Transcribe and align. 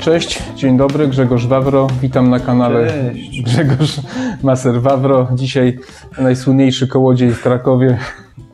Cześć, 0.00 0.42
dzień 0.56 0.76
dobry, 0.76 1.08
Grzegorz 1.08 1.46
Wawro. 1.46 1.86
Witam 2.02 2.30
na 2.30 2.40
kanale 2.40 2.86
Cześć. 3.12 3.42
Grzegorz 3.42 4.00
Maser 4.42 4.80
Wawro. 4.82 5.28
Dzisiaj 5.34 5.78
najsłynniejszy 6.18 6.88
kołodziej 6.88 7.30
w 7.30 7.42
Krakowie 7.42 7.98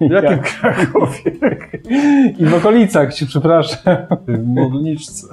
W 0.01 0.11
jakim 0.11 0.39
Krakowie? 0.39 1.23
i 2.39 2.45
w 2.47 2.55
okolicach, 2.55 3.15
ci 3.15 3.27
przepraszam. 3.27 3.97
W 4.29 4.47
Modlniczce. 4.55 5.27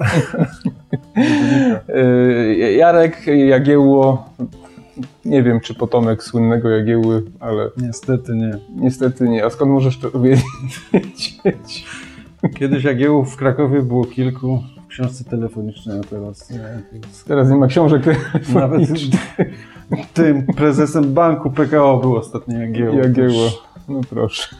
Yy, 1.88 2.72
Jarek 2.80 3.26
Jagiełło, 3.26 4.28
nie 5.24 5.42
wiem 5.42 5.60
czy 5.60 5.74
potomek 5.74 6.22
słynnego 6.22 6.68
Jagiełły, 6.70 7.22
ale 7.40 7.68
Niestety 7.76 8.32
nie. 8.36 8.58
niestety 8.76 9.28
nie. 9.28 9.44
A 9.44 9.50
skąd 9.50 9.70
możesz 9.72 9.98
to 9.98 10.10
wiedzieć? 10.20 11.36
Kiedyś 12.58 12.84
Jagiełów 12.84 13.32
w 13.32 13.36
Krakowie 13.36 13.82
było 13.82 14.04
kilku 14.04 14.62
książce 14.94 15.24
telefonicznej, 15.24 16.00
a 16.00 16.04
teraz 16.04 16.50
nie. 16.50 16.82
Teraz 17.26 17.50
nie 17.50 17.56
ma 17.56 17.66
książek. 17.66 18.02
Nawet 18.54 18.82
tym 20.14 20.46
prezesem 20.46 21.14
banku 21.14 21.50
PKO 21.50 21.98
był 21.98 22.16
ostatnio 22.16 22.58
Jagiełło. 22.58 22.98
Jagiełło. 22.98 23.48
No 23.88 24.00
proszę. 24.10 24.56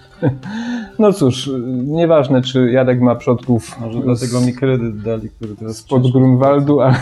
No 0.98 1.12
cóż, 1.12 1.51
nieważne 1.87 2.42
czy 2.42 2.70
Jarek 2.70 3.01
ma 3.01 3.15
przodków 3.15 3.80
Może 3.80 4.01
dlatego 4.01 4.41
mi 4.41 4.52
kredyt 4.52 5.02
dali, 5.02 5.30
który 5.30 5.56
teraz... 5.56 5.77
spod 5.77 6.12
Grunwaldu, 6.12 6.80
ale 6.80 6.97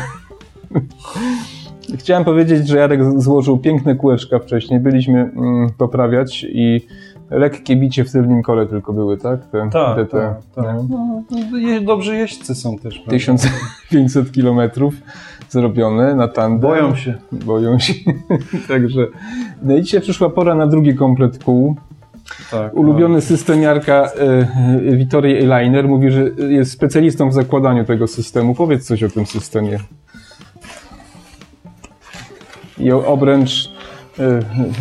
chciałem 2.00 2.24
powiedzieć, 2.24 2.68
że 2.68 2.78
Jarek 2.78 3.20
złożył 3.20 3.58
piękne 3.58 3.94
kółeczka 3.94 4.38
wcześniej. 4.38 4.80
Byliśmy 4.80 5.20
mm, 5.20 5.70
poprawiać 5.78 6.46
i 6.48 6.86
lekkie 7.32 7.76
bicie 7.76 8.04
w 8.04 8.12
tylnym 8.12 8.42
kole 8.42 8.66
tylko 8.66 8.92
były, 8.92 9.16
tak? 9.16 9.46
Te, 9.46 9.68
Tak, 9.72 9.96
te, 9.96 10.04
te, 10.06 10.34
tak, 10.54 10.64
tak. 10.64 10.76
no, 10.88 11.58
je, 11.58 11.80
dobrzy 11.80 12.16
jeźdźcy 12.16 12.54
są 12.54 12.78
też. 12.78 12.94
prawda? 12.94 13.10
1500 13.10 14.32
kilometrów 14.32 14.94
zrobione 15.48 16.14
na 16.14 16.28
tandem. 16.28 16.60
Boją 16.70 16.96
się. 16.96 17.14
Boją 17.32 17.78
się. 17.78 17.94
Także 18.68 19.06
no 19.62 19.76
i 19.76 19.82
dzisiaj 19.82 20.00
przyszła 20.00 20.30
pora 20.30 20.54
na 20.54 20.66
drugi 20.66 20.94
komplet 20.94 21.44
kół. 21.44 21.76
Tak, 22.50 22.74
Ulubiony 22.74 23.20
system 23.20 23.62
Jarka 23.62 24.10
y, 24.86 24.96
Vittorii 24.96 25.36
Airliner 25.36 25.88
mówi, 25.88 26.10
że 26.10 26.22
jest 26.48 26.72
specjalistą 26.72 27.28
w 27.28 27.32
zakładaniu 27.34 27.84
tego 27.84 28.06
systemu. 28.06 28.54
Powiedz 28.54 28.86
coś 28.86 29.02
o 29.02 29.08
tym 29.08 29.26
systemie. 29.26 29.78
I 32.78 32.92
obręcz 32.92 33.70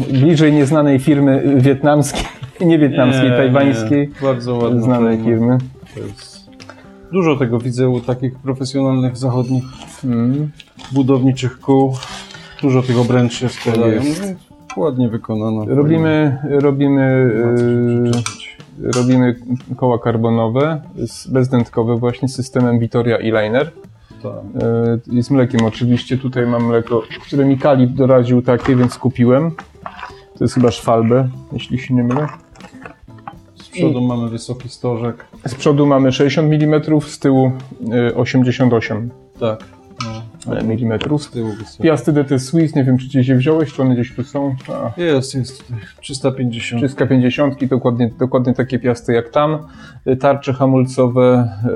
y, 0.10 0.14
bliżej 0.14 0.54
nieznanej 0.54 1.00
firmy 1.00 1.44
wietnamskiej, 1.58 2.26
nie 2.66 2.80
wietnamskiej, 2.80 3.30
Nie, 3.32 3.38
tajwańskiej, 3.38 4.08
nie. 4.08 4.28
Bardzo 4.28 4.56
ładna 4.56 4.82
znanej 4.82 5.18
firmy. 5.24 5.58
To 5.94 6.00
jest... 6.00 6.50
Dużo 7.12 7.36
tego 7.36 7.60
widzę 7.60 7.90
u 7.90 8.00
takich 8.02 8.36
profesjonalnych 8.40 9.18
zachodnich 9.18 9.64
Mm. 10.04 10.52
budowniczych 10.92 11.60
kół. 11.60 11.94
Dużo 12.62 12.82
tych 12.84 13.00
obręczy 13.00 13.50
składają. 13.50 13.88
jest. 14.02 14.22
No, 14.78 14.84
Ładnie 14.84 15.10
wykonano. 15.10 15.66
Robimy, 15.66 16.38
robimy, 16.50 17.32
się 17.34 17.64
y, 18.08 18.12
przyczepić. 18.12 18.58
robimy 18.96 19.36
koła 19.78 20.00
karbonowe, 20.00 20.82
bezdętkowe 21.30 21.96
właśnie 21.96 22.28
z 22.28 22.36
systemem 22.36 22.80
Vittoria 22.80 23.16
Airliner. 23.18 23.72
Tak. 24.24 24.32
E, 24.64 25.00
I 25.18 25.24
z 25.24 25.30
mlekiem 25.32 25.66
oczywiście. 25.66 26.18
Tutaj 26.18 26.48
mam 26.48 26.66
mleko, 26.66 27.02
które 27.28 27.46
mi 27.46 27.58
Kalib 27.58 27.92
doradził 27.92 28.42
takie, 28.42 28.76
więc 28.76 28.98
kupiłem. 28.98 29.52
To 30.38 30.44
jest 30.44 30.54
chyba 30.54 30.72
szwalbe, 30.72 31.30
jeśli 31.54 31.80
się 31.80 31.94
nie 31.94 32.04
mylę. 32.04 32.28
Z 33.72 33.74
przodu 33.74 34.02
mamy 34.02 34.30
wysoki 34.30 34.70
stożek. 34.70 35.26
Z 35.48 35.56
przodu 35.56 35.86
mamy 35.86 36.12
60 36.12 36.54
mm, 36.54 36.82
z 37.02 37.20
tyłu 37.20 37.52
e, 37.92 38.16
88 38.16 39.10
Tak. 39.40 39.64
No. 40.48 40.60
mm. 40.60 41.20
Z 41.20 41.30
tyłu 41.30 41.50
wysoki. 41.60 41.84
Piasty 41.84 42.14
DT 42.14 42.40
Swiss, 42.40 42.76
nie 42.76 42.84
wiem 42.84 42.98
czy 42.98 43.06
gdzieś 43.08 43.28
je 43.28 43.36
wziąłeś, 43.36 43.74
czy 43.74 43.82
one 43.82 43.94
gdzieś 43.96 44.16
tu 44.16 44.24
są. 44.24 44.56
A, 44.98 45.02
Jest, 45.02 45.36
jest 45.36 45.64
tutaj. 45.64 45.80
350. 46.02 46.82
350, 46.84 47.66
dokładnie, 47.66 48.10
dokładnie 48.20 48.54
takie 48.54 48.80
piasty 48.80 49.14
jak 49.14 49.30
tam. 49.30 49.58
E, 50.06 50.16
Tarcze 50.16 50.54
hamulcowe 50.54 51.50
e, 51.64 51.70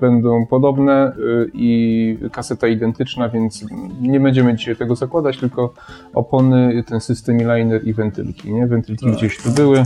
będą 0.00 0.46
podobne 0.46 1.12
i 1.54 2.18
kaseta 2.32 2.66
identyczna, 2.68 3.28
więc 3.28 3.64
nie 4.00 4.20
będziemy 4.20 4.56
dzisiaj 4.56 4.76
tego 4.76 4.96
zakładać, 4.96 5.38
tylko 5.38 5.74
opony, 6.14 6.84
ten 6.86 7.00
system 7.00 7.38
liner 7.38 7.86
i 7.86 7.92
wentylki. 7.92 8.52
Nie? 8.52 8.66
Wentylki 8.66 9.06
Tak. 9.06 9.14
gdzieś 9.14 9.38
tu 9.38 9.50
były. 9.50 9.84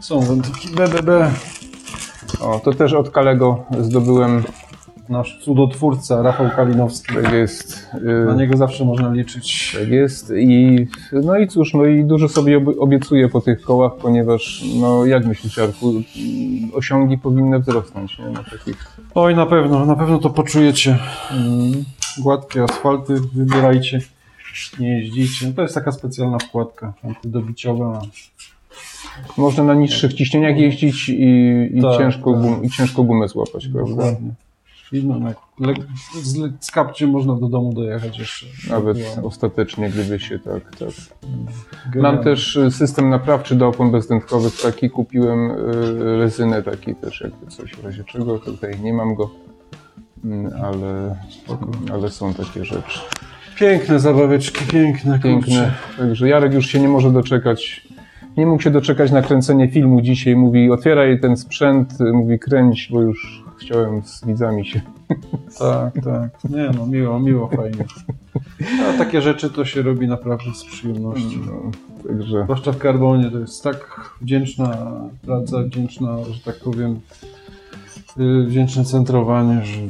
Są 0.00 0.20
wędrówki 0.20 0.68
BBB. 0.68 1.30
O, 2.40 2.60
to 2.64 2.72
też 2.72 2.92
od 2.92 3.10
Kalego 3.10 3.64
zdobyłem. 3.80 4.42
Nasz 5.08 5.38
cudotwórca 5.44 6.22
Rafał 6.22 6.50
Kalinowski. 6.56 7.14
Tak 7.14 7.32
jest. 7.32 7.90
e, 7.94 8.24
Na 8.24 8.34
niego 8.34 8.56
zawsze 8.56 8.84
można 8.84 9.12
liczyć. 9.12 9.76
Tak 9.80 9.88
jest 9.88 10.32
i 10.38 10.86
no 11.12 11.38
i 11.38 11.48
cóż, 11.48 11.74
no 11.74 11.84
i 11.86 12.04
dużo 12.04 12.28
sobie 12.28 12.60
obiecuję 12.78 13.28
po 13.28 13.40
tych 13.40 13.62
kołach, 13.62 13.92
ponieważ 13.96 14.64
no 14.80 15.06
jak 15.06 15.26
myślisz 15.26 15.56
Jarku, 15.56 15.90
mm, 15.90 16.04
osiągi 16.74 17.18
powinny 17.18 17.58
wzrosnąć, 17.60 18.18
nie? 18.18 18.24
Na 18.28 18.44
takich 18.44 18.96
Oj, 19.14 19.34
na 19.36 19.46
pewno, 19.46 19.86
na 19.86 19.96
pewno 19.96 20.18
to 20.18 20.30
poczujecie. 20.30 20.98
mm, 21.30 21.84
Gładkie 22.18 22.62
asfalty 22.62 23.14
wybierajcie. 23.34 24.00
Nie 24.80 24.88
jeździcie. 25.00 25.52
To 25.52 25.62
jest 25.62 25.74
taka 25.74 25.92
specjalna 25.92 26.38
wkładka 26.38 26.92
antydobiciowa. 27.04 28.02
Można 29.36 29.64
na 29.64 29.74
niższych 29.74 30.14
ciśnieniach 30.14 30.58
jeździć 30.58 31.08
i, 31.08 31.14
i, 31.74 31.82
Tak, 31.82 31.98
ciężko, 31.98 32.32
tak. 32.32 32.42
gum, 32.42 32.64
i 32.64 32.70
ciężko 32.70 33.02
gumę 33.02 33.28
złapać? 33.28 33.68
Dokładnie. 33.68 34.30
No, 35.58 35.74
z, 36.22 36.52
z 36.60 36.70
kapciem 36.70 37.10
można 37.10 37.34
do 37.34 37.48
domu 37.48 37.72
dojechać 37.72 38.18
jeszcze. 38.18 38.46
Nawet 38.70 38.98
Była 38.98 39.22
ostatecznie, 39.28 39.90
gdyby 39.90 40.18
się 40.20 40.38
tak, 40.38 40.76
tak. 40.78 40.88
Mam 41.96 42.24
też 42.24 42.56
y, 42.56 42.70
system 42.70 43.10
naprawczy 43.10 43.54
do 43.54 43.68
opon 43.68 43.90
bezdętkowych, 43.90 44.60
taki 44.62 44.90
kupiłem 44.90 45.50
y, 45.50 45.54
rezynę 46.18 46.62
taki 46.62 46.94
też, 46.94 47.20
jakby 47.20 47.46
coś 47.46 47.72
w 47.72 47.84
razie 47.84 48.04
czego, 48.04 48.38
tutaj 48.38 48.80
nie 48.80 48.92
mam 48.92 49.14
go, 49.14 49.30
Mm, 50.24 50.52
ale, 50.64 51.16
ale 51.92 52.10
są 52.10 52.34
takie 52.34 52.64
rzeczy. 52.64 53.00
Piękne 53.58 54.00
zabaweczki, 54.00 54.64
piękne, 54.66 55.18
Piękne. 55.18 55.32
kurczę. 55.32 55.74
Także 55.98 56.28
Jarek 56.28 56.52
już 56.54 56.66
się 56.66 56.80
nie 56.80 56.88
może 56.88 57.10
doczekać. 57.10 57.86
Nie 58.36 58.46
mógł 58.46 58.62
się 58.62 58.70
doczekać 58.70 59.12
na 59.12 59.22
kręcenie 59.22 59.68
filmu 59.68 60.00
dzisiaj. 60.00 60.36
Mówi, 60.36 60.70
otwieraj 60.70 61.20
ten 61.20 61.36
sprzęt, 61.36 61.94
mówi, 62.12 62.38
kręć, 62.38 62.88
bo 62.92 63.00
już 63.00 63.44
chciałem 63.56 64.02
z 64.02 64.26
widzami 64.26 64.66
się. 64.66 64.80
Tak, 65.58 65.94
tak. 66.04 66.50
Nie 66.50 66.70
no, 66.78 66.86
miło, 66.86 67.20
miło, 67.20 67.48
fajnie. 67.48 67.84
A 68.88 68.98
takie 68.98 69.22
rzeczy 69.22 69.50
to 69.50 69.64
się 69.64 69.82
robi 69.82 70.08
naprawdę 70.08 70.54
z 70.54 70.64
przyjemnością. 70.64 71.38
No, 71.46 71.70
także 72.08 72.42
Zwłaszcza 72.44 72.72
w 72.72 72.78
karbonie 72.78 73.30
to 73.30 73.38
jest 73.38 73.62
tak 73.62 74.10
wdzięczna 74.20 74.76
praca, 75.22 75.62
wdzięczna, 75.62 76.16
że 76.30 76.40
tak 76.44 76.60
powiem, 76.60 77.00
yy, 78.16 78.46
wdzięczne 78.46 78.84
centrowanie, 78.84 79.64
że 79.64 79.80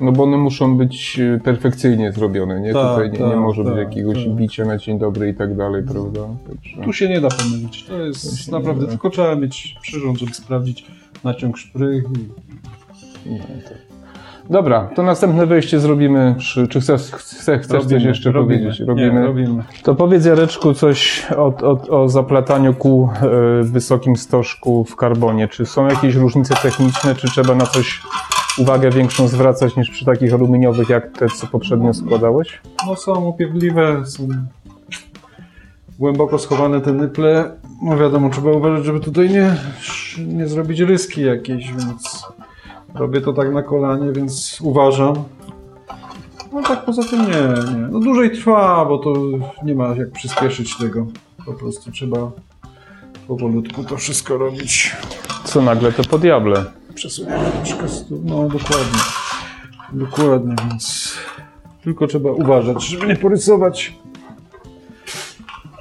No 0.00 0.12
bo 0.12 0.22
one 0.22 0.36
muszą 0.36 0.76
być 0.76 1.20
e, 1.20 1.40
perfekcyjnie 1.40 2.12
zrobione, 2.12 2.60
nie? 2.60 2.72
Tak, 2.72 2.88
Tutaj 2.90 3.10
nie, 3.10 3.18
nie 3.26 3.30
tak, 3.32 3.40
może 3.40 3.64
być 3.64 3.72
tak, 3.74 3.82
jakiegoś 3.88 4.28
bicia 4.28 4.64
na 4.64 4.78
dzień 4.78 4.98
dobry 4.98 5.28
i 5.28 5.34
tak 5.34 5.56
dalej, 5.56 5.82
prawda? 5.82 6.20
Także, 6.48 6.82
tu 6.84 6.92
się 6.92 7.08
nie 7.08 7.20
da 7.20 7.28
pomylić. 7.28 7.84
To 7.84 7.98
jest 8.02 8.52
naprawdę, 8.52 8.86
tylko 8.86 9.10
trzeba 9.10 9.36
mieć 9.36 9.76
przyrząd, 9.82 10.18
żeby 10.18 10.34
sprawdzić 10.34 10.86
naciąg 11.24 11.58
szprych. 11.58 12.04
i-. 13.26 13.38
Dobra, 14.50 14.88
to 14.94 15.02
następne 15.02 15.46
wejście 15.46 15.80
zrobimy 15.80 16.34
przy... 16.38 16.68
Czy 16.68 16.80
chcesz, 16.80 17.02
chcesz, 17.02 17.60
chcesz 17.60 17.66
coś 17.66 17.82
Robimy, 17.82 18.02
jeszcze 18.08 18.32
robimy. 18.32 18.58
powiedzieć? 18.58 18.86
Nie, 18.96 19.20
robimy. 19.26 19.64
To 19.82 19.94
powiedz 19.94 20.24
Jareczku 20.24 20.74
coś 20.74 21.26
o, 21.36 21.46
o, 21.46 22.00
o 22.02 22.08
zaplataniu 22.08 22.74
kół 22.74 23.04
e, 23.04 23.18
w 23.62 23.70
wysokim 23.72 24.16
stożku 24.16 24.84
w 24.84 24.96
karbonie. 24.96 25.48
Czy 25.48 25.66
są 25.66 25.86
jakieś 25.86 26.14
różnice 26.14 26.54
techniczne, 26.62 27.14
czy 27.14 27.26
trzeba 27.28 27.54
na 27.54 27.66
coś 27.66 28.02
uwagę 28.58 28.90
większą 28.90 29.28
zwracać 29.28 29.76
niż 29.76 29.90
przy 29.90 30.04
takich 30.04 30.34
aluminiowych, 30.34 30.88
jak 30.88 31.18
te, 31.18 31.28
co 31.28 31.46
poprzednio 31.46 31.94
składałeś? 31.94 32.60
No 32.86 32.96
są 32.96 33.24
upierdliwe, 33.24 34.06
są 34.06 34.28
głęboko 35.98 36.38
schowane 36.38 36.80
te 36.80 36.92
nyple. 36.92 37.56
No 37.82 37.96
wiadomo, 37.96 38.30
trzeba 38.30 38.50
uważać, 38.52 38.84
żeby 38.84 39.00
tutaj 39.00 39.30
nie, 39.30 39.56
nie 40.18 40.48
zrobić 40.48 40.80
ryski 40.80 41.22
jakiejś, 41.22 41.72
więc 41.72 42.26
robię 42.94 43.20
to 43.20 43.32
tak 43.32 43.52
na 43.52 43.62
kolanie, 43.62 44.12
więc 44.12 44.58
uważam. 44.60 45.14
No 46.52 46.62
tak 46.62 46.84
poza 46.84 47.02
tym 47.02 47.20
nie, 47.20 47.72
nie. 47.78 47.88
No 47.90 48.00
dłużej 48.00 48.30
trwa, 48.30 48.84
bo 48.84 48.98
to 48.98 49.14
nie 49.62 49.74
ma 49.74 49.88
jak 49.88 50.10
przyspieszyć 50.10 50.76
tego. 50.76 51.06
Po 51.46 51.52
prostu 51.52 51.90
trzeba 51.90 52.30
powolutku 53.28 53.84
to 53.84 53.96
wszystko 53.96 54.38
robić. 54.38 54.96
Co 55.44 55.62
nagle 55.62 55.92
to 55.92 56.04
po 56.04 56.18
diable. 56.18 56.64
Przesuniemy 56.96 57.44
troszkę 57.56 57.88
stół. 57.88 58.20
No 58.24 58.42
dokładnie. 58.48 59.00
Dokładnie, 59.92 60.54
więc 60.68 61.14
tylko 61.84 62.06
trzeba 62.06 62.30
uważać, 62.32 62.86
żeby 62.86 63.06
nie 63.06 63.16
porysować. 63.16 63.94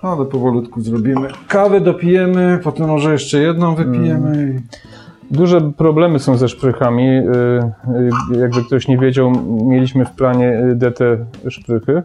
Ale 0.02 0.26
powolutku 0.26 0.82
zrobimy. 0.82 1.28
Kawę 1.48 1.82
dopijemy, 1.82 2.60
potem 2.64 2.88
może 2.88 3.12
jeszcze 3.12 3.38
jedną 3.42 3.76
wypijemy. 3.76 4.56
i 5.32 5.36
Duże 5.36 5.62
problemy 5.62 6.20
są 6.20 6.38
ze 6.38 6.50
szprychami. 6.50 7.08
Y, 7.10 7.22
y, 8.36 8.40
Jakby 8.40 8.64
ktoś 8.64 8.88
nie 8.88 8.98
wiedział, 8.98 9.32
mieliśmy 9.48 10.06
w 10.06 10.12
planie 10.12 10.60
y, 10.72 10.76
DT 10.76 11.00
szprychy, 11.50 12.04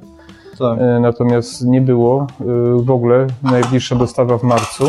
Tak. 0.59 0.79
natomiast 1.01 1.65
nie 1.67 1.81
było 1.81 2.27
w 2.77 2.91
ogóle. 2.91 3.27
Najbliższa 3.43 3.97
dostawa 3.97 4.39
w 4.39 4.43
marcu. 4.43 4.87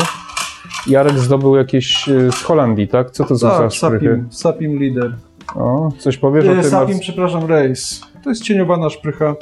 Jarek 0.86 1.18
zdobył 1.18 1.56
jakieś 1.56 2.08
y, 2.08 2.30
z 2.32 2.42
Holandii, 2.42 2.88
tak? 2.88 3.10
Co 3.10 3.24
to 3.24 3.28
są 3.28 3.36
za 3.36 3.58
Tak, 3.58 3.72
szprychy? 3.72 4.06
Sapim, 4.06 4.26
Sapim 4.30 4.80
Leader. 4.80 5.16
O, 5.54 5.92
coś 5.98 6.16
powiesz 6.16 6.44
o 6.44 6.52
E, 6.52 6.60
tym? 6.60 6.70
Sapim, 6.70 6.98
przepraszam, 7.00 7.46
Race. 7.46 8.06
To 8.24 8.30
jest 8.30 8.42
cieniowana 8.42 8.90
szprycha. 8.90 9.34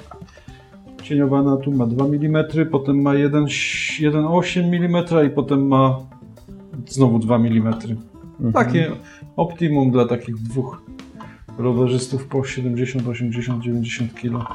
Cieniowana 1.03 1.57
tu 1.57 1.73
ma 1.73 1.87
2 1.87 2.05
mm, 2.05 2.45
potem 2.71 3.03
ma 3.03 3.15
1 3.15 3.45
1,8 3.45 4.61
mm 4.65 5.27
i 5.27 5.31
potem 5.31 5.67
ma 5.67 5.99
znowu 6.87 7.19
2 7.19 7.37
mm. 7.37 7.67
Mhm. 7.67 8.53
Takie 8.53 8.91
optimum 9.37 9.91
dla 9.91 10.07
takich 10.07 10.37
dwóch 10.37 10.83
rowerzystów 11.59 12.27
po 12.27 12.45
70, 12.45 13.09
80, 13.09 13.63
90 13.65 14.15
kg. 14.15 14.47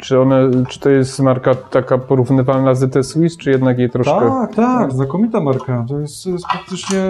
Czy, 0.00 0.20
one, 0.20 0.50
czy 0.68 0.80
to 0.80 0.90
jest 0.90 1.20
marka 1.20 1.54
taka 1.54 1.98
porównywalna 1.98 2.74
z 2.74 2.80
DT 2.80 3.04
Swiss, 3.04 3.36
czy 3.36 3.50
jednak 3.50 3.78
jej 3.78 3.90
troszkę... 3.90 4.20
Tak, 4.20 4.54
tak, 4.54 4.92
znakomita 4.92 5.40
marka. 5.40 5.84
To 5.88 6.00
jest, 6.00 6.26
jest 6.26 6.44
praktycznie 6.52 7.02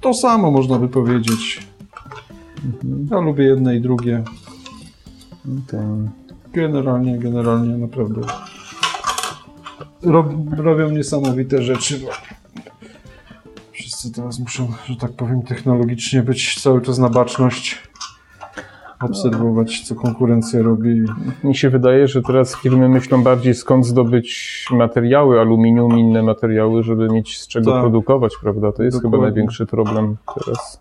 to 0.00 0.14
samo, 0.14 0.50
można 0.50 0.78
by 0.78 0.88
powiedzieć. 0.88 1.66
Ja 3.10 3.20
lubię 3.20 3.44
jedne 3.44 3.76
i 3.76 3.80
drugie. 3.80 4.22
Ten- 5.66 6.10
Generalnie, 6.52 7.18
generalnie 7.18 7.76
naprawdę 7.78 8.20
rob, 10.02 10.26
robią 10.56 10.90
niesamowite 10.90 11.62
rzeczy. 11.62 12.00
Wszyscy 13.72 14.12
teraz 14.12 14.38
muszą, 14.38 14.68
że 14.86 14.96
tak 14.96 15.12
powiem, 15.12 15.42
technologicznie 15.42 16.22
być 16.22 16.60
cały 16.62 16.82
czas 16.82 16.98
na 16.98 17.08
baczność. 17.08 17.88
Obserwować, 19.00 19.80
co 19.80 19.94
konkurencja 19.94 20.62
robi. 20.62 21.02
Mi 21.44 21.56
się 21.56 21.70
wydaje, 21.70 22.08
że 22.08 22.22
teraz 22.22 22.56
firmy 22.56 22.88
myślą 22.88 23.22
bardziej 23.22 23.54
skąd 23.54 23.86
zdobyć 23.86 24.66
materiały, 24.70 25.40
aluminium, 25.40 25.98
inne 25.98 26.22
materiały, 26.22 26.82
żeby 26.82 27.08
mieć 27.08 27.38
z 27.40 27.46
czego 27.48 27.72
Tak. 27.72 27.80
produkować, 27.80 28.32
prawda? 28.42 28.72
To 28.72 28.82
jest 28.82 28.96
chyba 28.96 29.10
Dokładnie. 29.10 29.26
największy 29.26 29.66
problem 29.66 30.16
teraz. 30.44 30.80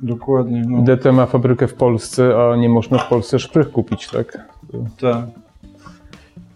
Dokładnie. 0.00 0.64
No, 0.68 0.82
DT 0.82 1.12
ma 1.12 1.26
fabrykę 1.26 1.66
w 1.68 1.74
Polsce, 1.74 2.34
a 2.52 2.56
nie 2.56 2.68
można 2.68 2.98
w 2.98 3.08
Polsce 3.08 3.38
szprych 3.38 3.70
kupić, 3.72 4.08
tak? 4.08 4.48
tak. 5.00 5.24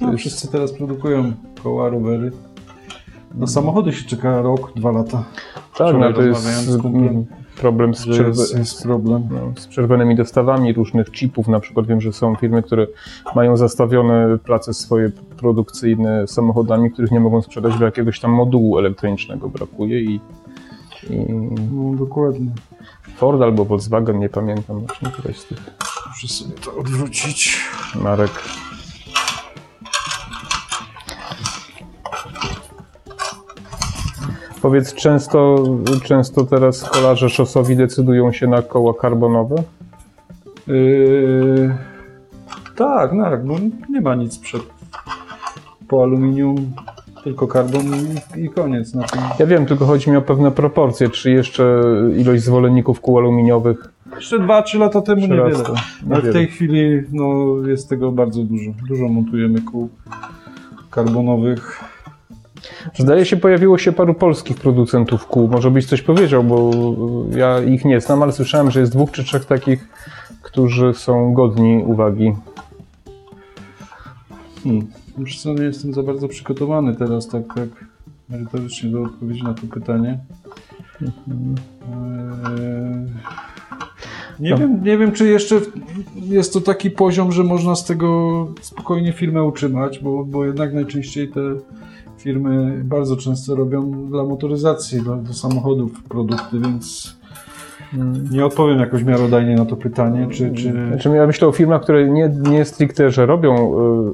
No, 0.00 0.06
jest- 0.08 0.18
wszyscy 0.20 0.52
teraz 0.52 0.72
produkują 0.72 1.32
koła, 1.62 1.88
rowery. 1.88 2.32
Na 3.34 3.46
samochody 3.46 3.92
się 3.92 4.08
czeka 4.08 4.42
rok, 4.42 4.72
dwa 4.76 4.90
lata. 4.90 5.24
Tak, 5.78 5.96
no 5.96 6.12
to 6.12 6.22
jest 6.22 6.42
z 6.42 6.82
kumplem, 6.82 7.26
problem 7.60 7.94
z, 7.94 8.02
przerwy, 8.02 8.28
jest, 8.28 8.58
jest 8.58 8.82
problem. 8.82 9.28
no, 9.30 9.52
z 9.60 9.66
przerwanymi 9.66 10.16
dostawami 10.16 10.72
różnych 10.72 11.10
chipów. 11.10 11.48
Na 11.48 11.60
przykład 11.60 11.86
wiem, 11.86 12.00
że 12.00 12.12
są 12.12 12.34
firmy, 12.34 12.62
które 12.62 12.86
mają 13.34 13.56
zastawione 13.56 14.38
place 14.38 14.74
swoje 14.74 15.10
produkcyjne 15.36 16.26
samochodami, 16.26 16.90
których 16.90 17.10
nie 17.10 17.20
mogą 17.20 17.42
sprzedać, 17.42 17.78
bo 17.78 17.84
jakiegoś 17.84 18.20
tam 18.20 18.30
modułu 18.30 18.78
elektronicznego 18.78 19.48
brakuje 19.48 20.00
i, 20.00 20.20
i 21.10 21.16
No, 21.72 21.96
dokładnie. 21.96 22.50
Ford 23.16 23.42
albo 23.42 23.64
Volkswagen, 23.64 24.18
nie 24.18 24.28
pamiętam 24.28 24.82
któreś 25.12 25.38
z 25.38 25.46
tych 25.46 25.58
Muszę 26.08 26.28
sobie 26.28 26.54
to 26.54 26.76
odwrócić. 26.76 27.60
marek. 28.02 28.30
Powiedz, 34.62 34.94
często, 34.94 35.64
często 36.04 36.44
teraz 36.44 36.90
kolarze 36.90 37.30
szosowi 37.30 37.76
decydują 37.76 38.32
się 38.32 38.46
na 38.46 38.62
koła 38.62 38.94
karbonowe? 38.94 39.56
Yy, 40.66 41.74
tak, 42.76 43.12
no, 43.12 43.24
tak, 43.24 43.46
bo 43.46 43.54
nie 43.90 44.00
ma 44.00 44.14
nic 44.14 44.38
przed 44.38 44.62
po 45.88 46.02
aluminium, 46.02 46.72
tylko 47.24 47.46
karbon 47.46 47.82
i, 48.36 48.40
i 48.40 48.50
koniec 48.50 48.94
na 48.94 49.04
tym. 49.04 49.20
Ja 49.38 49.46
wiem, 49.46 49.66
tylko 49.66 49.86
chodzi 49.86 50.10
mi 50.10 50.16
o 50.16 50.22
pewne 50.22 50.50
proporcje. 50.50 51.08
Czy 51.10 51.30
jeszcze 51.30 51.82
ilość 52.16 52.42
zwolenników 52.42 53.00
kół 53.00 53.18
aluminiowych 53.18 53.92
Jeszcze 54.16 54.38
2-3 54.38 54.78
lata 54.78 55.02
temu 55.02 55.20
niewiele. 55.20 55.50
przyrasta? 55.50 55.74
Ale 56.10 56.22
w 56.22 56.32
tej 56.32 56.46
chwili 56.46 57.02
no, 57.12 57.56
jest 57.66 57.88
tego 57.88 58.12
bardzo 58.12 58.42
dużo. 58.42 58.70
Dużo 58.88 59.08
montujemy 59.08 59.62
kół 59.62 59.88
karbonowych. 60.90 61.84
Zdaje 62.98 63.24
się, 63.24 63.36
pojawiło 63.36 63.78
się 63.78 63.92
paru 63.92 64.14
polskich 64.14 64.56
producentów 64.56 65.26
kół. 65.26 65.48
Może 65.48 65.70
byś 65.70 65.86
coś 65.86 66.02
powiedział, 66.02 66.44
bo 66.44 66.70
ja 67.36 67.60
ich 67.62 67.84
nie 67.84 68.00
znam, 68.00 68.22
ale 68.22 68.32
słyszałem, 68.32 68.70
że 68.70 68.80
jest 68.80 68.92
dwóch 68.92 69.10
czy 69.10 69.24
trzech 69.24 69.44
takich, 69.44 69.88
którzy 70.42 70.94
są 70.94 71.34
godni 71.34 71.82
uwagi. 71.86 72.32
Hmm. 74.64 74.86
Już 75.18 75.44
nie 75.44 75.62
jestem 75.62 75.94
za 75.94 76.02
bardzo 76.02 76.28
przygotowany 76.28 76.96
teraz 76.96 77.28
tak, 77.28 77.42
tak 77.54 77.84
merytorycznie 78.28 78.90
do 78.90 79.02
odpowiedzi 79.02 79.42
na 79.42 79.54
to 79.54 79.66
pytanie. 79.66 80.18
Eee, 81.02 81.08
Nie, 84.40 84.50
No. 84.50 84.58
wiem, 84.58 84.84
nie 84.84 84.98
wiem, 84.98 85.12
czy 85.12 85.28
jeszcze 85.28 85.60
jest 86.14 86.52
to 86.52 86.60
taki 86.60 86.90
poziom, 86.90 87.32
że 87.32 87.44
można 87.44 87.74
z 87.74 87.84
tego 87.84 88.48
spokojnie 88.60 89.12
firmę 89.12 89.42
utrzymać, 89.42 89.98
bo, 89.98 90.24
bo 90.24 90.44
jednak 90.44 90.74
najczęściej 90.74 91.28
te 91.28 91.40
firmy 92.18 92.80
bardzo 92.84 93.16
często 93.16 93.54
robią 93.56 94.06
dla 94.08 94.24
motoryzacji, 94.24 95.00
dla, 95.00 95.16
do 95.16 95.32
samochodów 95.34 96.02
produkty, 96.02 96.60
więc 96.60 97.18
nie 98.30 98.46
odpowiem 98.46 98.78
jakoś 98.78 99.02
miarodajnie 99.04 99.54
na 99.54 99.64
to 99.64 99.76
pytanie, 99.76 100.28
czy... 100.30 100.52
czy... 100.52 100.72
Znaczy, 100.88 101.08
ja 101.08 101.26
myślę 101.26 101.48
o 101.48 101.52
firmach, 101.52 101.82
które 101.82 102.08
nie, 102.08 102.30
nie 102.50 102.64
stricte, 102.64 103.10
że 103.10 103.26
robią 103.26 103.54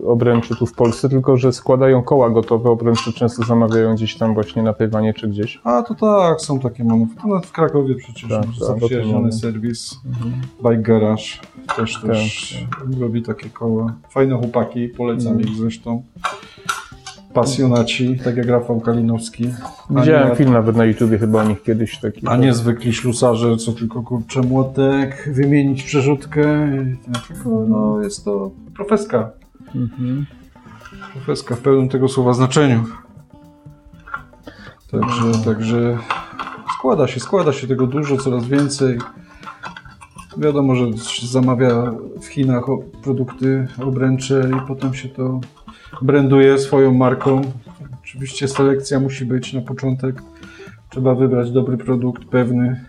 y, 0.02 0.06
obręczy 0.06 0.56
tu 0.56 0.66
w 0.66 0.72
Polsce, 0.72 1.08
tylko 1.08 1.36
że 1.36 1.52
składają 1.52 2.02
koła 2.02 2.30
gotowe. 2.30 2.70
Obręczy 2.70 3.12
często 3.12 3.42
zamawiają 3.44 3.94
gdzieś 3.94 4.16
tam 4.16 4.34
właśnie 4.34 4.62
na 4.62 4.72
Tajwanie 4.72 5.14
czy 5.14 5.28
gdzieś. 5.28 5.60
A 5.64 5.82
to 5.82 5.94
tak, 5.94 6.40
są 6.40 6.60
takie 6.60 6.84
manufaktury. 6.84 7.28
Nawet 7.34 7.46
w 7.46 7.52
Krakowie 7.52 7.94
przecież 7.94 8.28
Tak, 8.28 8.44
tak, 8.44 8.54
zaprzyjaźniony 8.54 9.32
serwis. 9.32 10.00
Bike 10.62 10.82
Garage 10.82 11.22
też, 11.76 12.00
też 12.00 12.64
robi 13.00 13.22
takie 13.22 13.50
koła. 13.50 13.94
Fajne 14.10 14.38
chłopaki, 14.38 14.88
polecam 14.88 15.32
Mhm. 15.32 15.48
ich 15.50 15.56
zresztą. 15.56 16.02
Pasjonaci, 17.34 18.18
tak 18.24 18.36
jak 18.36 18.46
Rafał 18.46 18.80
Kalinowski. 18.80 19.50
Widziałem 19.90 20.28
nie- 20.28 20.36
film 20.36 20.52
nawet 20.52 20.76
na 20.76 20.84
YouTubie 20.84 21.18
chyba 21.18 21.42
o 21.42 21.44
nich 21.44 21.62
kiedyś 21.62 21.98
taki. 21.98 22.26
A 22.26 22.36
nie 22.36 22.54
zwykli 22.54 22.92
ślusarze, 22.92 23.56
co 23.56 23.72
tylko 23.72 24.02
kurczę 24.02 24.40
młotek, 24.40 25.30
wymienić 25.32 25.82
przerzutkę. 25.82 26.68
Tylko 27.28 27.66
no, 27.68 28.00
jest 28.02 28.24
to 28.24 28.50
profeska. 28.76 29.30
Mhm. 29.74 30.26
Profeska 31.12 31.56
w 31.56 31.60
pełnym 31.60 31.88
tego 31.88 32.08
słowa 32.08 32.32
znaczeniu. 32.32 32.84
Także, 34.90 35.44
także 35.44 35.98
składa 36.78 37.08
się, 37.08 37.20
składa 37.20 37.52
się 37.52 37.66
tego 37.66 37.86
dużo, 37.86 38.16
coraz 38.16 38.44
więcej. 38.44 38.98
Wiadomo, 40.36 40.74
że 40.74 40.92
się 40.98 41.26
zamawia 41.26 41.92
w 42.20 42.26
Chinach 42.26 42.64
produkty, 43.02 43.68
obręcze 43.82 44.50
i 44.56 44.66
potem 44.68 44.94
się 44.94 45.08
to 45.08 45.40
branduje 46.02 46.58
swoją 46.58 46.92
marką. 46.92 47.42
Oczywiście 48.02 48.48
selekcja 48.48 49.00
musi 49.00 49.24
być 49.24 49.52
na 49.52 49.60
początek. 49.60 50.22
Trzeba 50.90 51.14
wybrać 51.14 51.50
dobry 51.50 51.76
produkt, 51.76 52.24
pewny. 52.24 52.84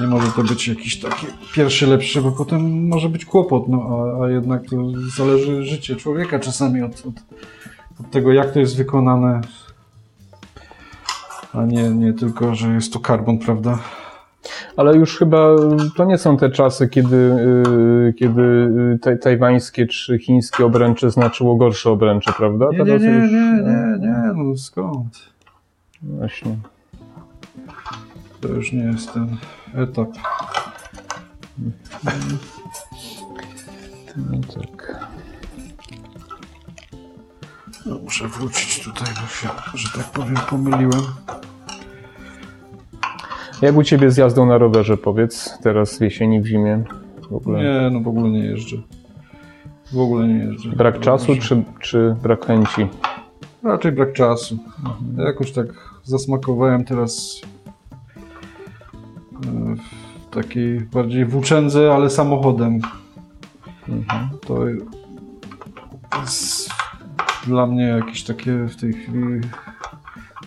Nie 0.00 0.06
może 0.06 0.26
to 0.32 0.42
być 0.42 0.68
jakiś 0.68 1.00
taki 1.00 1.26
pierwszy 1.54 1.86
lepszy, 1.86 2.22
bo 2.22 2.32
potem 2.32 2.88
może 2.88 3.08
być 3.08 3.24
kłopot, 3.24 3.68
no 3.68 4.06
a, 4.20 4.24
a 4.24 4.30
jednak 4.30 4.62
to 4.70 4.76
zależy 5.16 5.62
życie 5.62 5.96
człowieka 5.96 6.38
czasami 6.38 6.82
od, 6.82 6.92
od, 6.92 7.14
od 8.00 8.10
tego, 8.10 8.32
jak 8.32 8.52
to 8.52 8.60
jest 8.60 8.76
wykonane, 8.76 9.40
a 11.52 11.64
nie, 11.64 11.90
nie 11.90 12.12
tylko, 12.12 12.54
że 12.54 12.74
jest 12.74 12.92
to 12.92 13.00
karbon, 13.00 13.38
prawda? 13.38 13.78
Ale 14.76 14.96
już 14.96 15.18
chyba 15.18 15.48
to 15.96 16.04
nie 16.04 16.18
są 16.18 16.36
te 16.36 16.50
czasy, 16.50 16.88
kiedy, 16.88 17.16
y, 17.16 18.14
kiedy 18.18 18.42
y, 18.42 18.98
taj, 19.02 19.18
tajwańskie 19.18 19.86
czy 19.86 20.18
chińskie 20.18 20.64
obręcze 20.66 21.10
znaczyło 21.10 21.56
gorsze 21.56 21.90
obręcze, 21.90 22.32
prawda? 22.36 22.66
Nie, 22.72 22.78
nie, 22.78 22.84
nie, 22.84 22.90
już- 23.08 23.32
nie, 23.32 23.38
nie, 23.38 23.98
nie, 24.00 24.32
no 24.34 24.56
skąd? 24.56 25.18
Właśnie. 26.02 26.56
To 28.40 28.48
już 28.48 28.72
nie 28.72 28.82
jest 28.84 29.12
ten 29.14 29.36
etap. 29.74 30.08
No 34.16 34.38
tak. 34.54 35.06
No, 37.86 37.98
muszę 38.04 38.28
wrócić 38.28 38.84
tutaj, 38.84 39.06
bo 39.20 39.26
się, 39.28 39.48
że 39.74 39.88
tak 39.98 40.10
powiem, 40.10 40.36
pomyliłem. 40.50 41.02
Jak 43.62 43.76
u 43.76 43.82
Ciebie 43.82 44.10
z 44.10 44.16
jazdą 44.16 44.46
na 44.46 44.58
rowerze, 44.58 44.96
powiedz, 44.96 45.58
teraz 45.62 45.98
w 45.98 46.00
jesieni, 46.00 46.40
w 46.40 46.46
zimie? 46.46 46.84
W 47.30 47.34
ogóle. 47.34 47.62
Nie, 47.62 47.90
no 47.90 48.00
w 48.00 48.08
ogóle 48.08 48.30
nie 48.30 48.44
jeżdżę. 48.44 48.76
W 49.92 49.98
ogóle 49.98 50.28
nie 50.28 50.44
jeżdżę. 50.44 50.70
Brak 50.76 51.00
czasu 51.00 51.36
czy, 51.36 51.62
czy 51.80 52.16
brak 52.22 52.46
chęci? 52.46 52.86
Raczej 53.62 53.92
brak 53.92 54.12
czasu. 54.12 54.58
Ja 55.16 55.24
jakoś 55.24 55.52
tak 55.52 55.66
zasmakowałem 56.02 56.84
teraz 56.84 57.40
w 60.30 60.34
takiej 60.34 60.80
bardziej 60.80 61.24
włóczędze, 61.24 61.94
ale 61.94 62.10
samochodem. 62.10 62.80
Mhm. 63.88 64.28
To 64.46 64.66
jest 66.20 66.70
dla 67.46 67.66
mnie 67.66 67.84
jakieś 67.84 68.24
takie 68.24 68.52
w 68.52 68.76
tej 68.76 68.92
chwili. 68.92 69.40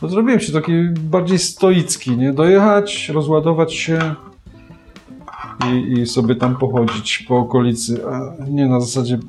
No 0.02 0.08
zrobiłem 0.08 0.40
się 0.40 0.54
taki 0.54 0.72
bardziej 0.90 1.40
stoicki, 1.40 2.18
nie? 2.18 2.34
Dojechać, 2.34 3.10
rozładować 3.10 3.74
się 3.74 4.16
i, 5.72 6.00
i 6.00 6.06
sobie 6.06 6.36
tam 6.36 6.56
pochodzić 6.56 7.26
po 7.28 7.38
okolicy, 7.38 8.02
a 8.10 8.36
nie 8.50 8.68
na 8.68 8.80
zasadzie 8.80 9.20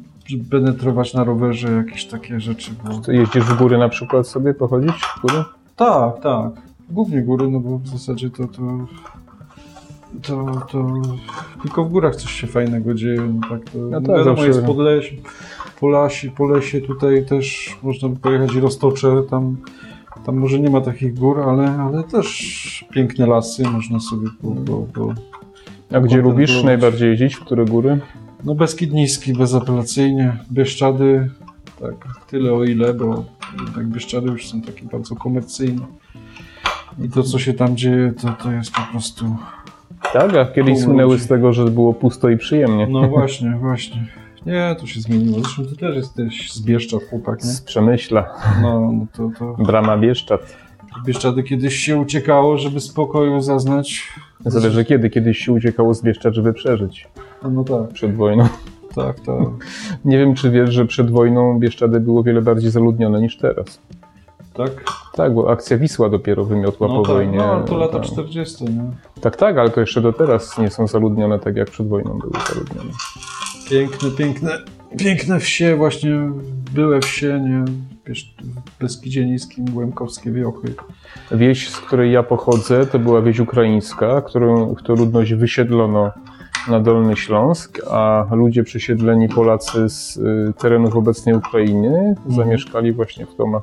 penetrować 0.51 1.15
na 1.15 1.25
rowerze 1.25 1.73
jakieś 1.73 2.05
takie 2.07 2.41
rzeczy. 2.41 2.71
Bo... 2.85 2.99
To 2.99 3.13
jeździsz 3.13 3.45
w 3.45 3.59
góry 3.59 3.79
na 3.79 3.89
przykład 3.89 4.29
sobie 4.29 4.55
pochodzić? 4.55 4.95
W 4.95 5.21
góry? 5.21 5.45
Tak, 5.77 6.21
tak. 6.23 6.53
Głównie 6.91 7.23
góry, 7.23 7.49
no 7.51 7.61
bo 7.61 7.79
w 7.79 7.87
zasadzie 7.89 8.31
to, 8.31 8.47
to, 8.47 8.87
to, 10.23 10.61
to 10.73 10.95
tylko 11.63 11.85
w 11.85 11.89
górach 11.91 12.17
coś 12.17 12.33
się 12.33 12.47
fajnego 12.47 12.95
dzieje. 12.95 13.21
No 13.21 13.49
tak, 13.49 13.71
to 13.71 13.79
No 13.79 14.01
tak, 14.01 14.09
wiadomo, 14.09 14.25
zawsze- 14.25 14.47
jest 14.47 14.65
podleś, 14.67 15.15
po, 15.81 15.89
lasi, 15.89 16.31
po 16.31 16.47
lesie 16.49 16.81
tutaj 16.81 17.27
też 17.27 17.77
można 17.83 18.09
by 18.09 18.17
pojechać 18.17 18.55
i 18.55 18.61
roztocze, 18.61 19.23
tam, 19.31 19.57
tam 20.27 20.37
może 20.37 20.59
nie 20.59 20.71
ma 20.71 20.81
takich 20.81 21.15
gór, 21.15 21.41
ale, 21.41 21.71
ale 21.71 22.05
też 22.05 22.85
piękne 22.91 23.27
lasy, 23.27 23.63
można 23.63 24.01
sobie 24.01 24.29
po, 24.43 24.51
po, 24.51 24.87
po 24.95 25.15
A 25.97 26.01
gdzie 26.01 26.17
lubisz 26.17 26.63
najbardziej 26.63 27.11
jeździć? 27.11 27.37
W 27.37 27.41
które 27.41 27.65
góry? 27.65 28.01
No 28.45 28.55
Beskid 28.55 28.93
Niski, 28.93 29.33
bezapelacyjnie. 29.33 30.37
Bieszczady, 30.53 31.31
tak, 31.81 31.95
tyle 32.31 32.53
o 32.53 32.65
ile, 32.65 32.95
bo 32.95 33.25
jednak 33.65 33.87
Bieszczady 33.87 34.27
już 34.27 34.49
są 34.49 34.61
takie 34.61 34.87
bardzo 34.87 35.17
komercyjne. 35.17 35.87
I 37.05 37.09
to, 37.09 37.23
co 37.23 37.39
się 37.39 37.55
tam 37.55 37.77
dzieje, 37.77 38.13
to, 38.13 38.33
to 38.43 38.53
jest 38.53 38.73
po 38.73 38.83
prostu... 38.91 39.37
Tak, 40.13 40.35
a 40.35 40.45
kiedyś 40.45 40.79
słynęły 40.79 41.19
z 41.19 41.27
tego, 41.27 41.53
że 41.53 41.65
było 41.65 41.95
pusto 41.95 42.29
i 42.29 42.37
przyjemnie. 42.37 42.87
No 42.91 43.09
właśnie, 43.09 43.51
właśnie. 43.51 44.07
Nie, 44.47 44.77
to 44.81 44.87
się 44.87 45.01
zmieniło. 45.01 45.41
Zresztą 45.41 45.65
ty 45.67 45.77
też 45.77 45.97
jesteś 45.97 46.53
z 46.53 46.63
Bieszczad, 46.63 47.01
chłopak, 47.11 47.45
nie? 47.45 47.51
Z 47.51 47.61
Przemyśla, 47.61 48.35
No, 48.63 48.81
no 48.93 49.07
to, 49.13 49.31
to 49.39 49.63
brama 49.65 49.99
Bieszczad. 49.99 50.57
Bieszczady 51.07 51.43
kiedyś 51.43 51.77
się 51.77 51.97
uciekało, 51.97 52.59
żeby 52.59 52.81
spokoju 52.81 53.41
zaznać. 53.41 54.09
Zależy 54.47 54.85
kiedy. 54.85 55.11
Kiedyś 55.11 55.39
się 55.39 55.53
uciekało 55.53 55.95
z 55.95 56.03
Bieszczad, 56.03 56.35
żeby 56.35 56.53
przeżyć 56.53 57.09
No, 57.43 57.51
no 57.51 57.65
tak, 57.65 57.89
przed 57.93 58.15
wojną. 58.17 58.49
tak, 58.95 59.21
tak. 59.21 59.37
Nie 60.05 60.19
wiem, 60.19 60.35
czy 60.35 60.51
wiesz, 60.51 60.71
że 60.71 60.87
przed 60.87 61.11
wojną 61.11 61.59
Bieszczady 61.59 62.01
było 62.01 62.23
wiele 62.23 62.43
bardziej 62.43 62.71
zaludnione 62.71 63.21
niż 63.21 63.37
teraz. 63.39 63.81
Tak? 64.55 64.71
Tak, 65.15 65.35
bo 65.35 65.51
akcja 65.51 65.79
Wisła 65.79 66.09
dopiero 66.09 66.45
wymiotła 66.45 66.89
No 66.89 66.95
po 66.95 67.03
tak, 67.03 67.13
wojnie. 67.15 67.39
no 67.39 67.63
to 67.65 67.77
lata 67.77 67.93
tak. 67.99 68.03
40, 68.09 68.65
nie? 68.65 68.91
tak, 69.21 69.37
tak, 69.37 69.59
ale 69.59 69.71
to 69.71 69.81
jeszcze 69.81 70.01
do 70.01 70.13
teraz 70.13 70.59
nie 70.59 70.71
są 70.71 70.87
zaludnione 70.87 71.39
tak, 71.39 71.57
jak 71.57 71.71
przed 71.71 71.89
wojną 71.89 72.19
były 72.19 72.33
zaludnione. 72.49 72.91
Piękne, 73.71 74.11
piękne, 74.11 74.51
piękne 74.99 75.41
wsie, 75.41 75.77
właśnie 75.77 76.31
były 76.75 77.01
wsie, 77.01 77.41
nie? 77.41 77.65
Wiesz, 78.07 78.35
w 78.77 78.81
Beskidzie 78.81 79.27
Niskim, 79.27 79.77
Łemkowskie 79.77 80.33
Wiochy. 80.33 80.75
Wieś, 81.33 81.69
z 81.71 81.77
której 81.81 82.13
ja 82.13 82.23
pochodzę, 82.23 82.87
to 82.87 82.99
była 82.99 83.23
wieś 83.23 83.39
ukraińska, 83.39 84.23
którą, 84.23 84.75
którą 84.75 84.99
ludność 84.99 85.35
wysiedlono 85.35 86.13
na 86.69 86.81
Dolny 86.81 87.17
Śląsk, 87.17 87.81
a 87.91 88.27
ludzie 88.31 88.65
przesiedleni 88.65 89.29
Polacy 89.29 89.89
z 89.89 90.17
y, 90.17 90.53
terenów 90.59 90.97
obecnej 90.97 91.35
Ukrainy 91.35 92.15
zamieszkali 92.29 92.93
właśnie 92.93 93.27
w 93.27 93.37
domach. 93.37 93.63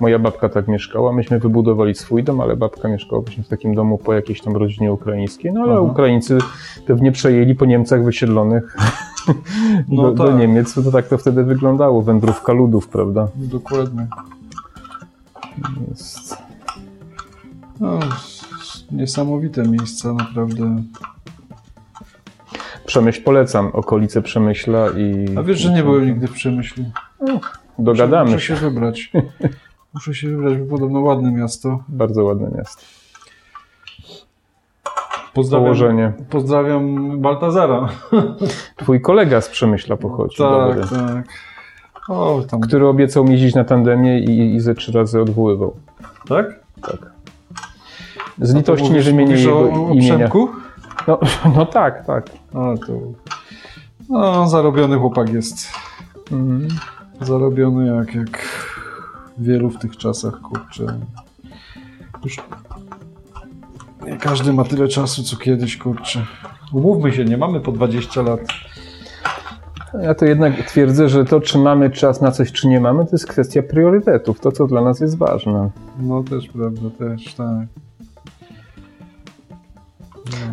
Moja 0.00 0.18
babka 0.18 0.48
tak 0.48 0.68
mieszkała, 0.68 1.12
myśmy 1.12 1.38
wybudowali 1.38 1.94
swój 1.94 2.24
dom, 2.24 2.40
ale 2.40 2.56
babka 2.56 2.88
mieszkała 2.88 3.22
właśnie 3.22 3.44
w 3.44 3.48
takim 3.48 3.74
domu 3.74 3.98
po 3.98 4.14
jakiejś 4.14 4.40
tam 4.40 4.56
rodzinie 4.56 4.92
ukraińskiej, 4.92 5.52
no 5.52 5.60
ale 5.60 5.72
Aha. 5.72 5.80
Ukraińcy 5.80 6.38
pewnie 6.86 7.12
przejęli 7.12 7.54
po 7.54 7.64
Niemcach 7.64 8.04
wysiedlonych 8.04 8.76
No 9.88 10.02
do, 10.02 10.12
do 10.12 10.24
tak. 10.24 10.38
Niemiec, 10.38 10.74
to 10.74 10.92
tak 10.92 11.08
to 11.08 11.18
wtedy 11.18 11.44
wyglądało, 11.44 12.02
wędrówka 12.02 12.52
ludów, 12.52 12.88
prawda? 12.88 13.28
Dokładnie. 13.34 14.06
Jest... 15.88 16.36
No, 17.80 17.98
niesamowite 18.92 19.62
miejsca, 19.62 20.12
naprawdę. 20.12 20.82
Przemyśl 22.86 23.22
polecam, 23.22 23.66
okolice 23.72 24.22
Przemyśla 24.22 24.86
i... 24.90 25.36
A 25.36 25.42
wiesz, 25.42 25.58
że 25.58 25.72
nie 25.72 25.82
byłem 25.82 26.06
nigdy 26.06 26.28
w 26.28 26.32
Przemyślu? 26.32 26.84
Dogadamy 27.78 28.30
Muszę 28.30 28.46
się. 28.46 28.56
się 28.56 28.60
wybrać. 28.60 29.12
Muszę 29.94 30.14
się 30.14 30.28
wybrać, 30.28 30.58
bo 30.58 30.66
podobno 30.66 31.00
ładne 31.00 31.32
miasto. 31.32 31.84
Bardzo 31.88 32.24
ładne 32.24 32.50
miasto. 32.56 32.82
Pozdrawiam, 35.38 35.64
Położenie. 35.64 36.12
pozdrawiam 36.30 37.18
Baltazara. 37.20 37.88
Twój 38.76 39.00
kolega 39.00 39.40
z 39.40 39.48
Przemyśla 39.48 39.96
pochodzi, 39.96 40.36
Tak, 40.36 40.76
dobry, 40.76 40.98
tak. 40.98 41.28
O, 42.08 42.42
tam. 42.50 42.60
który 42.60 42.86
obiecał 42.86 43.24
mi 43.24 43.30
jeździć 43.32 43.54
na 43.54 43.64
tandemie 43.64 44.18
i, 44.18 44.54
i 44.54 44.60
ze 44.60 44.74
trzy 44.74 44.92
razy 44.92 45.20
odwoływał. 45.22 45.76
Tak? 46.28 46.46
Tak. 46.82 47.12
Z 48.38 48.54
litości 48.54 48.92
nie 48.92 49.00
wymienię 49.00 49.34
jego 49.34 49.58
o, 49.58 49.88
o 49.88 49.92
imienia. 49.92 50.14
Przemku? 50.16 50.48
No, 51.08 51.18
no 51.56 51.66
tak, 51.66 52.06
tak. 52.06 52.26
A, 52.54 52.74
to... 52.86 52.92
No, 54.08 54.48
zarobiony 54.48 54.98
chłopak 54.98 55.32
jest. 55.32 55.68
Mhm. 56.32 56.68
Zarobiony 57.20 57.96
jak, 57.96 58.14
jak 58.14 58.44
wielu 59.38 59.70
w 59.70 59.78
tych 59.78 59.96
czasach, 59.96 60.40
kurczę. 60.40 60.98
Już 62.24 62.36
nie 64.10 64.16
każdy 64.16 64.52
ma 64.52 64.64
tyle 64.64 64.88
czasu, 64.88 65.22
co 65.22 65.36
kiedyś, 65.36 65.76
kurczę. 65.76 66.26
Umówmy 66.72 67.12
się, 67.12 67.24
nie 67.24 67.36
mamy 67.36 67.60
po 67.60 67.72
20 67.72 68.22
lat. 68.22 68.40
Ja 70.02 70.14
to 70.14 70.24
jednak 70.24 70.62
twierdzę, 70.62 71.08
że 71.08 71.24
to, 71.24 71.40
czy 71.40 71.58
mamy 71.58 71.90
czas 71.90 72.20
na 72.20 72.30
coś, 72.30 72.52
czy 72.52 72.68
nie 72.68 72.80
mamy, 72.80 73.04
to 73.04 73.10
jest 73.12 73.26
kwestia 73.26 73.62
priorytetów. 73.62 74.40
To, 74.40 74.52
co 74.52 74.66
dla 74.66 74.80
nas 74.80 75.00
jest 75.00 75.18
ważne. 75.18 75.70
No 76.00 76.22
też, 76.22 76.48
prawda, 76.48 76.90
też, 76.98 77.34
tak. 77.34 77.66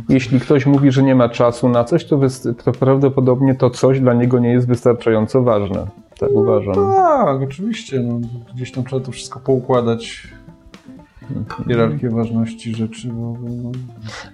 Jeśli 0.09 0.39
ktoś 0.39 0.65
mówi, 0.65 0.91
że 0.91 1.03
nie 1.03 1.15
ma 1.15 1.29
czasu 1.29 1.69
na 1.69 1.83
coś, 1.83 2.05
to, 2.05 2.19
to 2.63 2.71
prawdopodobnie 2.71 3.55
to 3.55 3.69
coś 3.69 4.00
dla 4.00 4.13
niego 4.13 4.39
nie 4.39 4.50
jest 4.50 4.67
wystarczająco 4.67 5.43
ważne. 5.43 5.88
Tak 6.19 6.29
uważam. 6.31 6.75
Tak, 6.95 7.41
oczywiście, 7.41 8.00
no, 8.00 8.19
gdzieś 8.55 8.71
tam 8.71 8.83
trzeba 8.83 9.05
to 9.05 9.12
wszystko 9.12 9.39
poukładać. 9.39 10.27
Hierarchię 11.67 12.10
ważności 12.10 12.75
rzeczy, 12.75 13.08
bo, 13.08 13.38
no, 13.63 13.72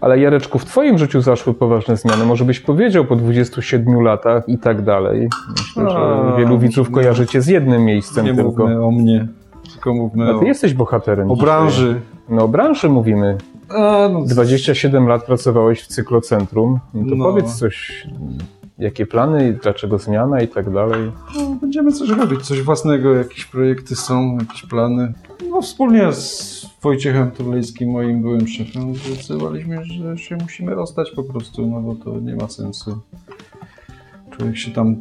Ale 0.02 0.20
Jareczku, 0.20 0.60
w 0.60 0.66
Twoim 0.66 0.98
życiu 0.98 1.22
zaszły 1.22 1.54
poważne 1.54 1.98
zmiany. 1.98 2.26
Może 2.26 2.46
byś 2.46 2.60
powiedział 2.60 3.06
po 3.06 3.16
27 3.16 4.02
latach 4.02 4.50
i 4.50 4.58
tak 4.58 4.82
dalej. 4.82 5.30
Myślę, 5.78 5.90
że 5.90 6.34
wielu 6.38 6.60
widzów 6.60 6.90
nie. 6.90 6.94
kojarzy 6.96 7.28
Cię 7.28 7.42
z 7.42 7.48
jednym 7.48 7.86
miejscem 7.86 8.26
nie 8.26 8.36
tylko. 8.36 8.50
mówmy 8.50 8.86
o 8.86 8.92
mnie, 8.92 9.28
tylko 9.74 9.94
mówmy 9.94 10.26
A 10.28 10.36
o, 10.36 10.40
Ty 10.40 10.46
jesteś 10.46 10.74
bohaterem. 10.74 11.32
o 11.32 11.34
dzisiaj. 11.36 11.46
branży. 11.46 12.02
No 12.30 12.44
o 12.44 12.48
branży 12.48 12.90
mówimy. 12.90 13.38
A, 13.70 14.10
no, 14.14 14.22
27 14.26 15.08
lat 15.08 15.26
pracowałeś 15.26 15.82
w 15.82 15.88
cyklocentrum. 15.88 16.80
No 16.94 17.10
to 17.10 17.16
No. 17.16 17.26
powiedz 17.26 17.56
coś, 17.56 18.08
jakie 18.82 19.06
plany, 19.06 19.60
dlaczego 19.64 19.98
zmiana 19.98 20.42
i 20.42 20.48
tak 20.48 20.74
dalej. 20.74 21.12
No, 21.36 21.58
będziemy 21.62 21.92
coś 21.92 22.10
robić, 22.10 22.42
coś 22.42 22.62
własnego, 22.62 23.14
jakieś 23.14 23.46
projekty 23.46 23.96
są, 23.96 24.38
jakieś 24.40 24.62
plany. 24.62 25.14
No 25.50 25.62
wspólnie 25.62 26.14
z 26.14 26.66
Wojciechem 26.82 27.32
Turlejskim, 27.32 27.92
moim 27.92 28.22
byłym 28.22 28.48
szefem, 28.48 28.96
zdecydowaliśmy, 28.96 29.86
że 29.86 30.18
się 30.18 30.36
musimy 30.36 30.76
rozstać 30.76 31.12
po 31.16 31.24
prostu, 31.24 31.68
no 31.68 31.82
bo 31.82 31.96
to 31.96 32.20
nie 32.20 32.36
ma 32.36 32.48
sensu. 32.48 33.00
Człowiek 34.38 34.58
się 34.58 34.72
tam 34.72 34.96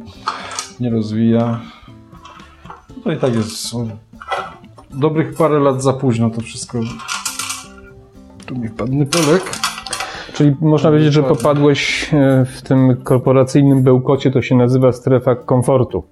nie 0.79 0.89
rozwija. 0.89 1.61
No 2.89 2.95
to 3.03 3.11
i 3.11 3.17
tak 3.17 3.35
jest 3.35 3.75
o, 3.75 3.87
dobrych 4.89 5.33
parę 5.33 5.59
lat 5.59 5.83
za 5.83 5.93
późno 5.93 6.29
to 6.29 6.41
wszystko. 6.41 6.79
Tu 8.45 8.55
mi 8.55 8.67
wpadny 8.67 9.05
Polek. 9.05 9.70
Czyli 10.41 10.55
można 10.61 10.89
powiedzieć, 10.89 11.13
że 11.13 11.23
popadłeś 11.23 12.09
e, 12.13 12.45
w 12.45 12.61
tym 12.61 12.97
korporacyjnym 13.03 13.83
bełkocie, 13.83 14.31
to 14.31 14.41
się 14.41 14.55
nazywa 14.55 14.91
strefa 14.91 15.35
komfortu. 15.35 16.03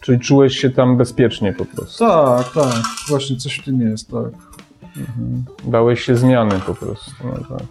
Czyli 0.00 0.20
czułeś 0.20 0.58
się 0.58 0.70
tam 0.70 0.96
bezpiecznie 0.96 1.52
po 1.52 1.64
prostu. 1.64 2.04
Tak, 2.04 2.52
tak, 2.52 2.82
właśnie 3.08 3.36
coś 3.36 3.58
w 3.58 3.64
tym 3.64 3.80
jest, 3.80 4.10
tak. 4.10 4.32
Bałeś 5.64 6.00
się 6.00 6.16
zmiany 6.16 6.54
po 6.66 6.74
prostu. 6.74 7.10
No 7.24 7.58
tak. 7.58 7.66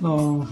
No, 0.00 0.46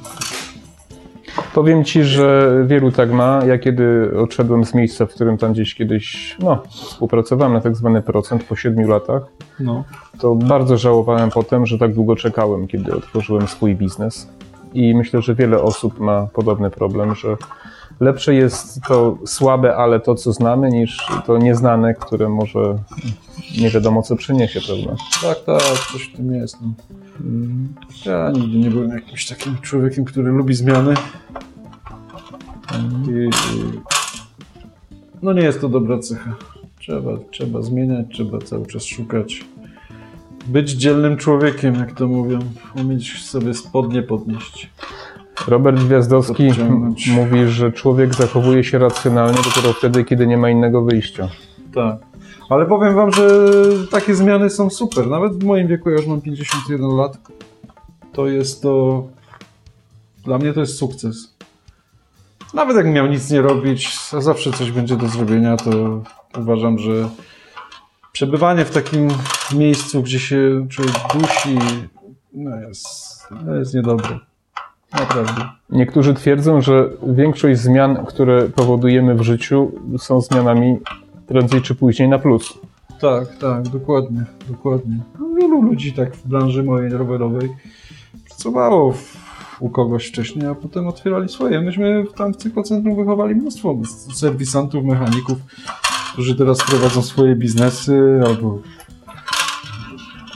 Powiem 1.55 1.85
ci, 1.85 2.05
że 2.05 2.53
wielu 2.67 2.93
tak 2.93 3.13
ma. 3.13 3.41
Ja 3.47 3.59
kiedy 3.59 4.13
odszedłem 4.19 4.65
z 4.65 4.75
miejsca, 4.75 5.07
w 5.07 5.15
którym 5.15 5.39
tam 5.39 5.53
gdzieś 5.53 5.75
kiedyś 5.75 6.37
no, 6.41 6.63
współpracowałem 6.71 7.53
na 7.53 7.61
tak 7.61 7.77
zwany 7.77 8.03
procent 8.03 8.45
po 8.45 8.57
siedmiu 8.57 8.89
latach, 8.89 9.23
no. 9.61 9.85
to 10.21 10.35
bardzo 10.35 10.77
żałowałem 10.77 11.31
potem, 11.31 11.67
że 11.67 11.79
tak 11.79 11.95
długo 11.95 12.17
czekałem, 12.17 12.67
kiedy 12.67 12.95
otworzyłem 12.97 13.49
swój 13.49 13.75
biznes. 13.75 14.29
I 14.75 14.95
myślę, 14.95 15.23
że 15.23 15.35
wiele 15.35 15.63
osób 15.63 16.01
ma 16.01 16.27
podobny 16.33 16.71
problem, 16.71 17.15
że 17.15 17.37
lepsze 18.03 18.35
jest 18.35 18.81
to 18.89 19.19
słabe, 19.27 19.77
ale 19.77 20.01
to, 20.01 20.15
co 20.15 20.33
znamy, 20.33 20.71
niż 20.71 20.97
to 21.27 21.39
nieznane, 21.39 21.95
które 21.95 22.29
może 22.29 22.79
nie 23.61 23.71
wiadomo, 23.71 24.03
co 24.03 24.17
przyniesie, 24.17 24.61
prawda? 24.61 25.05
Tak, 25.23 25.45
tak, 25.45 25.79
coś 25.93 26.03
w 26.03 26.17
tym 26.17 26.35
jest. 26.35 26.57
No. 26.61 26.73
Ja 28.07 28.31
nigdy 28.31 28.59
nie 28.59 28.71
byłem 28.71 28.91
jakimś 28.91 29.27
takim 29.27 29.59
człowiekiem, 29.59 30.05
który 30.05 30.33
lubi 30.33 30.55
zmiany. 30.55 30.95
I, 33.09 33.31
no 35.23 35.33
nie 35.33 35.43
jest 35.43 35.61
to 35.61 35.69
dobra 35.69 35.99
cecha. 35.99 36.35
Trzeba, 36.81 37.11
trzeba 37.31 37.63
zmieniać, 37.63 38.07
trzeba 38.13 38.39
cały 38.39 38.67
czas 38.67 38.85
szukać. 38.85 39.45
Być 40.47 40.71
dzielnym 40.71 41.17
człowiekiem, 41.17 41.75
jak 41.75 41.93
to 41.93 42.09
mówią. 42.09 42.39
Umieć 42.77 43.23
sobie 43.25 43.55
spodnie 43.55 44.03
podnieść. 44.03 44.71
Robert 45.49 45.85
Gwiazdowski 45.85 46.49
Podciągnąć. 46.49 47.09
mówi, 47.09 47.47
że 47.47 47.73
człowiek 47.73 48.15
zachowuje 48.15 48.65
się 48.65 48.79
racjonalnie 48.79 49.39
dopiero 49.55 49.73
wtedy, 49.73 50.05
kiedy 50.05 50.27
nie 50.27 50.37
ma 50.37 50.51
innego 50.51 50.83
wyjścia. 50.83 51.29
Tak. 51.75 51.97
Ale 52.51 52.67
powiem 52.67 52.95
wam, 52.95 53.13
że 53.13 53.49
takie 53.91 54.15
zmiany 54.15 54.51
są 54.51 54.71
super. 54.71 55.07
Nawet 55.07 55.33
w 55.33 55.45
moim 55.45 55.69
wieku, 55.69 55.91
ja 55.91 55.97
już 55.97 56.07
mam 56.07 56.21
51 56.21 56.97
lat, 56.97 57.19
to 58.13 58.27
jest 58.27 58.63
to... 58.63 59.05
Dla 60.25 60.39
mnie 60.39 60.53
to 60.53 60.61
jest 60.61 60.77
sukces. 60.77 61.35
Nawet 62.55 62.77
jak 62.77 62.87
miał 62.87 63.07
nic 63.07 63.31
nie 63.31 63.41
robić, 63.41 63.99
a 64.13 64.21
zawsze 64.21 64.53
coś 64.53 64.71
będzie 64.71 64.97
do 64.97 65.09
zrobienia, 65.09 65.57
to 65.57 66.03
uważam, 66.39 66.79
że 66.79 67.09
przebywanie 68.13 68.65
w 68.65 68.71
takim 68.71 69.09
miejscu, 69.55 70.03
gdzie 70.03 70.19
się 70.19 70.67
człowiek 70.71 70.95
dusi, 71.15 71.59
no 72.33 72.57
jest, 72.61 73.27
no 73.47 73.55
jest 73.55 73.75
niedobre. 73.75 74.19
Naprawdę. 75.01 75.49
Niektórzy 75.71 76.15
twierdzą, 76.15 76.61
że 76.61 76.89
większość 77.07 77.61
zmian, 77.61 78.07
które 78.07 78.49
powodujemy 78.49 79.15
w 79.15 79.23
życiu, 79.23 79.73
są 79.99 80.21
zmianami 80.21 80.79
prędzej 81.27 81.63
czy 81.63 81.75
później 81.75 82.09
na 82.09 82.19
plus. 82.19 82.59
Tak, 83.01 83.37
tak, 83.37 83.69
dokładnie, 83.69 84.25
dokładnie. 84.49 84.99
No, 85.21 85.27
Wielu 85.41 85.63
ludzi 85.63 85.93
tak 85.93 86.17
w 86.17 86.29
branży 86.29 86.63
mojej 86.63 86.91
rowerowej 86.91 87.49
pracowało 88.29 88.95
u 89.61 89.71
kogoś 89.71 90.09
wcześniej, 90.09 90.47
a 90.47 90.55
potem 90.55 90.87
otwierali 90.87 91.29
swoje. 91.29 91.61
Myśmy 91.61 92.05
tam 92.17 92.35
w 92.35 92.37
cyklocentrum 92.37 92.97
wychowali 92.97 93.35
mnóstwo 93.35 93.77
serwisantów, 94.15 94.85
mechaników, 94.85 95.39
którzy 96.13 96.37
teraz 96.37 96.59
prowadzą 96.59 97.03
swoje 97.03 97.37
biznesy 97.37 98.21
albo 98.27 98.59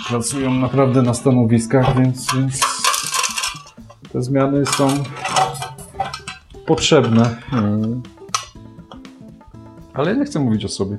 pracują 0.08 0.54
naprawdę 0.54 1.02
na 1.02 1.14
stanowiskach, 1.14 1.98
więc, 1.98 2.34
więc 2.34 2.75
te 4.16 4.22
zmiany 4.22 4.66
są 4.66 4.88
potrzebne. 6.66 7.36
Ale 9.94 10.10
ja 10.10 10.16
nie 10.16 10.24
chcę 10.24 10.40
mówić 10.40 10.64
o 10.64 10.68
sobie. 10.68 10.96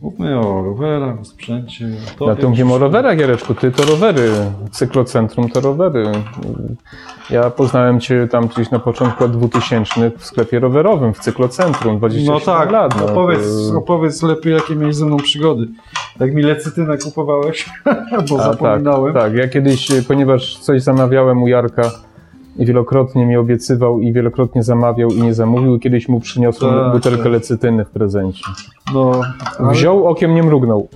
Mówmy 0.00 0.38
o 0.40 0.62
rowerach, 0.62 1.20
o 1.20 1.24
sprzęcie. 1.24 1.88
O 2.20 2.28
Ja 2.28 2.36
tu 2.36 2.48
mówimy 2.48 2.72
o 2.72 2.78
rowerach, 2.78 3.18
Jareczku. 3.18 3.54
Ty 3.54 3.70
to 3.70 3.84
rowery. 3.84 4.30
Cyklocentrum 4.70 5.48
to 5.48 5.60
rowery. 5.60 6.12
Ja 7.30 7.50
poznałem 7.50 8.00
Cię 8.00 8.28
tam 8.30 8.46
gdzieś 8.48 8.70
na 8.70 8.78
początku 8.78 9.24
lat 9.24 9.32
2000 9.32 10.10
w 10.18 10.24
sklepie 10.24 10.60
rowerowym, 10.60 11.14
w 11.14 11.18
cyklocentrum, 11.18 11.98
27 11.98 12.34
No 12.34 12.40
tak, 12.40 12.70
lat. 12.70 13.00
No, 13.00 13.06
opowiedz, 13.06 13.72
opowiedz 13.76 14.22
lepiej, 14.22 14.52
jakie 14.52 14.76
miałeś 14.76 14.96
ze 14.96 15.06
mną 15.06 15.16
przygody. 15.16 15.68
Jak 16.20 16.34
mi 16.34 16.42
lecytynę 16.42 16.98
kupowałeś, 16.98 17.70
bo 18.30 18.40
A, 18.40 18.52
zapominałem. 18.52 19.14
Tak, 19.14 19.22
tak, 19.22 19.34
ja 19.34 19.48
kiedyś, 19.48 19.88
ponieważ 20.08 20.58
coś 20.58 20.82
zamawiałem 20.82 21.42
u 21.42 21.48
Jarka 21.48 21.90
wielokrotnie 22.58 23.26
mi 23.26 23.36
obiecywał 23.36 24.00
i 24.00 24.12
wielokrotnie 24.12 24.62
zamawiał 24.62 25.08
i 25.10 25.22
nie 25.22 25.34
zamówił, 25.34 25.78
kiedyś 25.78 26.08
mu 26.08 26.20
przyniosłem 26.20 26.74
Tak, 26.74 26.92
butelkę 26.92 27.22
tak. 27.22 27.32
lecytyny 27.32 27.84
w 27.84 27.90
prezencie. 27.90 28.44
No, 28.94 29.20
Wziął, 29.70 30.06
okiem 30.06 30.34
nie 30.34 30.42
mrugnął. 30.42 30.88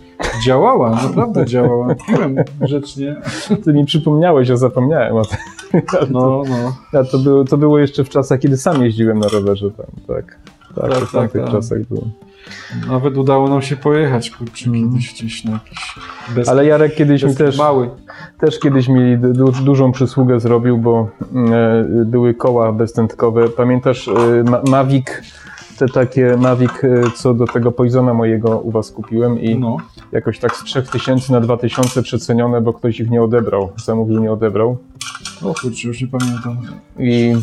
działała, 0.46 0.90
naprawdę 0.90 1.46
działała. 1.46 1.94
Piłem 2.06 2.36
grzecznie. 2.60 3.16
Ty 3.64 3.72
mi 3.72 3.84
przypomniałeś, 3.84 4.48
ja 4.48 4.56
zapomniałem 4.56 5.16
o 5.16 5.22
tym. 5.24 5.38
No, 6.10 6.42
no. 6.48 6.98
A 7.00 7.04
to, 7.04 7.18
było, 7.18 7.44
to 7.44 7.56
było 7.56 7.78
jeszcze 7.78 8.04
w 8.04 8.08
czasach, 8.08 8.40
kiedy 8.40 8.56
sam 8.56 8.82
jeździłem 8.84 9.18
na 9.18 9.28
rowerze 9.28 9.70
tam, 9.70 9.86
tak. 10.06 10.38
Tak, 10.74 10.90
Tak, 10.90 10.98
w 10.98 11.00
tak, 11.00 11.10
tamtych 11.12 11.42
tak. 11.42 11.50
czasach 11.52 11.78
było. 11.84 12.02
Nawet 12.88 13.16
udało 13.16 13.48
nam 13.48 13.62
się 13.62 13.76
pojechać, 13.76 14.30
kurczę, 14.30 14.70
kiedyś 14.70 15.12
gdzieś 15.14 15.44
na 15.44 15.52
jakiś... 15.52 15.94
Bez, 16.34 16.48
Ale 16.48 16.66
Jarek 16.66 16.94
kiedyś 16.94 17.22
mi 17.22 17.36
też, 17.36 17.58
mały. 17.58 17.90
też 18.40 18.58
kiedyś 18.58 18.88
mi 18.88 19.18
du, 19.18 19.52
dużą 19.52 19.92
przysługę 19.92 20.40
zrobił, 20.40 20.78
bo 20.78 21.08
e, 21.52 21.84
były 22.04 22.34
koła 22.34 22.72
beztętkowe. 22.72 23.48
Pamiętasz 23.48 24.08
e, 24.08 24.12
Ma- 24.50 24.62
te 25.78 25.88
takie 25.88 26.36
Mavic, 26.36 26.70
e, 26.84 27.02
co 27.16 27.34
do 27.34 27.46
tego 27.46 27.72
Poisona 27.72 28.14
mojego 28.14 28.58
u 28.58 28.70
was 28.70 28.90
kupiłem 28.90 29.40
i 29.40 29.58
No. 29.58 29.76
jakoś 30.12 30.38
tak 30.38 30.56
z 30.56 30.64
3000 30.64 31.32
na 31.32 31.40
2000 31.40 32.02
przecenione, 32.02 32.60
bo 32.60 32.72
ktoś 32.72 33.00
ich 33.00 33.10
nie 33.10 33.22
odebrał. 33.22 33.72
Zamówił, 33.84 34.20
nie 34.20 34.32
odebrał. 34.32 34.78
O 35.42 35.54
kurczę, 35.62 35.88
już 35.88 36.00
nie 36.02 36.08
pamiętam. 36.08 36.56
I 36.98 37.34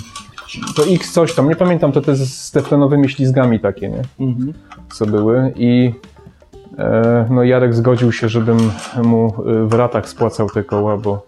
to 0.76 0.84
X 0.84 1.12
coś 1.12 1.36
tam, 1.36 1.50
nie 1.50 1.56
pamiętam, 1.56 1.92
to 1.92 2.02
te 2.02 2.16
z 2.16 2.52
teflonowymi 2.52 3.10
ślizgami 3.10 3.60
takie, 3.60 3.90
nie? 3.90 4.02
Mhm. 4.20 4.54
co 4.94 5.06
były 5.06 5.54
i 5.56 5.94
e, 6.78 7.28
no 7.30 7.44
Jarek 7.44 7.74
zgodził 7.74 8.12
się, 8.12 8.30
żebym 8.30 8.58
mu 9.04 9.28
e, 9.28 9.68
w 9.68 9.74
ratach 9.74 10.10
spłacał 10.10 10.50
te 10.50 10.64
koła, 10.64 10.98
bo 10.98 11.26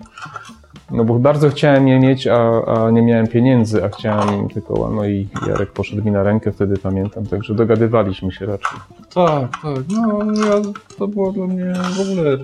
no 0.91 1.03
bo 1.03 1.19
bardzo 1.19 1.49
chciałem 1.49 1.87
je 1.87 1.99
mieć, 1.99 2.27
a, 2.27 2.65
a 2.65 2.91
nie 2.91 3.01
miałem 3.01 3.27
pieniędzy, 3.27 3.85
a 3.85 3.89
chciałem 3.89 4.49
te 4.49 4.61
koła, 4.61 4.89
no 4.89 5.05
i 5.05 5.29
Jarek 5.47 5.71
poszedł 5.71 6.03
mi 6.03 6.11
na 6.11 6.23
rękę, 6.23 6.51
wtedy 6.51 6.77
pamiętam, 6.77 7.25
także 7.25 7.53
dogadywaliśmy 7.53 8.31
się 8.31 8.45
raczej. 8.45 8.79
Tak, 9.13 9.51
tak. 9.51 9.83
No, 9.89 10.19
ja, 10.45 10.61
to 10.97 11.07
było 11.07 11.31
dla 11.31 11.47
mnie 11.47 11.73
w 11.73 12.01
ogóle 12.01 12.37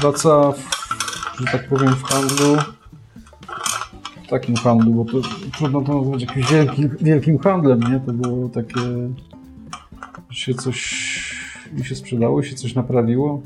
praca, 0.00 0.52
w, 0.52 0.58
że 1.40 1.52
tak 1.52 1.68
powiem, 1.68 1.94
w 1.94 2.02
handlu. 2.02 2.56
Takim 4.34 4.56
handlu, 4.56 4.92
bo 4.92 5.04
to 5.04 5.28
trudno 5.58 5.82
to 5.82 5.94
nazwać 5.94 6.22
jakimś 6.22 6.52
wielkim, 6.52 6.90
wielkim 7.00 7.38
handlem, 7.38 7.80
nie? 7.80 8.00
To 8.06 8.12
było 8.12 8.48
takie, 8.48 8.80
że 10.30 10.38
się 10.38 10.54
coś 10.54 10.80
mi 11.72 11.84
się 11.84 11.94
sprzedało, 11.94 12.42
się 12.42 12.54
coś 12.54 12.74
naprawiło. 12.74 13.42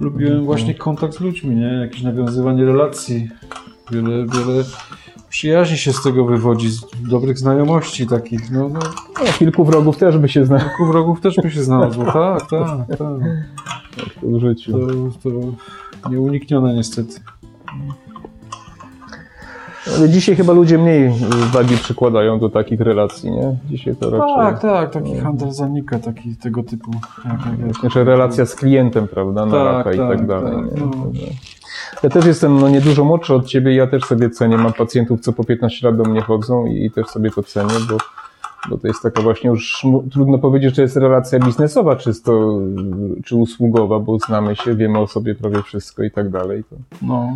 Lubiłem 0.00 0.44
właśnie 0.44 0.74
kontakt 0.74 1.14
z 1.14 1.20
ludźmi, 1.20 1.56
nie? 1.56 1.66
Jakieś 1.66 2.02
nawiązywanie 2.02 2.64
relacji. 2.64 3.28
Wiele, 3.90 4.10
wiele 4.10 4.64
przyjaźni 5.28 5.78
się 5.78 5.92
z 5.92 6.02
tego 6.02 6.24
wywodzi, 6.24 6.70
z 6.70 6.80
dobrych 7.10 7.38
znajomości 7.38 8.06
takich. 8.06 8.50
No, 8.50 8.68
no, 8.68 8.80
No, 9.20 9.32
kilku 9.38 9.64
wrogów 9.64 9.96
też 9.96 10.18
by 10.18 10.28
się 10.28 10.46
znalazło 10.46 10.70
Kilku 10.70 10.92
wrogów 10.92 11.20
też 11.20 11.36
by 11.36 11.50
się 11.50 11.62
znalazło. 11.62 12.04
Tak, 12.12 12.50
tak, 12.50 12.98
tak. 12.98 13.08
w 14.22 14.40
życiu. 14.40 14.72
To, 14.72 15.30
to 16.02 16.10
nieuniknione 16.10 16.74
niestety. 16.74 17.20
Ale 19.96 20.08
dzisiaj 20.08 20.36
chyba 20.36 20.52
ludzie 20.52 20.78
mniej 20.78 21.12
wagi 21.52 21.76
przykładają 21.76 22.38
do 22.38 22.48
takich 22.48 22.80
relacji, 22.80 23.30
nie? 23.30 23.56
Dzisiaj 23.70 23.96
to 23.96 24.10
raczej... 24.10 24.34
Tak, 24.36 24.60
tak, 24.60 24.90
taki 24.92 25.16
handel 25.16 25.52
zanika, 25.52 25.98
taki 25.98 26.36
tego 26.36 26.62
typu. 26.62 26.90
Jak. 27.24 27.74
Znaczy 27.80 28.04
relacja 28.04 28.46
z 28.46 28.54
klientem, 28.54 29.08
prawda, 29.08 29.46
na 29.46 29.52
Tak, 29.52 29.64
raka 29.76 29.92
i 29.92 29.98
tak 29.98 30.18
tak, 30.18 30.26
dalej. 30.26 30.52
tak, 30.70 30.80
no. 30.80 30.90
Ja 32.02 32.10
też 32.10 32.26
jestem 32.26 32.60
no, 32.60 32.68
niedużo 32.68 33.04
młodszy 33.04 33.34
od 33.34 33.46
ciebie, 33.46 33.74
ja 33.74 33.86
też 33.86 34.04
sobie 34.04 34.30
cenię. 34.30 34.58
Mam 34.58 34.72
pacjentów, 34.72 35.20
co 35.20 35.32
po 35.32 35.44
15 35.44 35.86
lat 35.86 35.96
do 35.96 36.04
mnie 36.04 36.20
chodzą 36.20 36.66
i, 36.66 36.84
i 36.84 36.90
też 36.90 37.06
sobie 37.06 37.30
to 37.30 37.42
cenię, 37.42 37.74
bo, 37.90 37.96
bo 38.70 38.78
to 38.78 38.86
jest 38.88 39.02
taka 39.02 39.22
właśnie 39.22 39.50
już 39.50 39.86
trudno 40.12 40.38
powiedzieć, 40.38 40.76
to 40.76 40.82
jest 40.82 40.96
relacja 40.96 41.38
biznesowa 41.38 41.96
czysto, 41.96 42.58
czy 43.24 43.36
usługowa, 43.36 43.98
bo 43.98 44.18
znamy 44.18 44.56
się, 44.56 44.74
wiemy 44.74 44.98
o 44.98 45.06
sobie 45.06 45.34
prawie 45.34 45.62
wszystko 45.62 46.02
i 46.02 46.10
tak 46.10 46.30
dalej. 46.30 46.64
To 46.70 46.76
No. 47.02 47.28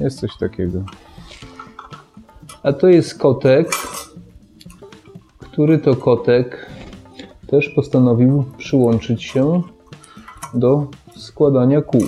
jest 0.00 0.20
coś 0.20 0.36
takiego. 0.36 0.78
A 2.64 2.72
to 2.72 2.88
jest 2.88 3.18
kotek, 3.18 3.68
który 5.38 5.78
to 5.78 5.96
kotek 5.96 6.70
też 7.46 7.68
postanowił 7.68 8.44
przyłączyć 8.58 9.24
się 9.24 9.62
do 10.54 10.86
składania 11.16 11.82
kół. 11.82 12.02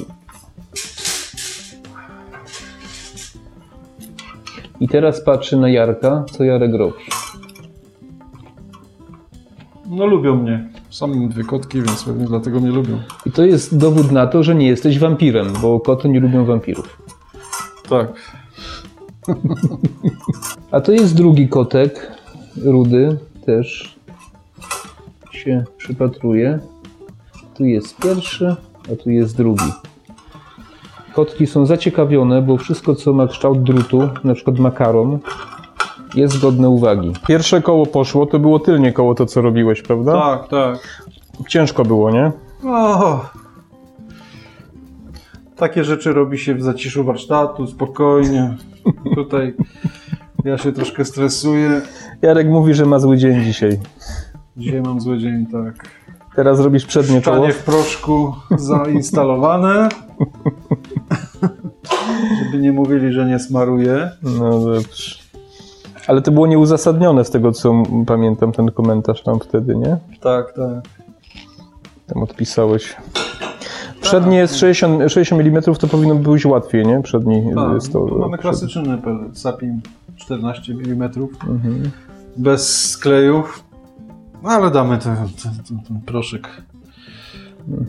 I 4.80 4.88
teraz 4.88 5.24
patrzy 5.24 5.56
na 5.56 5.68
Jarka, 5.68 6.24
co 6.32 6.44
Jarek 6.44 6.74
robi. 6.74 7.04
no 9.90 10.06
lubią 10.06 10.36
mnie. 10.36 10.68
Sam 10.90 11.10
mam 11.10 11.28
dwie 11.28 11.44
kotki, 11.44 11.82
więc 11.82 12.04
pewnie 12.04 12.26
dlatego 12.26 12.60
mnie 12.60 12.70
lubią. 12.70 13.00
I 13.26 13.30
to 13.30 13.44
jest 13.44 13.76
dowód 13.76 14.12
na 14.12 14.26
to, 14.26 14.42
że 14.42 14.54
nie 14.54 14.66
jesteś 14.66 14.98
wampirem, 14.98 15.52
bo 15.62 15.80
koty 15.80 16.08
nie 16.08 16.20
lubią 16.20 16.44
wampirów. 16.44 17.02
Tak. 17.88 18.36
A 20.76 20.80
to 20.80 20.92
jest 20.92 21.14
drugi 21.14 21.48
kotek, 21.48 22.12
rudy, 22.64 23.18
też 23.46 23.96
się 25.30 25.64
przypatruje. 25.76 26.58
Tu 27.54 27.64
jest 27.64 27.96
pierwszy, 27.96 28.56
a 28.92 28.96
tu 29.02 29.10
jest 29.10 29.36
drugi. 29.36 29.72
Kotki 31.14 31.46
są 31.46 31.66
zaciekawione, 31.66 32.42
bo 32.42 32.56
wszystko, 32.56 32.94
co 32.94 33.12
ma 33.12 33.26
kształt 33.26 33.62
drutu, 33.62 34.08
na 34.24 34.34
przykład 34.34 34.58
makaron, 34.58 35.18
Jest 36.14 36.40
godne 36.40 36.68
uwagi. 36.68 37.12
Pierwsze 37.28 37.62
koło 37.62 37.86
poszło, 37.86 38.26
to 38.26 38.38
było 38.38 38.58
tylnie 38.58 38.92
koło 38.92 39.14
to, 39.14 39.26
co 39.26 39.42
robiłeś, 39.42 39.82
prawda? 39.82 40.12
Tak, 40.12 40.48
tak. 40.48 41.04
Ciężko 41.48 41.84
było, 41.84 42.10
nie? 42.10 42.32
O, 42.64 43.24
takie 45.56 45.84
rzeczy 45.84 46.12
robi 46.12 46.38
się 46.38 46.54
w 46.54 46.62
zaciszu 46.62 47.04
warsztatu, 47.04 47.66
spokojnie. 47.66 48.56
Tutaj 49.14 49.54
ja 50.46 50.58
się 50.58 50.72
troszkę 50.72 51.04
stresuję. 51.04 51.80
Jarek 52.22 52.48
mówi, 52.48 52.74
że 52.74 52.86
ma 52.86 52.98
zły 52.98 53.16
dzień 53.16 53.44
dzisiaj. 53.44 53.78
Dzisiaj 54.56 54.82
mam 54.82 55.00
zły 55.00 55.18
dzień, 55.18 55.46
tak. 55.46 55.88
Teraz 56.36 56.60
robisz 56.60 56.86
przednie 56.86 57.22
koło. 57.22 57.36
Szczanie 57.36 57.52
w 57.52 57.64
proszku 57.64 58.34
zainstalowane. 58.58 59.88
Żeby 62.44 62.58
nie 62.58 62.72
mówili, 62.72 63.12
że 63.12 63.26
nie 63.26 63.38
smaruję. 63.38 64.10
No 64.22 64.60
dobrze. 64.60 65.16
Ale 66.06 66.22
to 66.22 66.32
było 66.32 66.46
nieuzasadnione 66.46 67.24
z 67.24 67.30
tego, 67.30 67.52
co 67.52 67.82
pamiętam, 68.06 68.52
ten 68.52 68.70
komentarz 68.70 69.22
tam 69.22 69.40
wtedy, 69.40 69.76
nie? 69.76 69.96
Tak, 70.20 70.52
tak. 70.52 70.84
Tam 72.06 72.22
odpisałeś. 72.22 72.96
Przednie 74.00 74.36
jest 74.36 74.56
60, 74.56 75.12
60 75.12 75.42
mm, 75.42 75.62
to 75.62 75.86
powinno 75.86 76.14
być 76.14 76.46
łatwiej, 76.46 76.86
nie? 76.86 77.02
Przedni 77.02 77.54
tak. 77.54 77.74
jest 77.74 77.92
to. 77.92 78.04
Mamy 78.04 78.38
klasyczny 78.38 78.82
nepel 78.82 79.18
Sapin 79.32 79.80
14 80.16 80.72
mm. 80.72 81.10
Bez 82.36 82.90
sklejów. 82.90 83.64
No, 84.42 84.50
ale 84.50 84.70
damy 84.70 84.98
ten, 84.98 85.16
ten, 85.16 85.52
ten, 85.68 85.80
ten 85.80 86.00
proszek. 86.00 86.62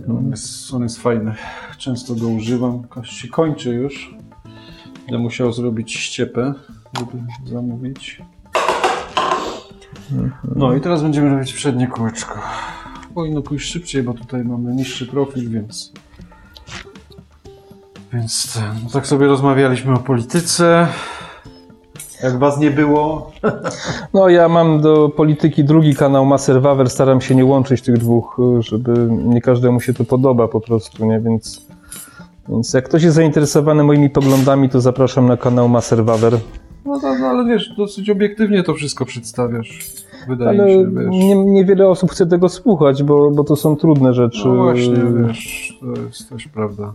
On, 0.09 0.29
jest, 0.29 0.73
on 0.73 0.83
jest 0.83 0.97
fajny. 0.97 1.35
Często 1.77 2.15
go 2.15 2.27
używam. 2.27 2.83
Kość 2.83 3.13
się 3.17 3.27
kończy 3.27 3.73
już. 3.73 4.15
Będę 5.05 5.17
musiał 5.17 5.53
zrobić 5.53 5.93
ściepę, 5.93 6.53
żeby 6.99 7.23
zamówić. 7.45 8.21
No 10.55 10.75
i 10.75 10.81
teraz 10.81 11.03
będziemy 11.03 11.29
robić 11.29 11.53
przednie 11.53 11.87
kółeczko. 11.87 12.39
Powinno 13.15 13.41
pójść 13.41 13.71
szybciej, 13.71 14.03
bo 14.03 14.13
tutaj 14.13 14.43
mamy 14.43 14.75
niższy 14.75 15.07
profil, 15.07 15.49
więc... 15.49 15.93
Więc 18.13 18.53
ten, 18.53 18.89
tak 18.93 19.07
sobie 19.07 19.27
rozmawialiśmy 19.27 19.93
o 19.93 19.97
polityce. 19.97 20.87
Jak 22.23 22.39
was 22.39 22.59
nie 22.59 22.71
było, 22.71 23.31
No 24.13 24.29
ja 24.29 24.49
mam 24.49 24.81
do 24.81 25.09
polityki 25.09 25.63
drugi 25.63 25.95
kanał 25.95 26.25
Maser 26.25 26.61
Wawer, 26.61 26.89
staram 26.89 27.21
się 27.21 27.35
nie 27.35 27.45
łączyć 27.45 27.81
tych 27.81 27.97
dwóch, 27.97 28.37
żeby 28.59 29.07
nie 29.11 29.41
każdemu 29.41 29.79
się 29.79 29.93
to 29.93 30.03
podoba 30.03 30.47
po 30.47 30.61
prostu, 30.61 31.05
nie? 31.05 31.19
Więc, 31.19 31.67
więc 32.49 32.73
jak 32.73 32.85
ktoś 32.85 33.03
jest 33.03 33.15
zainteresowany 33.15 33.83
moimi 33.83 34.09
poglądami, 34.09 34.69
to 34.69 34.81
zapraszam 34.81 35.27
na 35.27 35.37
kanał 35.37 35.69
Maser 35.69 36.05
Wawer. 36.05 36.33
No, 36.85 36.99
no, 37.03 37.15
no 37.19 37.27
ale 37.27 37.45
wiesz, 37.45 37.73
dosyć 37.77 38.09
obiektywnie 38.09 38.63
to 38.63 38.73
wszystko 38.73 39.05
przedstawiasz. 39.05 39.79
Wydaje 40.27 40.61
Ale 40.61 40.65
mi 40.65 40.71
się, 40.73 40.91
wiesz. 40.91 41.05
nie, 41.09 41.35
niewiele 41.35 41.87
osób 41.87 42.11
chce 42.11 42.27
tego 42.27 42.49
słuchać, 42.49 43.03
bo, 43.03 43.31
bo 43.31 43.43
to 43.43 43.55
są 43.55 43.75
trudne 43.75 44.13
rzeczy. 44.13 44.47
No 44.47 44.55
właśnie, 44.55 44.95
wiesz, 45.27 45.77
to 45.79 46.01
jest 46.01 46.29
też 46.29 46.47
prawda. 46.47 46.91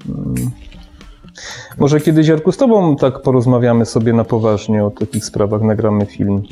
Może 1.79 2.01
kiedyś, 2.01 2.29
Jarku, 2.29 2.53
z 2.53 2.57
tobą 2.57 2.97
tak 2.97 3.23
porozmawiamy 3.23 3.87
sobie 3.87 4.13
na 4.13 4.25
poważnie 4.25 4.85
o 4.85 4.91
takich 4.91 5.25
sprawach, 5.25 5.63
nagramy 5.63 6.07
film. 6.07 6.43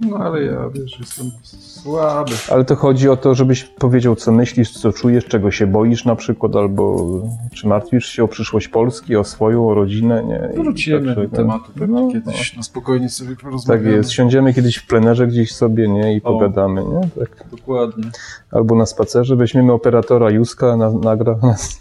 No 0.00 0.16
ale 0.16 0.42
ja, 0.42 0.68
wiesz, 0.74 1.00
jestem 1.00 1.30
słaby. 1.42 2.32
Ale 2.50 2.64
to 2.64 2.76
chodzi 2.76 3.08
o 3.08 3.16
to, 3.16 3.34
żebyś 3.34 3.64
powiedział, 3.64 4.16
co 4.16 4.32
myślisz, 4.32 4.70
co 4.70 4.92
czujesz, 4.92 5.24
czego 5.24 5.50
się 5.50 5.66
boisz 5.66 6.04
na 6.04 6.16
przykład, 6.16 6.56
albo 6.56 7.06
czy 7.54 7.68
martwisz 7.68 8.06
się 8.06 8.24
o 8.24 8.28
przyszłość 8.28 8.68
Polski, 8.68 9.16
o 9.16 9.24
swoją, 9.24 9.68
o 9.68 9.74
rodzinę, 9.74 10.24
nie? 10.24 10.62
Wrócimy 10.62 11.14
tak, 11.14 11.30
do 11.30 11.36
tematu 11.36 11.72
pewnie 11.78 12.00
no, 12.00 12.12
kiedyś, 12.12 12.56
na 12.56 12.62
spokojnie 12.62 13.08
sobie 13.08 13.30
Tak 13.30 13.44
porozmawiamy. 13.44 13.90
jest, 13.96 14.10
siądziemy 14.12 14.54
kiedyś 14.54 14.76
w 14.76 14.86
plenerze 14.86 15.26
gdzieś 15.26 15.54
sobie, 15.54 15.88
nie, 15.88 16.16
i 16.16 16.20
pogadamy, 16.20 16.84
nie? 16.84 17.00
Tak. 17.24 17.44
Dokładnie. 17.50 18.04
Albo 18.50 18.74
na 18.74 18.86
spacerze, 18.86 19.36
weźmiemy 19.36 19.72
operatora 19.72 20.30
Juska, 20.30 20.76
na, 20.76 20.90
nagra 20.90 21.36
nas. 21.42 21.80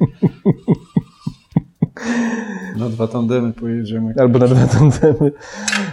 Na 2.78 2.88
dwa 2.88 3.08
tandemy 3.08 3.52
pojedziemy. 3.52 4.14
Albo 4.18 4.38
na 4.38 4.46
dwa 4.46 4.66
tandemy. 4.66 5.32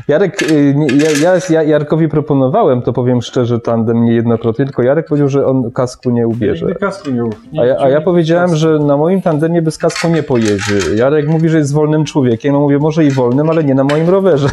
Jarek, 0.08 0.42
y, 0.42 0.74
nie, 0.76 0.88
ja, 0.88 1.10
ja, 1.22 1.39
ja 1.50 1.63
Jarkowi 1.63 2.10
proponowałem, 2.10 2.82
to 2.82 2.94
powiem 2.94 3.22
szczerze, 3.22 3.60
tandem 3.60 4.06
niejednokrotnie, 4.06 4.66
tylko 4.66 4.84
Jarek 4.84 5.08
powiedział, 5.08 5.30
że 5.30 5.46
on 5.46 5.72
kasku 5.72 6.10
nie 6.10 6.28
ubierze. 6.28 6.66
Nigdy 6.66 6.80
kasku 6.80 7.12
nie 7.12 7.26
uf. 7.26 7.36
A 7.60 7.66
ja, 7.66 7.76
a 7.80 7.89
ja 7.89 8.02
powiedziałem, 8.02 8.56
że 8.56 8.80
na 8.80 8.98
moim 8.98 9.22
tandemie 9.22 9.62
bez 9.62 9.78
kasku 9.78 10.08
nie 10.08 10.24
pojedzie. 10.24 10.96
Jarek 10.96 11.28
mówi, 11.28 11.50
że 11.50 11.58
jest 11.58 11.74
wolnym 11.74 12.06
człowiekiem. 12.06 12.54
Ja 12.54 12.60
mówię, 12.60 12.80
może 12.80 13.06
i 13.06 13.12
wolnym, 13.12 13.50
ale 13.50 13.63
nie 13.63 13.76
na 13.76 13.84
moim 13.84 14.10
rowerze. 14.10 14.50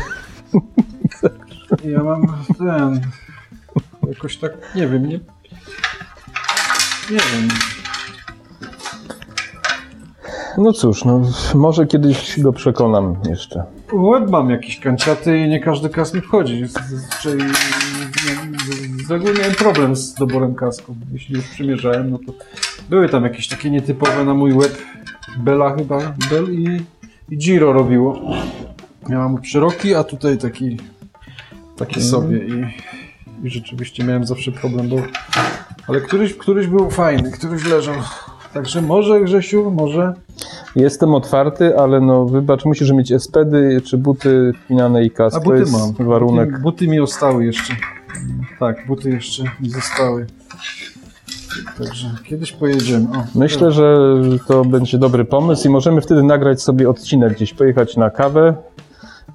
Ja 1.84 2.02
mam 2.02 2.26
ten... 2.58 3.00
Jakoś 4.08 4.36
tak, 4.36 4.52
nie 4.74 4.86
wiem, 4.86 5.06
nie... 5.06 5.20
Nie 7.10 7.18
wiem. 7.18 7.48
No 10.58 10.72
cóż, 10.72 11.04
no, 11.04 11.22
może 11.54 11.86
kiedyś 11.86 12.40
go 12.40 12.52
przekonam 12.52 13.16
jeszcze. 13.28 13.64
Łeb 13.92 14.30
mam 14.30 14.50
jakieś 14.50 14.80
kanciaty 14.80 15.38
i 15.38 15.48
nie 15.48 15.60
każdy 15.60 15.88
kask 15.88 16.14
mi 16.14 16.20
wchodzi. 16.20 16.66
Zazwyczaj 16.66 17.36
no, 17.36 19.04
z 19.06 19.10
reguły 19.10 19.34
miałem 19.38 19.54
problem 19.54 19.96
z 19.96 20.14
doborem 20.14 20.54
kasku. 20.54 20.94
Jeśli 21.12 21.34
już 21.34 21.48
przymierzałem, 21.48 22.10
no 22.10 22.18
to 22.18 22.32
były 22.90 23.08
tam 23.08 23.24
jakieś 23.24 23.48
takie 23.48 23.70
nietypowe 23.70 24.24
na 24.24 24.34
mój 24.34 24.52
łeb. 24.52 24.78
Bella 25.38 25.76
chyba, 25.76 26.14
Bell 26.30 26.54
i, 26.54 26.80
i 27.30 27.38
Giro 27.38 27.72
robiło. 27.72 28.20
Ja 29.08 29.18
mam 29.18 29.44
szeroki, 29.44 29.94
a 29.94 30.04
tutaj 30.04 30.38
taki, 30.38 30.76
taki 31.76 32.02
sobie 32.02 32.38
i, 32.38 32.64
i 33.42 33.50
rzeczywiście 33.50 34.04
miałem 34.04 34.24
zawsze 34.24 34.52
problem, 34.52 34.88
bo 34.88 34.96
ale 35.88 36.00
któryś, 36.00 36.34
któryś 36.34 36.66
był 36.66 36.90
fajny, 36.90 37.30
któryś 37.30 37.64
leżał. 37.64 37.94
Także 38.54 38.82
może 38.82 39.20
Grzesiu, 39.20 39.70
może 39.70 40.14
Jestem 40.76 41.14
otwarty, 41.14 41.78
ale 41.78 42.00
no 42.00 42.26
wybacz, 42.26 42.64
musisz 42.64 42.90
mieć 42.92 43.12
espedy 43.12 43.80
czy 43.84 43.98
buty 43.98 44.52
wpinane 44.64 45.04
i 45.04 45.10
kask. 45.10 45.36
A 45.36 45.40
to 45.40 45.44
buty 45.44 45.58
jest 45.58 45.72
mam. 45.98 46.08
warunek. 46.08 46.50
Buty, 46.50 46.62
buty 46.62 46.88
mi 46.88 46.98
zostały 46.98 47.44
jeszcze. 47.46 47.76
Tak, 48.58 48.86
buty 48.86 49.10
jeszcze 49.10 49.42
mi 49.60 49.70
zostały. 49.70 50.26
Także 51.78 52.10
kiedyś 52.24 52.52
pojedziemy. 52.52 53.06
O, 53.18 53.24
Myślę, 53.34 53.72
że 53.72 54.08
to 54.46 54.64
będzie 54.64 54.98
dobry 54.98 55.24
pomysł 55.24 55.68
i 55.68 55.70
możemy 55.70 56.00
wtedy 56.00 56.22
nagrać 56.22 56.62
sobie 56.62 56.90
odcinek 56.90 57.32
gdzieś, 57.32 57.54
pojechać 57.54 57.96
na 57.96 58.10
kawę 58.10 58.54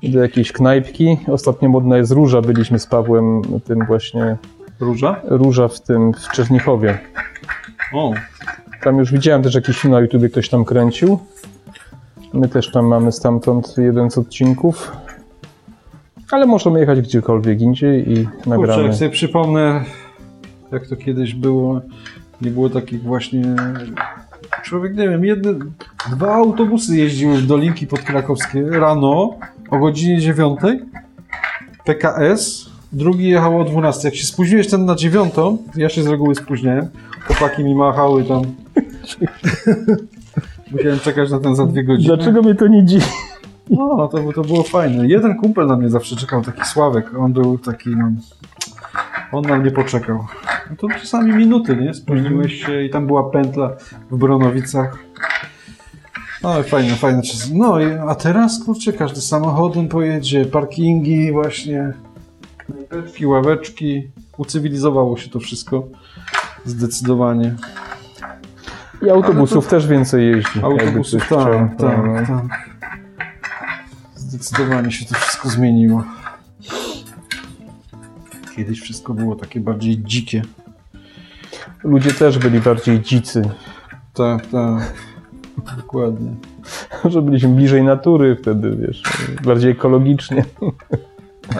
do 0.03 0.19
jakiejś 0.19 0.51
knajpki. 0.51 1.17
Ostatnio 1.27 1.69
modna 1.69 1.97
jest 1.97 2.11
róża, 2.11 2.41
byliśmy 2.41 2.79
z 2.79 2.87
Pawłem 2.87 3.41
tym 3.65 3.85
właśnie, 3.85 4.37
Róża? 4.79 5.21
róża 5.23 5.67
w 5.67 5.81
tym, 5.81 6.13
w 6.13 6.31
Czernichowie. 6.31 6.97
O, 7.93 8.13
Tam 8.83 8.97
już 8.97 9.11
widziałem 9.11 9.43
też 9.43 9.55
jakiś 9.55 9.79
film 9.79 9.93
na 9.93 9.99
YouTubie, 9.99 10.29
ktoś 10.29 10.49
tam 10.49 10.65
kręcił. 10.65 11.19
My 12.33 12.49
też 12.49 12.71
tam 12.71 12.85
mamy 12.85 13.11
stamtąd 13.11 13.75
jeden 13.77 14.11
z 14.11 14.17
odcinków. 14.17 14.91
Ale 16.31 16.45
możemy 16.45 16.79
jechać 16.79 17.01
gdziekolwiek 17.01 17.61
indziej 17.61 18.11
i 18.11 18.25
kurczę, 18.25 18.49
nagramy. 18.49 18.83
jak 18.83 18.95
sobie 18.95 19.09
przypomnę, 19.09 19.83
jak 20.71 20.87
to 20.87 20.95
kiedyś 20.95 21.33
było, 21.33 21.81
nie 22.41 22.51
było 22.51 22.69
takich 22.69 23.03
właśnie... 23.03 23.43
Człowiek, 24.63 24.95
nie 24.95 25.09
wiem, 25.09 25.25
jedne, 25.25 25.53
dwa 26.11 26.33
autobusy 26.33 26.97
jeździły 26.97 27.37
w 27.37 27.47
Dolinki 27.47 27.87
Podkrakowskie 27.87 28.69
rano 28.69 29.37
o 29.69 29.79
godzinie 29.79 30.19
9. 30.19 30.59
PKS, 31.85 32.65
drugi 32.93 33.29
jechał 33.29 33.61
o 33.61 33.63
12. 33.63 34.07
Jak 34.07 34.15
się 34.15 34.25
spóźniłeś 34.25 34.67
ten 34.67 34.85
na 34.85 34.95
9, 34.95 35.33
ja 35.75 35.89
się 35.89 36.03
z 36.03 36.07
reguły 36.07 36.35
spóźniałem, 36.35 36.89
chłopaki 37.27 37.63
mi 37.63 37.75
machały 37.75 38.23
tam. 38.23 38.41
Musiałem 40.71 40.99
czekać 40.99 41.31
na 41.31 41.39
ten 41.39 41.55
za 41.55 41.65
dwie 41.65 41.83
godziny. 41.83 42.15
Dlaczego 42.15 42.41
mnie 42.41 42.55
to 42.55 42.67
nie 42.67 42.85
dziwi? 42.85 43.05
No, 43.69 44.07
to, 44.07 44.33
to 44.33 44.41
było 44.41 44.63
fajne. 44.63 45.07
Jeden 45.07 45.35
kumpel 45.37 45.67
na 45.67 45.77
mnie 45.77 45.89
zawsze 45.89 46.15
czekał, 46.15 46.41
taki 46.41 46.65
Sławek. 46.65 47.11
On 47.19 47.33
był 47.33 47.57
taki, 47.57 47.89
no... 47.89 48.11
On 49.31 49.41
na 49.43 49.57
mnie 49.57 49.71
poczekał. 49.71 50.25
No 50.69 50.75
to 50.75 50.87
czasami 50.99 51.33
minuty, 51.33 51.75
nie? 51.75 51.93
Spóźniłeś 51.93 52.65
się 52.65 52.83
i 52.83 52.89
tam 52.89 53.07
była 53.07 53.29
pętla 53.29 53.71
w 54.11 54.17
Bronowicach. 54.17 54.97
No, 56.43 56.63
fajne, 56.63 56.95
fajne 56.95 57.21
czasy. 57.21 57.49
No, 57.53 57.79
i- 57.79 57.97
a 58.07 58.15
teraz, 58.15 58.63
kurczę, 58.63 58.93
każdy 58.93 59.21
samochodem 59.21 59.87
pojedzie, 59.87 60.45
parkingi 60.45 61.31
właśnie, 61.31 61.93
knajpeczki, 62.57 63.25
ławeczki. 63.25 64.07
Ucywilizowało 64.37 65.17
się 65.17 65.29
to 65.29 65.39
wszystko. 65.39 65.83
Zdecydowanie. 66.65 67.55
I 69.01 69.09
autobusów 69.09 69.67
też 69.67 69.87
więcej 69.87 70.31
jeździ. 70.31 70.59
Autobusów, 70.63 71.23
chciał. 71.23 71.45
tak, 71.45 71.77
tak, 71.77 71.97
No. 72.29 72.37
tak. 72.49 72.69
Zdecydowanie 74.15 74.91
się 74.91 75.05
to 75.05 75.15
wszystko 75.15 75.49
zmieniło. 75.49 76.03
Kiedyś 78.55 78.81
wszystko 78.81 79.13
było 79.13 79.35
takie 79.35 79.59
bardziej 79.59 80.03
dzikie. 80.03 80.41
Ludzie 81.83 82.11
też 82.11 82.37
byli 82.39 82.59
bardziej 82.59 83.01
dzicy. 83.01 83.41
Tak, 84.13 84.45
tak. 84.45 84.93
Dokładnie. 85.77 86.31
Że 87.11 87.21
byliśmy 87.21 87.49
bliżej 87.49 87.83
natury 87.83 88.35
wtedy, 88.41 88.75
wiesz, 88.87 89.03
bardziej 89.43 89.71
ekologicznie. 89.71 90.45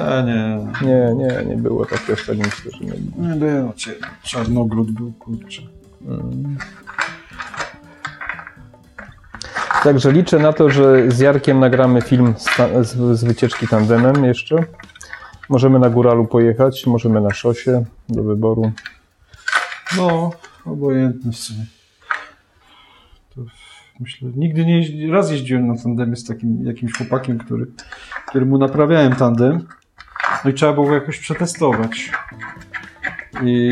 E, 0.01 0.23
nie, 0.23 0.87
Nie, 0.87 1.15
nie, 1.15 1.45
nie 1.45 1.57
było 1.61 1.85
tak 1.85 2.01
myślę, 2.09 2.71
że 2.71 2.85
nie 2.85 2.93
było. 2.93 3.27
nie 3.27 3.35
było. 3.35 3.73
Czarnogród 4.23 4.91
był, 4.91 5.13
kurczę. 5.19 5.61
Także 9.83 10.11
liczę 10.11 10.39
na 10.39 10.53
to, 10.53 10.69
że 10.69 11.11
z 11.11 11.19
Jarkiem 11.19 11.59
nagramy 11.59 12.01
film 12.01 12.33
z, 12.37 12.45
z, 12.87 13.19
z 13.19 13.23
wycieczki 13.23 13.67
tandemem 13.67 14.25
jeszcze. 14.25 14.55
Możemy 15.49 15.79
na 15.79 15.89
góralu 15.89 16.27
pojechać, 16.27 16.85
możemy 16.87 17.21
na 17.21 17.33
szosie 17.33 17.85
do 18.09 18.23
wyboru. 18.23 18.71
No, 19.97 20.31
obojętne 20.65 21.31
w 21.31 21.35
sumie. 21.35 21.65
To 23.35 23.41
myślę, 23.99 24.29
nigdy 24.35 24.65
nie 24.65 25.11
raz 25.11 25.31
jeździłem 25.31 25.67
na 25.67 25.77
tandemie 25.77 26.15
z 26.15 26.23
takim 26.23 26.65
jakimś 26.65 26.93
chłopakiem, 26.93 27.37
który, 27.37 27.65
któremu 28.27 28.57
naprawiałem 28.57 29.15
tandem. 29.15 29.67
No 30.45 30.51
i 30.51 30.53
trzeba 30.53 30.73
było 30.73 30.87
go 30.87 30.93
jakoś 30.93 31.19
przetestować. 31.19 32.11
I, 33.43 33.71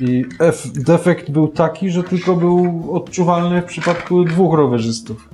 i 0.00 0.24
F, 0.40 0.62
defekt 0.74 1.30
był 1.30 1.48
taki, 1.48 1.90
że 1.90 2.02
tylko 2.02 2.36
był 2.36 2.88
odczuwalny 2.92 3.62
w 3.62 3.64
przypadku 3.64 4.24
dwóch 4.24 4.54
rowerzystów. 4.54 5.28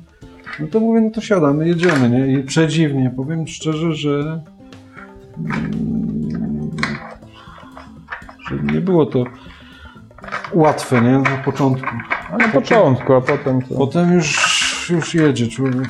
No 0.60 0.66
to 0.66 0.80
mówię, 0.80 1.00
no 1.00 1.10
to 1.10 1.20
siadamy, 1.20 1.68
jedziemy, 1.68 2.10
nie? 2.10 2.32
I 2.32 2.42
przedziwnie, 2.42 3.12
powiem 3.16 3.48
szczerze, 3.48 3.94
że 3.94 4.40
że 8.48 8.56
nie 8.72 8.80
było 8.80 9.06
to 9.06 9.24
łatwe, 10.52 11.02
nie? 11.02 11.18
Na 11.18 11.36
początku. 11.44 11.96
A 12.32 12.36
na 12.36 12.48
początku, 12.48 13.14
a 13.14 13.20
potem 13.20 13.62
to... 13.62 13.74
Potem 13.74 14.12
już, 14.12 14.90
już 14.90 15.14
jedzie 15.14 15.48
człowiek. 15.48 15.88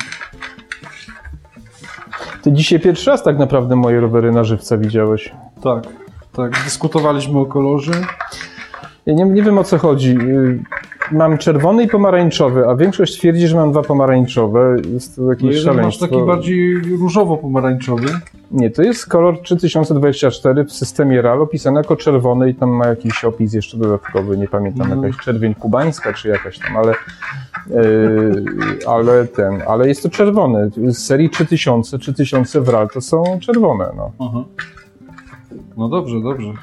Ty 2.45 2.51
dzisiaj 2.51 2.79
pierwszy 2.79 3.09
raz 3.09 3.23
tak 3.23 3.37
naprawdę 3.39 3.75
moje 3.75 3.99
rowery 3.99 4.31
na 4.31 4.43
żywca 4.43 4.77
widziałeś. 4.77 5.31
Tak, 5.63 5.83
tak. 6.35 6.51
Dyskutowaliśmy 6.63 7.39
o 7.39 7.45
kolorze. 7.45 7.91
Ja 9.05 9.13
nie, 9.13 9.25
nie 9.25 9.43
wiem 9.43 9.57
o 9.57 9.63
co 9.63 9.77
chodzi. 9.77 10.17
Y, 10.21 10.59
Mam 11.11 11.37
czerwony 11.37 11.83
i 11.83 11.87
pomarańczowy, 11.87 12.67
a 12.67 12.75
większość 12.75 13.17
twierdzi, 13.17 13.47
że 13.47 13.55
mam 13.55 13.71
dwa 13.71 13.81
pomarańczowe. 13.81 14.75
Jest 14.93 15.15
to 15.15 15.21
No 15.21 15.29
jakieś 15.29 15.55
masz 15.55 15.63
szaleństwo. 15.75 16.07
taki 16.07 16.21
bardziej 16.25 16.75
różowo-pomarańczowy. 16.99 18.07
Nie, 18.51 18.69
to 18.69 18.81
jest 18.81 19.05
kolor 19.07 19.41
3024 19.41 20.63
w 20.65 20.71
systemie 20.71 21.21
RAL 21.21 21.41
opisany 21.41 21.77
jako 21.79 21.95
czerwony 21.95 22.49
i 22.49 22.55
tam 22.55 22.69
ma 22.69 22.87
jakiś 22.87 23.25
opis 23.25 23.53
jeszcze 23.53 23.77
dodatkowy, 23.77 24.37
nie 24.37 24.47
pamiętam, 24.47 24.81
Mhm. 24.87 25.03
jakaś 25.03 25.25
czerwień 25.25 25.55
kubańska 25.55 26.13
czy 26.13 26.27
jakaś 26.29 26.59
tam, 26.59 26.77
ale, 26.77 26.93
ale 28.87 29.27
ten, 29.27 29.63
ale 29.67 29.87
jest 29.87 30.03
to 30.03 30.09
czerwony. 30.09 30.69
Z 30.87 30.97
serii 30.97 31.29
3000, 31.29 31.99
3000 31.99 32.61
w 32.61 32.69
RAL 32.69 32.89
to 32.89 33.01
są 33.01 33.39
czerwone, 33.41 33.91
no. 33.97 34.11
Aha. 34.19 34.43
No 35.77 35.89
dobrze, 35.89 36.21
dobrze. 36.21 36.53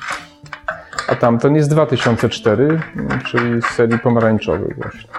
A 1.08 1.14
tamten 1.14 1.54
jest 1.54 1.70
2004, 1.70 2.80
czyli 3.26 3.62
z 3.62 3.66
serii 3.66 3.98
pomarańczowych 3.98 4.76
właśnie. 4.76 5.10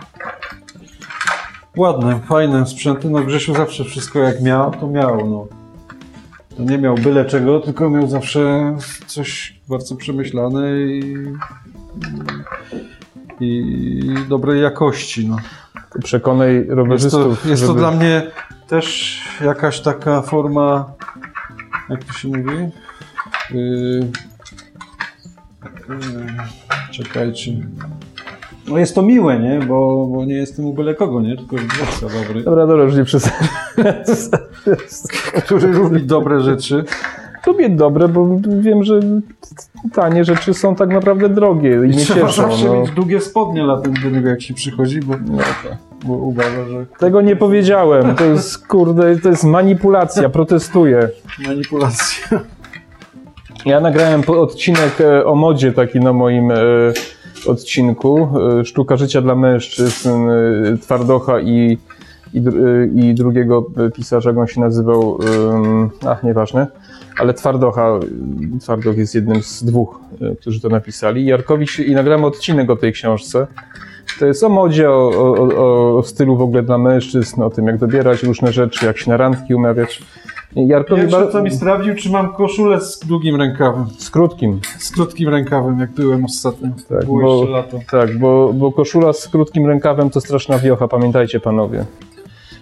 Ładne, 1.78 2.20
fajne 2.20 2.66
sprzęty. 2.66 3.10
No 3.10 3.24
Grzesiu 3.24 3.56
zawsze 3.56 3.84
wszystko 3.84 4.20
jak 4.20 4.42
miał, 4.42 4.72
to 4.72 4.88
miał, 4.88 5.30
no. 5.30 5.48
To 6.58 6.64
nie 6.64 6.78
miał 6.78 6.96
byle 6.96 7.26
czego, 7.26 7.60
tylko 7.60 7.90
miał 7.90 8.08
zawsze 8.08 8.76
coś 9.08 9.60
bardzo 9.70 9.96
przemyślane 9.96 10.72
i, 10.82 11.16
i 13.40 14.04
dobrej 14.30 14.62
jakości, 14.62 15.28
no. 15.28 15.38
To 15.94 16.00
Przekonaj 16.00 16.56
Jest 16.56 16.70
to, 16.70 16.76
rowerzystów, 16.76 17.46
jest 17.46 17.62
to 17.62 17.68
żeby- 17.68 17.80
dla 17.80 17.92
mnie 17.92 18.32
też 18.68 19.20
jakaś 19.46 19.82
taka 19.82 20.22
forma, 20.22 20.94
jak 21.90 22.04
to 22.04 22.14
się 22.14 22.28
mówi? 22.28 22.70
Yy, 23.52 23.60
yy, 25.90 26.38
czekajcie. 26.92 27.52
No 28.68 28.78
jest 28.78 28.96
to 28.96 29.02
miłe, 29.02 29.40
nie? 29.40 29.60
Bo, 29.60 30.08
bo 30.08 30.26
nie 30.26 30.36
jestem 30.36 30.66
u 30.66 30.74
byle 30.74 30.96
kogo, 30.96 31.22
nie? 31.22 31.38
Tylko 31.38 31.56
władca 31.56 32.20
dobry, 32.20 32.44
Dobra, 32.44 32.68
dobra, 32.68 32.84
już 32.84 32.96
nie 32.96 33.04
przesadzaj. 33.06 33.48
który 35.46 35.68
lubi 35.68 36.04
dobre 36.04 36.42
rzeczy. 36.42 36.84
Lubię 37.48 37.70
dobre, 37.70 38.08
bo 38.08 38.28
wiem, 38.60 38.84
że 38.84 39.00
tanie 39.94 40.24
rzeczy 40.26 40.54
są 40.54 40.76
tak 40.76 40.90
naprawdę 40.90 41.30
drogie 41.30 41.70
i, 41.70 41.90
I 41.90 41.96
nie 41.98 41.98
trzeba 42.06 42.28
cieszą. 42.28 42.42
zawsze 42.42 42.66
No. 42.68 42.74
mieć 42.82 42.92
długie 42.92 43.22
spodnie 43.22 43.64
latem 43.64 43.94
do 44.04 44.10
niego, 44.10 44.30
jak 44.30 44.42
się 44.42 44.54
przychodzi, 44.54 45.00
bo, 45.00 45.14
No 45.26 45.38
to- 45.38 46.08
bo 46.08 46.14
uważa, 46.14 46.66
że 46.70 46.86
Tego 47.00 47.22
nie 47.22 47.36
powiedziałem. 47.36 48.16
To 48.16 48.24
jest, 48.26 48.68
kurde, 48.68 49.16
to 49.20 49.30
jest 49.30 49.44
manipulacja. 49.44 50.30
Protestuję. 50.30 51.10
manipulacja. 51.48 52.40
Ja 53.66 53.80
nagrałem 53.80 54.22
odcinek 54.28 55.02
e, 55.02 55.26
o 55.26 55.36
modzie 55.36 55.72
taki 55.72 56.00
na 56.00 56.14
moim 56.14 56.52
e, 56.52 56.56
odcinku. 57.48 58.30
e, 58.60 58.66
Sztuka 58.66 58.98
życia 58.98 59.22
dla 59.22 59.36
mężczyzn, 59.36 60.10
Twardocha 60.82 61.40
i, 61.40 61.78
i, 62.34 62.42
i 62.96 63.14
drugiego 63.14 63.66
pisarza, 63.96 64.30
jak 64.30 64.40
on 64.40 64.48
się 64.48 64.62
nazywał, 64.62 65.20
ach, 66.08 66.24
nieważne. 66.24 66.68
Ale 67.20 67.34
Twardocha, 67.34 68.00
Twardoch 68.62 68.98
jest 68.98 69.16
jednym 69.16 69.44
z 69.44 69.64
dwóch, 69.64 70.00
e, 70.22 70.36
którzy 70.36 70.62
to 70.62 70.70
napisali. 70.70 71.26
Jarkowi 71.26 71.68
się, 71.68 71.84
i 71.84 71.92
nagrałem 71.96 72.24
odcinek 72.26 72.70
o 72.70 72.76
tej 72.76 72.94
książce. 72.94 73.48
To 74.20 74.26
jest 74.26 74.44
o 74.44 74.50
modzie, 74.50 74.90
o, 74.90 75.10
o, 75.10 75.98
o, 75.98 76.04
stylu 76.04 76.38
w 76.38 76.42
ogóle 76.42 76.64
dla 76.64 76.78
mężczyzn, 76.78 77.42
o 77.42 77.50
tym, 77.50 77.68
jak 77.68 77.78
dobierać 77.78 78.24
różne 78.24 78.52
rzeczy, 78.52 78.86
jak 78.86 78.98
się 78.98 79.12
na 79.12 79.18
randki 79.18 79.56
umawiać. 79.56 80.02
Jarkowi 80.56 81.02
Pierwsze, 81.02 81.28
co 81.32 81.44
mi 81.44 81.52
sprawdził, 81.52 81.96
czy 81.96 82.12
mam 82.12 82.34
koszulę 82.34 82.82
z 82.82 83.00
długim 83.00 83.36
rękawem. 83.36 83.86
z 83.98 84.10
krótkim. 84.10 84.60
Z 84.78 84.92
krótkim 84.92 85.30
rękawem, 85.30 85.80
jak 85.80 85.92
byłem 85.92 86.26
ostatnio. 86.26 86.70
Tak, 86.90 87.06
Było 87.06 87.22
bo- 87.22 87.36
jeszcze 87.38 87.52
lato. 87.52 87.80
Tak, 87.92 88.20
bo, 88.20 88.54
bo 88.54 88.72
koszula 88.72 89.14
z 89.14 89.28
krótkim 89.28 89.66
rękawem 89.68 90.10
to 90.10 90.22
straszna 90.22 90.60
wiocha, 90.60 90.88
pamiętajcie 90.88 91.40
panowie. 91.40 91.86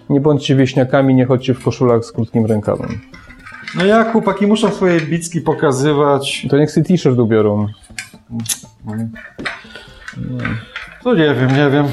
Nie 0.09 0.19
bądźcie 0.21 0.55
wieśniakami, 0.55 1.15
nie 1.15 1.25
chodźcie 1.25 1.53
w 1.53 1.63
koszulach 1.63 2.05
z 2.05 2.11
krótkim 2.11 2.45
rękawem. 2.45 2.87
No 3.75 3.86
jak 3.86 4.12
chłopaki 4.12 4.47
muszą 4.47 4.69
swoje 4.71 5.01
bicki 5.01 5.41
pokazywać. 5.41 6.47
To 6.49 6.57
niech 6.57 6.71
sobie 6.71 6.86
t-shirt 6.88 7.19
ubiorą. 7.19 7.67
To 11.03 11.13
nie 11.13 11.36
wiem, 11.36 11.55
nie 11.55 11.69
wiem. 11.69 11.86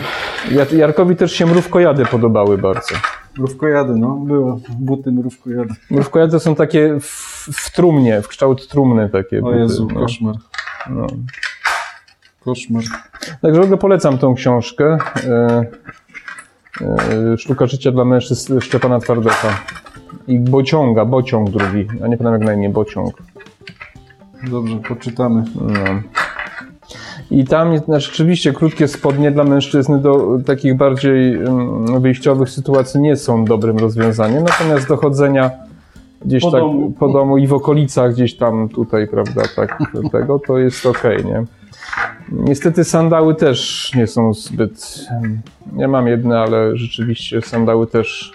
Jar- 0.50 0.74
Jarkowi 0.76 1.16
też 1.16 1.32
się 1.32 1.46
mrówkojady 1.46 2.06
podobały 2.06 2.58
bardzo. 2.58 2.94
Mrówkojady, 3.38 3.92
no. 3.96 4.08
Było. 4.14 4.60
Buty 4.78 5.12
mrówkojady. 5.12 5.74
Mrówkojady 5.90 6.40
są 6.40 6.54
takie 6.54 7.00
w, 7.00 7.48
w 7.54 7.72
trumnie, 7.72 8.22
w 8.22 8.28
kształt 8.28 8.68
trumny 8.68 9.08
takie. 9.08 9.38
O 9.38 9.42
buty, 9.42 9.58
Jezu, 9.58 9.88
no. 9.94 10.00
koszmar. 10.00 10.34
No. 10.90 11.06
Koszmar. 12.40 12.82
Także 13.42 13.60
w 13.60 13.64
ogóle 13.64 13.78
polecam 13.78 14.18
tą 14.18 14.34
książkę. 14.34 14.98
E, 15.24 15.64
Sztuka 17.36 17.66
życia 17.66 17.92
dla 17.92 18.04
mężczyzn 18.04 18.60
Szczepana 18.60 18.98
Twardocha. 18.98 19.48
I 20.28 20.38
Bociąga, 20.38 21.04
Bociąg 21.04 21.50
drugi. 21.50 21.86
A 22.04 22.06
nie 22.08 22.16
pamiętam 22.16 22.32
jak 22.32 22.42
na 22.42 22.54
imię, 22.54 22.68
Bociąg. 22.68 23.22
Dobrze, 24.50 24.76
poczytamy. 24.88 25.44
No. 25.60 26.02
I 27.30 27.44
tam 27.44 27.78
znaczy, 27.78 28.06
rzeczywiście 28.06 28.52
krótkie 28.52 28.88
spodnie 28.88 29.30
dla 29.30 29.44
mężczyzny 29.44 29.98
do 29.98 30.38
takich 30.46 30.76
bardziej 30.76 31.34
mm, 31.34 32.00
wyjściowych 32.00 32.50
sytuacji 32.50 33.00
nie 33.00 33.16
są 33.16 33.44
dobrym 33.44 33.78
rozwiązaniem, 33.78 34.44
natomiast 34.44 34.88
dochodzenia 34.88 35.50
gdzieś 36.24 36.42
Po 36.42 36.50
tak 36.50 36.60
domu. 36.60 36.90
po 36.98 37.08
domu 37.08 37.38
i 37.38 37.46
w 37.46 37.52
okolicach 37.52 38.12
gdzieś 38.12 38.36
tam 38.36 38.68
tutaj, 38.68 39.08
prawda, 39.08 39.42
tak 39.56 39.78
tego, 40.12 40.38
to 40.46 40.58
jest 40.58 40.86
okej, 40.86 41.24
nie? 41.24 41.44
Niestety 42.33 42.85
sandały 42.85 43.35
też 43.35 43.90
nie 43.96 44.07
są 44.07 44.35
zbyt... 44.35 44.98
Ja 45.77 45.88
mam 45.88 46.07
jedne, 46.09 46.38
ale 46.40 46.77
rzeczywiście 46.77 47.42
sandały 47.42 47.87
też 47.87 48.33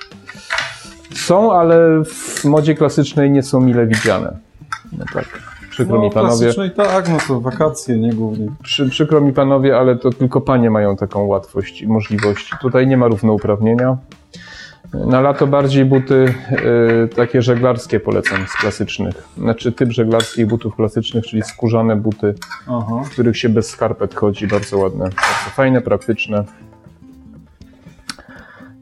są, 1.16 1.54
ale 1.54 2.04
w 2.06 2.46
modzie 2.46 2.76
klasycznej 2.76 3.32
nie 3.32 3.44
są 3.44 3.62
mile 3.62 3.88
widziane. 3.88 4.38
No 4.98 5.06
tak. 5.14 5.26
Przykro 5.70 5.96
No, 5.98 6.02
mi 6.04 6.12
panowie. 6.12 6.38
klasycznej 6.40 6.72
tak, 6.72 7.10
no 7.10 7.18
to 7.28 7.42
wakacje, 7.42 7.98
nie 7.98 8.14
głównie. 8.14 8.48
Przy, 8.64 8.90
przykro 8.90 9.22
mi 9.22 9.34
panowie, 9.34 9.78
ale 9.78 9.96
to 9.96 10.10
tylko 10.10 10.42
panie 10.42 10.70
mają 10.70 10.96
taką 10.98 11.24
łatwość 11.24 11.82
i 11.82 11.88
możliwości. 11.88 12.54
Tutaj 12.62 12.88
nie 12.88 12.98
ma 12.98 13.08
równouprawnienia. 13.08 13.98
Na 14.94 15.22
lato 15.22 15.48
bardziej 15.48 15.86
buty 15.86 16.34
y, 17.04 17.16
takie 17.16 17.42
żeglarskie 17.42 18.00
polecam 18.00 18.48
z 18.48 18.54
klasycznych. 18.54 19.28
Znaczy 19.38 19.72
typ 19.72 19.92
żeglarskich 19.92 20.48
butów 20.48 20.76
klasycznych, 20.76 21.26
czyli 21.26 21.44
skórzane 21.44 21.96
buty, 21.96 22.36
Aha. 22.68 23.04
w 23.06 23.10
których 23.10 23.38
się 23.38 23.50
bez 23.50 23.70
skarpet 23.70 24.16
chodzi, 24.16 24.48
bardzo 24.48 24.78
ładne. 24.78 25.04
Bardzo 25.04 25.50
fajne, 25.56 25.82
praktyczne. 25.82 26.44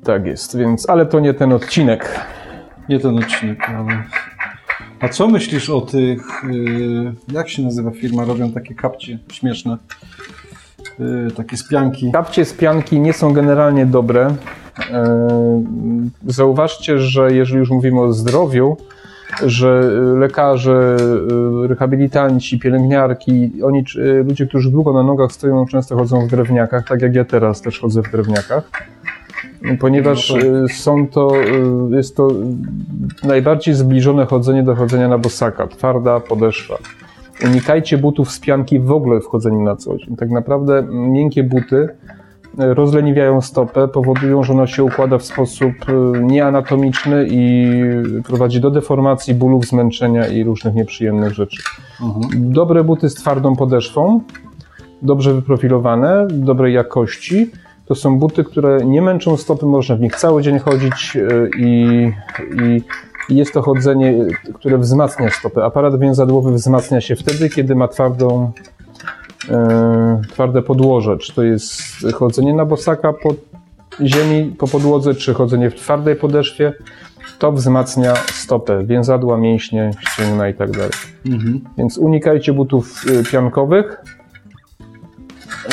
Tak 0.04 0.26
jest, 0.26 0.58
więc, 0.58 0.89
ale 0.89 1.06
to 1.06 1.19
nie 1.19 1.34
ten 1.34 1.54
odcinek. 1.54 2.19
Nie 2.89 3.00
ten 3.00 3.17
odcinek, 3.17 3.69
ale... 3.69 4.04
A 5.00 5.10
co 5.10 5.28
myślisz 5.28 5.69
o 5.69 5.82
tych... 5.82 6.21
Yy, 6.50 7.13
jak 7.32 7.50
się 7.50 7.62
nazywa 7.62 7.91
firma? 7.91 8.26
Robią 8.26 8.52
takie 8.52 8.76
kapcie 8.76 9.19
śmieszne. 9.32 9.78
Yy, 11.00 11.32
takie 11.32 11.58
spianki. 11.58 12.12
Kapcie 12.12 12.46
z 12.46 12.54
pianki 12.54 13.00
nie 13.00 13.13
są 13.13 13.34
generalnie 13.34 13.86
dobre. 13.86 14.36
E, 14.91 15.63
Zauważcie, 16.28 17.00
że 17.00 17.34
jeżeli 17.34 17.60
już 17.60 17.70
mówimy 17.70 18.02
o 18.02 18.13
zdrowiu, 18.13 18.78
że 19.46 19.82
lekarze, 20.17 20.98
y, 21.63 21.67
rehabilitanci, 21.67 22.60
pielęgniarki, 22.60 23.52
oni, 23.63 23.84
y, 23.96 24.24
ludzie, 24.28 24.48
którzy 24.48 24.72
długo 24.72 24.94
na 24.94 25.04
nogach 25.04 25.32
stoją, 25.32 25.65
często 25.65 25.96
chodzą 25.96 26.28
w 26.28 26.30
drewniakach, 26.30 26.88
tak 26.88 27.02
jak 27.02 27.15
ja 27.15 27.26
teraz 27.26 27.62
też 27.62 27.80
chodzę 27.80 28.02
w 28.02 28.12
drewniakach. 28.12 28.72
Ponieważ 29.80 30.30
No 30.30 30.36
tak. 30.36 30.46
y, 30.46 30.74
są 30.74 31.08
to, 31.08 31.32
y, 31.91 31.96
jest 31.96 32.15
to 32.17 32.28
najbardziej 33.24 33.74
zbliżone 33.74 34.26
chodzenie 34.26 34.63
do 34.63 34.76
chodzenia 34.76 35.08
na 35.08 35.17
bosaka, 35.17 35.67
twarda 35.67 36.20
podeszwa. 36.20 36.78
Unikajcie 37.45 37.97
butów 37.97 38.32
z 38.32 38.39
pianki 38.39 38.80
w 38.80 38.91
ogóle 38.91 39.19
w 39.19 39.25
chodzeniu 39.25 39.62
na 39.62 39.75
co 39.75 39.97
dzień. 39.97 40.15
Tak 40.15 40.30
naprawdę 40.30 40.84
miękkie 40.91 41.43
buty 41.43 41.75
y, 41.75 41.89
rozleniwiają 42.73 43.41
stopę, 43.41 43.88
powodują, 43.88 44.43
że 44.43 44.54
ona 44.54 44.67
się 44.67 44.84
układa 44.84 45.17
w 45.17 45.23
sposób 45.23 45.73
y, 45.89 46.23
nieanatomiczny 46.23 47.27
i 47.30 47.73
prowadzi 48.23 48.62
do 48.62 48.71
deformacji, 48.71 49.34
bólów, 49.34 49.65
zmęczenia 49.65 50.27
i 50.27 50.43
różnych 50.43 50.73
nieprzyjemnych 50.73 51.34
rzeczy. 51.34 51.63
Mhm. 52.01 52.51
Dobre 52.51 52.84
buty 52.84 53.10
z 53.10 53.15
twardą 53.15 53.56
podeszwą, 53.56 54.21
dobrze 55.01 55.34
wyprofilowane, 55.34 56.27
dobrej 56.30 56.73
jakości. 56.73 57.51
To 57.86 57.95
są 57.95 58.19
buty, 58.19 58.43
które 58.43 58.77
nie 58.86 59.01
męczą 59.01 59.38
stopy, 59.38 59.65
można 59.65 59.95
w 59.95 59.99
nich 59.99 60.15
cały 60.15 60.41
dzień 60.41 60.60
chodzić 60.60 61.15
y, 61.15 61.49
i, 61.60 62.12
i, 62.56 62.82
i 63.30 63.36
jest 63.36 63.54
to 63.54 63.62
chodzenie, 63.62 64.26
które 64.54 64.78
wzmacnia 64.78 65.30
stopę. 65.30 65.64
Aparat 65.64 66.00
więzadłowy 66.00 66.54
wzmacnia 66.54 67.02
się 67.02 67.16
wtedy, 67.16 67.50
kiedy 67.50 67.76
ma 67.76 67.88
twardą, 67.88 68.52
e, 69.50 70.22
twarde 70.30 70.62
podłoże. 70.62 71.18
Czy 71.18 71.34
to 71.36 71.44
jest 71.44 71.82
chodzenie 72.14 72.54
na 72.54 72.66
bosaka 72.66 73.14
po 73.14 73.34
ziemi, 74.02 74.56
po 74.58 74.68
podłodze, 74.68 75.16
czy 75.16 75.34
chodzenie 75.34 75.70
w 75.70 75.76
twardej 75.76 76.16
podeszwie, 76.16 76.74
to 77.40 77.52
wzmacnia 77.52 78.16
stopę, 78.16 78.84
więzadła, 78.86 79.38
mięśnie, 79.38 79.92
ścięgna 80.00 80.50
i 80.50 80.54
tak 80.54 80.72
dalej. 80.72 80.92
Mhm. 81.26 81.62
Więc 81.78 81.98
unikajcie 81.98 82.54
butów 82.54 83.06
y, 83.10 83.24
piankowych. 83.32 84.04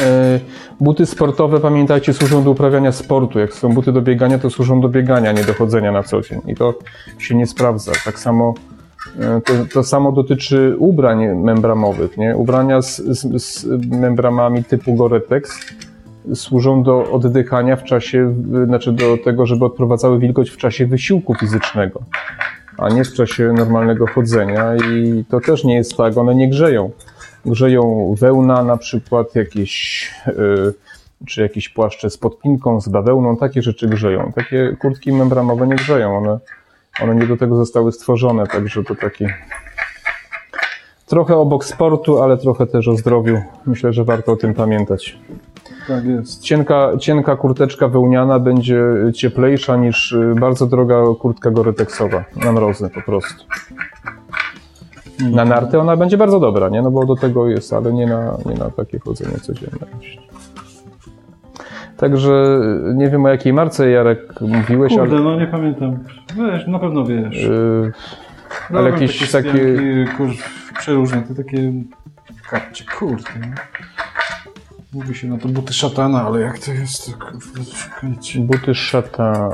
E, 0.00 0.40
Buty 0.80 1.06
sportowe, 1.06 1.60
pamiętajcie, 1.60 2.12
służą 2.14 2.44
do 2.44 2.50
uprawiania 2.50 2.92
sportu. 2.92 3.38
Jak 3.38 3.54
są 3.54 3.74
buty 3.74 3.92
do 3.92 4.02
biegania, 4.02 4.38
to 4.38 4.50
służą 4.50 4.80
do 4.80 4.88
biegania, 4.88 5.32
nie 5.32 5.44
do 5.44 5.54
chodzenia 5.54 5.92
na 5.92 6.02
co 6.02 6.20
dzień. 6.20 6.40
I 6.46 6.54
to 6.54 6.74
się 7.18 7.34
nie 7.34 7.46
sprawdza. 7.46 7.92
Tak 8.04 8.18
samo 8.18 8.54
e, 9.18 9.40
to, 9.40 9.52
to 9.72 9.84
samo 9.84 10.12
dotyczy 10.12 10.74
ubrań 10.78 11.26
membramowych. 11.26 12.16
Nie? 12.16 12.36
Ubrania 12.36 12.82
z, 12.82 12.96
z, 12.96 13.42
z 13.42 13.64
membramami 13.86 14.64
typu 14.64 14.94
Gore-Tex 14.94 15.42
służą 16.34 16.82
do 16.82 17.10
oddychania 17.12 17.76
w 17.76 17.84
czasie, 17.84 18.34
znaczy 18.66 18.92
do 18.92 19.18
tego, 19.24 19.46
żeby 19.46 19.64
odprowadzały 19.64 20.18
wilgoć 20.18 20.50
w 20.50 20.56
czasie 20.56 20.86
wysiłku 20.86 21.34
fizycznego, 21.34 22.00
a 22.78 22.88
nie 22.88 23.04
w 23.04 23.12
czasie 23.12 23.52
normalnego 23.52 24.06
chodzenia 24.06 24.76
i 24.76 25.24
to 25.30 25.40
też 25.40 25.64
nie 25.64 25.74
jest 25.74 25.96
tak, 25.96 26.18
one 26.18 26.34
nie 26.34 26.50
grzeją. 26.50 26.90
Grzeją 27.48 28.14
wełna 28.18 28.64
na 28.64 28.76
przykład, 28.76 29.34
jakieś, 29.34 30.10
yy, 30.26 30.74
czy 31.26 31.42
jakieś 31.42 31.68
płaszcze 31.68 32.10
z 32.10 32.18
podpinką, 32.18 32.80
z 32.80 32.88
bawełną, 32.88 33.36
takie 33.36 33.62
rzeczy 33.62 33.88
grzeją. 33.88 34.32
Takie 34.34 34.76
kurtki 34.80 35.12
membramowe 35.12 35.66
nie 35.66 35.76
grzeją, 35.76 36.16
one, 36.16 36.38
one 37.02 37.14
nie 37.14 37.26
do 37.26 37.36
tego 37.36 37.56
zostały 37.56 37.92
stworzone, 37.92 38.46
także 38.46 38.84
to 38.84 38.94
taki 38.94 39.26
trochę 41.06 41.36
obok 41.36 41.64
sportu, 41.64 42.22
ale 42.22 42.38
trochę 42.38 42.66
też 42.66 42.88
o 42.88 42.96
zdrowiu. 42.96 43.42
Myślę, 43.66 43.92
że 43.92 44.04
warto 44.04 44.32
o 44.32 44.36
tym 44.36 44.54
pamiętać. 44.54 45.18
Tak 45.88 46.04
jest. 46.04 46.42
Cienka, 46.42 46.92
cienka 47.00 47.36
kurteczka 47.36 47.88
wełniana 47.88 48.38
będzie 48.38 48.82
cieplejsza 49.14 49.76
niż 49.76 50.12
y, 50.12 50.34
bardzo 50.40 50.66
droga 50.66 51.02
kurtka 51.20 51.50
goretexowa 51.50 52.24
na 52.36 52.52
mrozy 52.52 52.90
po 52.90 53.02
prostu. 53.02 53.44
Na 55.30 55.44
narty 55.44 55.78
ona 55.78 55.96
będzie 55.96 56.16
bardzo 56.18 56.40
dobra, 56.40 56.68
nie? 56.68 56.82
No 56.82 56.90
bo 56.90 57.06
do 57.06 57.16
tego 57.16 57.48
jest, 57.48 57.72
ale 57.72 57.92
nie 57.92 58.06
na, 58.06 58.36
nie 58.46 58.54
na 58.54 58.70
takie 58.70 58.98
chodzenie 58.98 59.38
codzienne. 59.38 59.86
Także 61.96 62.60
nie 62.94 63.10
wiem 63.10 63.24
o 63.24 63.28
jakiej 63.28 63.52
marce 63.52 63.90
Jarek 63.90 64.40
mówiłeś, 64.40 64.92
Kurde, 64.96 65.16
ale 65.16 65.24
no 65.24 65.40
nie 65.40 65.46
pamiętam. 65.46 65.98
Wiesz, 66.36 66.66
na 66.66 66.78
pewno 66.78 67.04
wiesz. 67.04 67.44
y, 67.44 67.92
ale 68.74 68.90
jakieś 68.90 69.30
takie... 69.30 69.52
takie- 69.52 69.76
spianki, 69.76 70.16
Kur, 70.16 70.28
przeróżne, 70.78 71.22
te 71.22 71.34
takie 71.34 71.72
kapcie, 72.50 72.84
kurde. 72.98 73.30
Mówi 74.92 75.14
się 75.14 75.28
na 75.28 75.38
to 75.38 75.48
buty 75.48 75.72
szatana, 75.72 76.22
ale 76.22 76.40
jak 76.40 76.58
to 76.58 76.72
jest, 76.72 77.14
buty 78.38 78.74
szata. 78.74 79.50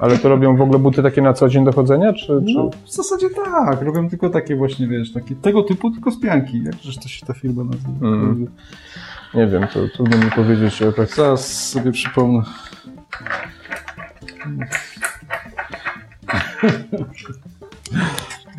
Ale 0.00 0.18
to 0.18 0.28
robią 0.28 0.56
w 0.56 0.60
ogóle 0.60 0.78
buty 0.78 1.02
takie 1.02 1.22
na 1.22 1.32
co 1.32 1.48
dzień 1.48 1.64
do 1.64 1.72
chodzenia, 1.72 2.12
czy, 2.12 2.26
czy... 2.26 2.54
No, 2.54 2.70
w 2.84 2.92
zasadzie 2.92 3.30
tak, 3.30 3.82
robią 3.82 4.08
tylko 4.10 4.30
takie 4.30 4.56
właśnie, 4.56 4.88
wiesz, 4.88 5.12
takie, 5.12 5.34
tego 5.34 5.62
typu, 5.62 5.90
tylko 5.90 6.10
spianki. 6.10 6.62
Jakżeż 6.62 6.98
to 6.98 7.08
się 7.08 7.26
ta 7.26 7.34
firma 7.34 7.64
nazywa? 7.64 8.06
Mm. 8.06 8.46
Nie 9.34 9.46
wiem, 9.46 9.66
to 9.72 9.88
trudno 9.88 10.16
mi 10.16 10.30
powiedzieć 10.30 10.82
tak 10.96 11.14
Zaraz 11.14 11.70
sobie 11.70 11.92
przypomnę. 11.92 12.42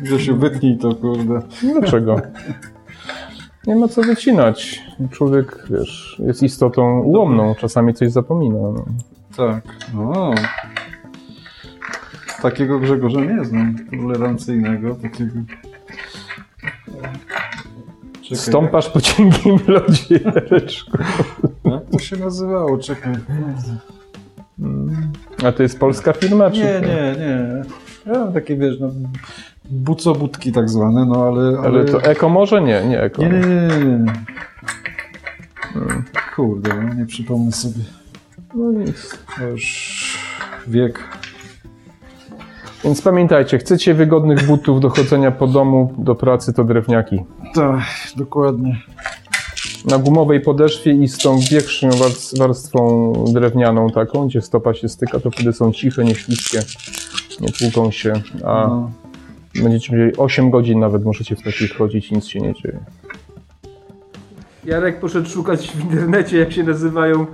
Grzesiu, 0.00 0.36
wytnij 0.36 0.78
to, 0.78 0.94
kurde. 0.94 1.42
Dlaczego? 1.62 2.20
Nie 3.66 3.76
ma 3.76 3.88
co 3.88 4.02
wycinać. 4.02 4.85
Człowiek, 5.10 5.66
wiesz, 5.70 6.20
jest 6.26 6.42
istotą 6.42 7.00
ułomną, 7.00 7.54
czasami 7.54 7.94
coś 7.94 8.12
zapomina. 8.12 8.58
No. 8.58 8.84
Tak. 9.36 9.64
O. 9.98 10.34
Takiego 12.42 12.78
Grzegorza 12.78 13.20
nie 13.20 13.44
znam. 13.44 13.76
Tolerancyjnego, 13.90 14.94
takiego. 14.94 15.32
Czekaj, 18.22 18.38
Stąpasz 18.38 18.90
po 18.90 19.00
cienkim 19.00 19.58
lodzie. 19.68 20.20
Jak 21.64 21.90
to 21.92 21.98
się 21.98 22.16
nazywało? 22.16 22.78
Czekaj. 22.78 23.14
A 25.44 25.52
to 25.52 25.62
jest 25.62 25.78
polska 25.78 26.12
firma, 26.12 26.50
czy 26.50 26.58
Nie, 26.58 26.80
nie, 26.80 27.14
nie. 27.18 27.62
Ja 28.06 28.18
mam 28.18 28.32
takie, 28.32 28.56
wiesz, 28.56 28.80
no, 28.80 28.90
bucobudki 29.70 30.52
tak 30.52 30.70
zwane, 30.70 31.04
no 31.04 31.24
ale... 31.24 31.58
Ale 31.58 31.84
to 31.84 32.02
eko 32.02 32.28
może? 32.28 32.62
Nie, 32.62 32.84
nie 32.88 33.00
eko. 33.00 33.22
Nie, 33.22 33.28
nie, 33.28 33.38
nie. 33.40 33.84
nie. 33.84 34.12
Kurde, 36.36 36.74
no, 36.82 36.94
nie 36.94 37.06
przypomnę 37.06 37.52
sobie. 37.52 37.84
No 38.54 38.72
nic. 38.72 39.18
Już 39.50 40.18
wiek. 40.68 41.04
Więc 42.84 43.02
pamiętajcie, 43.02 43.58
chcecie 43.58 43.94
wygodnych 43.94 44.46
butów 44.46 44.80
do 44.80 44.88
chodzenia 44.90 45.30
po 45.30 45.46
domu, 45.46 45.94
do 45.98 46.14
pracy, 46.14 46.52
to 46.52 46.64
drewniaki. 46.64 47.20
Tak, 47.54 47.82
dokładnie. 48.16 48.80
Na 49.90 49.98
gumowej 49.98 50.40
podeszwie 50.40 50.92
i 50.92 51.08
z 51.08 51.18
tą 51.18 51.38
większą 51.50 51.88
warstw- 51.90 52.38
warstwą 52.38 53.12
drewnianą 53.32 53.90
taką, 53.90 54.26
gdzie 54.28 54.42
stopa 54.42 54.74
się 54.74 54.88
styka, 54.88 55.20
to 55.20 55.30
wtedy 55.30 55.52
są 55.52 55.72
ciche, 55.72 56.04
nieśliskie, 56.04 56.58
nie 57.40 57.48
tłuką 57.52 57.90
się, 57.90 58.12
a 58.44 58.66
No. 58.66 58.90
będziecie 59.62 59.96
mieli 59.96 60.16
8 60.16 60.50
godzin 60.50 60.80
nawet 60.80 61.04
możecie 61.04 61.36
w 61.36 61.42
takich 61.42 61.76
chodzić 61.76 62.10
i 62.10 62.14
nic 62.14 62.26
się 62.26 62.40
nie 62.40 62.54
dzieje. 62.54 62.78
Jarek 64.66 65.00
poszedł 65.00 65.28
szukać 65.28 65.70
w 65.70 65.80
internecie, 65.80 66.38
jak 66.38 66.52
się 66.52 66.62
nazywają. 66.64 67.26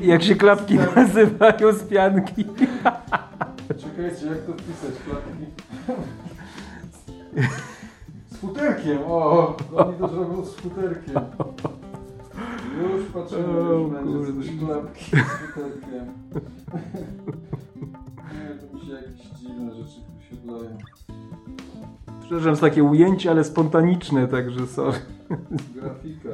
Jak 0.00 0.22
się 0.22 0.34
klapki 0.36 0.74
nazywają 0.96 1.72
z 1.72 1.82
pianki. 1.82 2.44
Czekajcie, 3.68 4.26
jak 4.26 4.38
to 4.46 4.52
wpisać? 4.52 4.94
Klapki. 5.06 5.46
Z 8.30 8.36
futerkiem, 8.36 8.98
o! 9.06 9.56
Oni 9.76 9.94
to 9.98 10.08
zrobią 10.08 10.44
z 10.44 10.54
futerkiem. 10.54 11.14
Już 12.82 13.04
patrzymy, 13.14 13.60
O, 13.60 13.72
już 13.72 13.90
będzie 13.90 14.12
kurde. 14.18 14.42
coś 14.42 14.58
klapki 14.66 15.04
z 15.04 15.54
futerkiem. 15.54 16.06
Nie, 18.32 18.54
to 18.68 18.74
mi 18.76 18.80
się 18.86 18.92
jakieś 18.92 19.26
dziwne 19.40 19.74
rzeczy 19.74 20.00
tu 20.00 20.22
się 20.30 20.36
wydają. 20.42 20.78
Przepraszam, 22.30 22.50
jest 22.50 22.62
takie 22.62 22.84
ujęcie, 22.84 23.30
ale 23.30 23.44
spontaniczne, 23.44 24.28
także 24.28 24.66
sorry. 24.66 24.98
Grafika. 25.74 26.28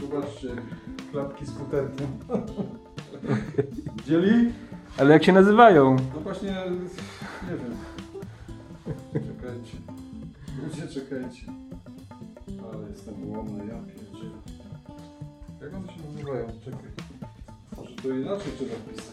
Zobaczcie, 0.00 0.48
klapki 1.12 1.46
z 1.46 1.50
futerkiem. 1.50 2.06
Dzieli? 4.06 4.52
Ale 4.98 5.12
jak 5.12 5.24
się 5.24 5.32
nazywają? 5.32 5.96
No 6.14 6.20
właśnie, 6.20 6.48
nie 6.50 7.56
wiem. 7.56 7.76
Czekajcie. 9.12 9.76
Ludzie, 10.64 10.88
czekajcie. 10.88 11.46
Ale 12.72 12.88
jestem 12.90 13.14
ułomny, 13.28 13.66
ja 13.66 13.74
pierdzielę. 13.74 14.30
Jak 15.62 15.74
one 15.74 15.86
się 15.92 16.00
nazywają? 16.12 16.46
Czekaj. 16.64 16.90
Może 17.76 17.94
to 17.96 18.08
inaczej 18.08 18.52
trzeba 18.56 18.74
pisać. 18.92 19.09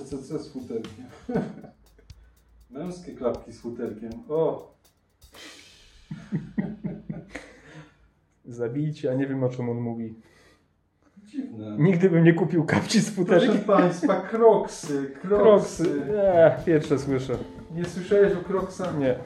CCC 0.00 0.38
z 0.38 0.48
futerkiem. 0.52 1.04
Męskie 2.70 3.12
klapki 3.12 3.52
z 3.52 3.60
futerkiem. 3.60 4.10
O! 4.28 4.74
Zabijcie, 8.44 9.10
a 9.10 9.14
nie 9.14 9.26
wiem 9.26 9.44
o 9.44 9.48
czym 9.48 9.68
on 9.68 9.80
mówi. 9.80 10.14
Dziwne. 11.24 11.76
Nigdy 11.78 12.10
bym 12.10 12.24
nie 12.24 12.34
kupił 12.34 12.64
kapci 12.64 13.00
z 13.00 13.10
futerkiem. 13.10 13.48
Proszę 13.50 13.64
Państwa, 13.64 14.20
kroksy, 14.20 15.10
Kroksy. 15.20 15.84
kroksy. 15.84 16.02
Eee, 16.16 16.64
pierwsze 16.64 16.98
słyszę. 16.98 17.38
Nie 17.74 17.84
słyszałeś 17.84 18.32
o 18.32 18.36
kroksach? 18.44 18.98
Nie. 18.98 19.18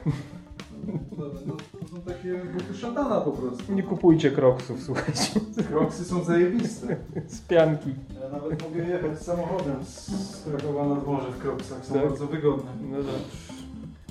To, 1.17 1.31
no, 1.45 1.55
to 1.55 1.70
są 2.05 2.13
takie 2.13 2.35
buty 2.53 2.77
szatana 2.77 3.21
po 3.21 3.31
prostu. 3.31 3.73
Nie 3.73 3.83
kupujcie 3.83 4.31
kroksów, 4.31 4.83
słuchajcie. 4.83 5.39
Kroksy 5.69 6.05
są 6.05 6.23
zajebiste. 6.23 6.95
Z 7.27 7.41
pianki. 7.41 7.89
Ja 8.23 8.29
nawet 8.29 8.63
mogę 8.63 8.83
jechać 8.89 9.19
samochodem 9.21 9.75
z 9.83 10.43
Krakowa 10.49 10.87
na 10.87 10.95
dworze 10.95 11.31
w 11.31 11.37
kroksach. 11.41 11.85
Są 11.85 11.93
Tak? 11.93 12.03
bardzo 12.03 12.27
wygodne. 12.27 12.71
No 12.91 12.97
dobrze. 12.97 13.11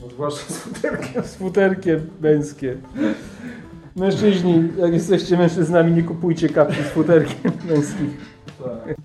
No, 0.02 0.08
zwłaszcza 0.08 0.52
z 0.52 0.58
futerkiem. 0.58 1.22
Z 1.24 1.34
futerkiem 1.36 2.10
męskie. 2.20 2.76
Mężczyźni, 3.96 4.68
jak 4.78 4.92
jesteście 4.92 5.36
mężczyznami, 5.38 5.92
nie 5.92 6.02
kupujcie 6.02 6.48
kapci 6.48 6.82
z 6.82 6.86
futerkiem 6.86 7.52
męskich. 7.68 8.16
Tak. 8.64 8.96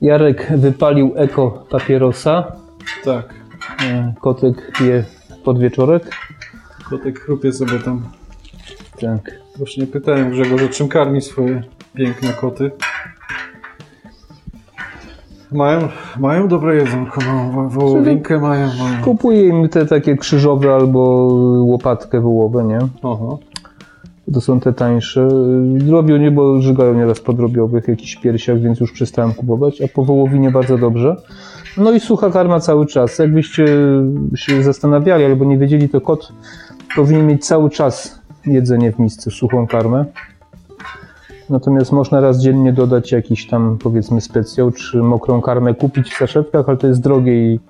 Jarek 0.00 0.52
wypalił 0.56 1.12
eko 1.16 1.66
papierosa. 1.70 2.52
tak. 3.04 3.34
Kotek 4.20 4.72
pije 4.78 5.04
podwieczorek. 5.44 6.10
Kotek 6.92 7.20
chrupie 7.20 7.52
sobie 7.52 7.78
tam. 7.78 8.02
Tak. 9.00 9.38
Właśnie 9.58 9.86
pytałem 9.86 10.30
Grzegorza, 10.30 10.68
czym 10.68 10.88
karmi 10.88 11.20
swoje 11.20 11.62
piękne 11.94 12.32
koty. 12.32 12.70
Mają, 15.52 15.88
mają 16.18 16.48
dobre 16.48 16.76
jedzonko, 16.76 17.20
no, 17.26 17.50
wo- 17.52 17.68
wołowinkę 17.68 18.38
mają, 18.40 18.66
mają. 18.66 19.04
Kupuję 19.04 19.48
im 19.48 19.68
te 19.68 19.86
takie 19.86 20.16
krzyżowe 20.16 20.74
albo 20.74 21.00
łopatkę 21.64 22.20
wołowe, 22.20 22.64
nie? 22.64 22.78
Oho. 23.02 23.38
To 24.34 24.40
są 24.40 24.60
te 24.60 24.72
tańsze. 24.72 25.28
Robią 25.90 26.16
nie, 26.16 26.30
bo 26.30 26.60
żygają 26.60 26.94
nieraz 26.94 27.20
po 27.20 27.32
drobiowych 27.32 27.88
jakichś 27.88 28.16
piersiach, 28.16 28.60
więc 28.60 28.80
już 28.80 28.92
przestałem 28.92 29.34
kupować, 29.34 29.82
a 29.82 29.88
po 29.88 30.04
wołowinie 30.04 30.50
bardzo 30.50 30.78
dobrze. 30.78 31.16
No 31.76 31.92
i 31.92 32.00
sucha 32.00 32.30
karma 32.30 32.60
cały 32.60 32.86
czas. 32.86 33.18
Jakbyście 33.18 33.66
się 34.34 34.62
zastanawiali 34.62 35.24
albo 35.24 35.44
nie 35.44 35.58
wiedzieli, 35.58 35.88
to 35.88 36.00
kot 36.00 36.32
powinien 36.96 37.26
mieć 37.26 37.46
cały 37.46 37.70
czas 37.70 38.22
jedzenie 38.46 38.92
w 38.92 38.98
misce, 38.98 39.30
suchą 39.30 39.66
karmę. 39.66 40.04
Natomiast 41.50 41.92
można 41.92 42.20
raz 42.20 42.42
dziennie 42.42 42.72
dodać 42.72 43.12
jakiś 43.12 43.46
tam 43.46 43.78
powiedzmy 43.78 44.20
specjał, 44.20 44.72
czy 44.72 44.96
mokrą 44.96 45.40
karmę 45.40 45.74
kupić 45.74 46.14
w 46.14 46.16
saszetkach, 46.16 46.68
ale 46.68 46.76
to 46.76 46.86
jest 46.86 47.00
drogie 47.00 47.52
i 47.52 47.60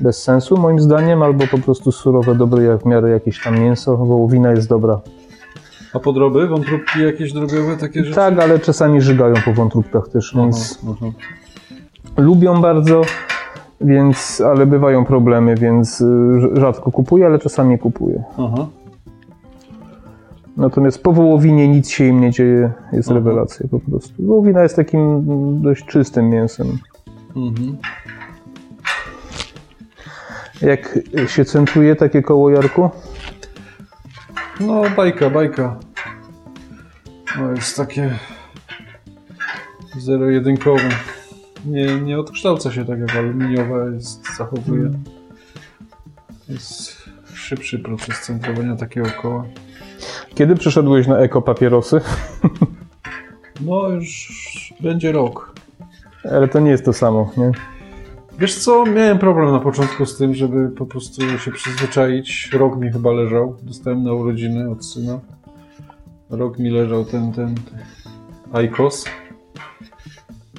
bez 0.00 0.22
sensu 0.22 0.56
moim 0.56 0.80
zdaniem, 0.80 1.22
albo 1.22 1.46
po 1.46 1.58
prostu 1.58 1.92
surowe, 1.92 2.34
dobre 2.34 2.62
jak 2.62 2.82
w 2.82 2.86
miarę 2.86 3.10
jakieś 3.10 3.42
tam 3.42 3.60
mięso, 3.60 3.96
wołowina 3.96 4.50
jest 4.50 4.68
dobra. 4.68 5.00
A 5.94 5.98
podroby, 5.98 6.46
wątróbki 6.46 7.02
jakieś 7.02 7.32
drobiowe, 7.32 7.76
takie 7.76 8.04
rzeczy? 8.04 8.14
Tak, 8.14 8.38
ale 8.38 8.58
czasami 8.58 9.00
żygają 9.00 9.34
po 9.44 9.52
wątróbkach 9.52 10.08
też, 10.08 10.32
Aha, 10.34 10.42
więc 10.42 10.78
aha. 10.90 11.06
lubią 12.16 12.60
bardzo, 12.60 13.02
więc, 13.80 14.40
ale 14.40 14.66
bywają 14.66 15.04
problemy, 15.04 15.54
więc 15.54 16.00
y, 16.00 16.06
rzadko 16.52 16.90
kupuję, 16.90 17.26
ale 17.26 17.38
czasami 17.38 17.78
kupuję. 17.78 18.24
Aha. 18.38 18.66
Natomiast 20.56 21.02
po 21.02 21.12
wołowinie 21.12 21.68
nic 21.68 21.90
się 21.90 22.04
im 22.04 22.20
nie 22.20 22.30
dzieje, 22.30 22.72
jest 22.92 23.08
Aha. 23.08 23.14
rewelacja 23.14 23.68
po 23.70 23.80
prostu. 23.80 24.26
Wołowina 24.26 24.62
jest 24.62 24.76
takim 24.76 25.22
dość 25.62 25.84
czystym 25.84 26.30
mięsem. 26.30 26.78
Mhm. 27.36 27.76
Jak 30.62 30.98
się 31.26 31.44
centruje 31.44 31.96
takie 31.96 32.22
koło 32.22 32.50
Jarku? 32.50 32.90
No, 34.60 34.82
bajka, 34.96 35.30
bajka. 35.30 35.76
No, 37.38 37.50
jest 37.50 37.76
takie 37.76 38.10
zero-jedynkowe. 39.98 40.88
Nie, 41.66 42.00
nie 42.00 42.18
odkształca 42.18 42.72
się 42.72 42.84
tak 42.84 43.00
jak 43.00 43.16
aluminiowa 43.16 43.84
jest, 43.94 44.36
zachowuje. 44.38 44.90
Jest 46.48 47.08
szybszy 47.34 47.78
proces 47.78 48.20
centrowania 48.20 48.76
takiego 48.76 49.08
koła. 49.22 49.44
Kiedy 50.34 50.54
przeszedłeś 50.54 51.06
na 51.06 51.18
eko 51.18 51.42
papierosy? 51.42 52.00
No, 53.60 53.88
już 53.88 54.74
będzie 54.80 55.12
rok. 55.12 55.54
Ale 56.32 56.48
to 56.48 56.60
nie 56.60 56.70
jest 56.70 56.84
to 56.84 56.92
samo, 56.92 57.32
nie? 57.36 57.52
Wiesz 58.38 58.58
co, 58.58 58.86
miałem 58.86 59.18
problem 59.18 59.52
na 59.52 59.60
początku 59.60 60.06
z 60.06 60.18
tym, 60.18 60.34
żeby 60.34 60.68
po 60.68 60.86
prostu 60.86 61.38
się 61.38 61.50
przyzwyczaić. 61.50 62.50
Rok 62.52 62.76
mi 62.76 62.92
chyba 62.92 63.12
leżał. 63.12 63.56
Dostałem 63.62 64.04
na 64.04 64.12
urodziny 64.12 64.70
od 64.70 64.84
syna. 64.84 65.20
Rok 66.30 66.58
mi 66.58 66.70
leżał 66.70 67.04
ten, 67.04 67.32
ten, 67.32 67.54
ten 67.54 67.78
Aikos. 68.52 69.04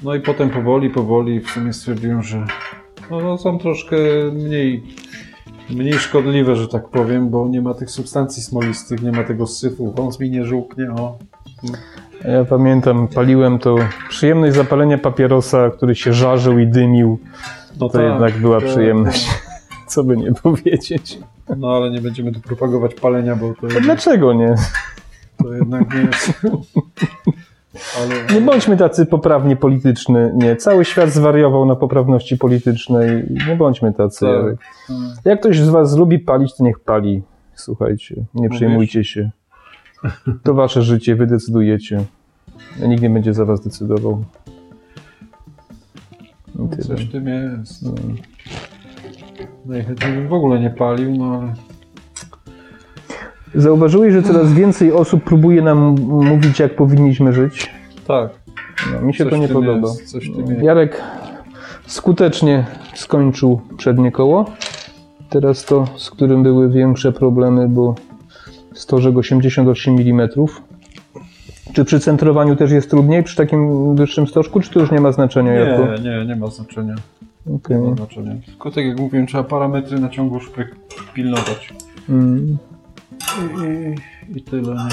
No 0.03 0.15
i 0.15 0.19
potem 0.19 0.49
powoli, 0.49 0.89
powoli 0.89 1.39
w 1.39 1.49
sumie 1.49 1.73
stwierdziłem, 1.73 2.23
że 2.23 2.45
no, 3.11 3.19
no, 3.19 3.37
są 3.37 3.59
troszkę 3.59 3.95
mniej, 4.33 4.83
mniej 5.69 5.93
szkodliwe, 5.93 6.55
że 6.55 6.67
tak 6.67 6.89
powiem, 6.89 7.29
bo 7.29 7.47
nie 7.47 7.61
ma 7.61 7.73
tych 7.73 7.91
substancji 7.91 8.43
smolistych, 8.43 9.01
nie 9.01 9.11
ma 9.11 9.23
tego 9.23 9.47
syfu, 9.47 9.93
wąs 9.97 10.19
mi 10.19 10.29
nie 10.29 10.45
żółknie, 10.45 10.91
o. 10.91 11.17
Ja 12.25 12.45
pamiętam, 12.45 13.07
paliłem 13.07 13.59
to 13.59 13.75
przyjemność 14.09 14.55
zapalenia 14.55 14.97
papierosa, 14.97 15.69
który 15.69 15.95
się 15.95 16.13
żarzył 16.13 16.59
i 16.59 16.67
dymił. 16.67 17.19
No 17.79 17.89
To 17.89 18.01
jednak 18.01 18.37
była 18.37 18.59
tak, 18.59 18.69
przyjemność. 18.69 19.29
Co 19.87 20.03
by 20.03 20.17
nie 20.17 20.33
powiedzieć. 20.33 21.19
No 21.57 21.71
ale 21.71 21.91
nie 21.91 22.01
będziemy 22.01 22.31
tu 22.31 22.41
propagować 22.41 22.95
palenia, 22.95 23.35
bo 23.35 23.49
to, 23.49 23.61
To 23.61 23.65
jednak, 23.67 23.83
dlaczego 23.83 24.33
nie? 24.33 24.55
to 25.43 25.53
jednak 25.53 25.93
nie 25.93 26.01
jest... 26.01 26.33
Ale, 27.97 28.39
Nie 28.39 28.45
bądźmy 28.45 28.77
tacy 28.77 29.05
poprawni 29.05 29.55
polityczny. 29.55 30.31
Nie, 30.35 30.55
cały 30.55 30.85
świat 30.85 31.09
zwariował 31.09 31.65
na 31.65 31.75
poprawności 31.75 32.37
politycznej. 32.37 33.23
Nie 33.47 33.55
bądźmy 33.55 33.93
tacy. 33.93 34.25
Tak. 34.25 34.55
Jak 35.25 35.39
ktoś 35.39 35.59
z 35.59 35.69
was 35.69 35.97
lubi 35.97 36.19
palić, 36.19 36.55
to 36.55 36.63
niech 36.63 36.79
pali. 36.79 37.21
Słuchajcie, 37.55 38.15
nie 38.33 38.49
przejmujcie 38.49 39.03
się. 39.03 39.29
To 40.43 40.53
wasze 40.53 40.81
życie, 40.81 41.15
wy 41.15 41.27
decydujecie. 41.27 42.03
Nikt 42.87 43.01
nie 43.01 43.09
będzie 43.09 43.33
za 43.33 43.45
was 43.45 43.61
decydował. 43.61 44.23
Tyle. 46.71 46.83
Coś 46.83 47.05
w 47.05 47.11
tym 47.11 47.27
jest. 47.27 47.85
Najchętniej 49.65 50.13
bym 50.13 50.27
w 50.27 50.33
ogóle 50.33 50.59
nie 50.59 50.69
palił, 50.69 51.15
no 51.15 51.41
ale... 51.41 51.53
Zauważyłeś, 53.55 54.13
że 54.13 54.23
coraz 54.23 54.53
więcej 54.53 54.93
osób 54.93 55.23
próbuje 55.23 55.61
nam 55.61 55.95
mówić, 56.01 56.59
jak 56.59 56.75
powinniśmy 56.75 57.33
żyć? 57.33 57.73
Tak. 58.07 58.29
No, 58.93 59.01
mi 59.01 59.13
się 59.13 59.23
Coś 59.23 59.33
to 59.33 59.37
nie 59.37 59.47
podoba. 59.47 59.87
Jest, 59.87 60.11
coś. 60.11 60.31
Jarek 60.61 61.01
skutecznie 61.87 62.65
skończył 62.95 63.61
przednie 63.77 64.11
koło. 64.11 64.45
Teraz 65.29 65.65
to, 65.65 65.87
z 65.97 66.09
którym 66.09 66.43
były 66.43 66.69
większe 66.69 67.11
problemy, 67.11 67.67
bo 67.69 67.95
stożek 68.73 69.17
88 69.17 69.97
mm. 69.97 70.29
Czy 71.73 71.85
przy 71.85 71.99
centrowaniu 71.99 72.55
też 72.55 72.71
jest 72.71 72.89
trudniej 72.89 73.23
przy 73.23 73.35
takim 73.35 73.95
wyższym 73.95 74.27
stożku, 74.27 74.59
czy 74.59 74.69
to 74.69 74.79
już 74.79 74.91
nie 74.91 75.01
ma 75.01 75.11
znaczenia? 75.11 75.53
Nie, 75.53 75.99
nie, 76.01 76.25
nie 76.25 76.35
ma 76.35 76.47
znaczenia. 76.47 76.95
Okej. 77.55 77.77
Nie 77.77 77.89
ma 77.89 77.95
znaczenia. 77.95 78.35
Tylko 78.45 78.71
tak 78.71 78.85
jak 78.85 78.99
mówiłem, 78.99 79.27
trzeba 79.27 79.43
parametry 79.43 79.99
na 79.99 80.09
ciągu 80.09 80.39
szpryk 80.39 80.75
pilnować. 81.13 81.73
Mm. 82.09 82.57
I, 83.11 83.61
i, 84.33 84.37
I 84.37 84.41
tyle, 84.41 84.73
nie? 84.73 84.89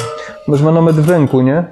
Masz 0.49 0.63
manometr 0.63 0.99
w 0.99 1.09
ręku, 1.11 1.41
nie? 1.41 1.65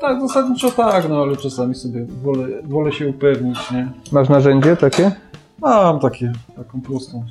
Tak, 0.00 0.20
zasadniczo 0.20 0.70
tak, 0.70 1.08
no 1.08 1.22
ale 1.22 1.36
czasami 1.36 1.74
sobie 1.74 2.06
wolę, 2.22 2.46
wolę 2.64 2.92
się 2.92 3.08
upewnić, 3.08 3.70
nie? 3.70 3.88
Masz 4.12 4.28
narzędzie 4.28 4.76
takie? 4.76 5.12
Mam 5.60 6.00
takie, 6.00 6.32
taką 6.56 6.80
prostą, 6.80 7.24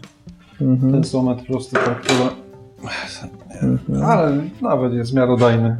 Mhm. 0.61 0.91
tensometr 0.91 1.45
prosty, 1.45 1.75
tak, 1.85 2.05
tyle. 2.05 2.29
Mhm. 3.61 4.03
Ale 4.03 4.37
nawet 4.61 4.93
jest 4.93 5.13
miarodajny. 5.13 5.77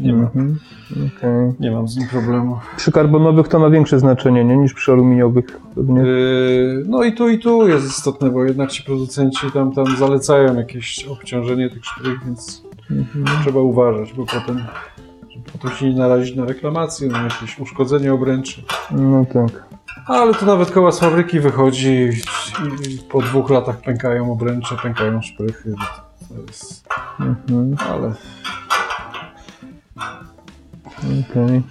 Nie, 0.00 0.12
ma, 0.12 0.22
Mhm. 0.22 0.58
Okej. 0.90 1.52
nie 1.60 1.70
mam 1.70 1.88
z 1.88 1.96
nim 1.96 2.08
problemu. 2.08 2.58
Przy 2.76 2.92
karbonowych 2.92 3.48
to 3.48 3.58
ma 3.58 3.70
większe 3.70 3.98
znaczenie, 4.00 4.44
nie? 4.44 4.56
Niż 4.56 4.74
przy 4.74 4.92
aluminiowych 4.92 5.60
pewnie. 5.74 6.00
Yy, 6.00 6.84
no 6.88 7.04
i 7.04 7.12
tu 7.12 7.28
i 7.28 7.38
tu 7.38 7.68
jest 7.68 7.86
istotne, 7.86 8.30
bo 8.30 8.44
jednak 8.44 8.70
ci 8.70 8.82
producenci 8.82 9.50
tam, 9.54 9.72
tam 9.72 9.96
zalecają 9.96 10.54
jakieś 10.54 11.04
obciążenie 11.04 11.70
tych 11.70 11.84
szprych, 11.84 12.24
więc 12.24 12.62
Mhm. 12.90 13.24
trzeba 13.42 13.60
uważać, 13.60 14.12
bo 14.12 14.26
potem, 14.26 14.64
żeby 15.30 15.44
potem 15.52 15.70
się 15.70 15.90
nie 15.90 15.96
narazić 15.98 16.36
na 16.36 16.44
reklamację, 16.44 17.08
na 17.08 17.22
jakieś 17.22 17.58
uszkodzenie 17.58 18.12
obręczy. 18.14 18.62
No 18.90 19.24
tak. 19.32 19.64
Ale 20.06 20.34
to 20.34 20.46
nawet 20.46 20.70
koła 20.70 20.92
z 20.92 21.00
fabryki 21.00 21.40
wychodzi 21.40 21.88
i, 21.88 22.92
i 22.94 22.98
po 22.98 23.20
dwóch 23.22 23.50
latach 23.50 23.80
pękają 23.80 24.32
obręcze, 24.32 24.74
pękają 24.82 25.22
szprychy. 25.22 25.74
To 26.28 26.34
jest, 26.46 26.88
Mhm. 27.20 27.76
ale 27.92 28.14
Okej. 30.98 31.62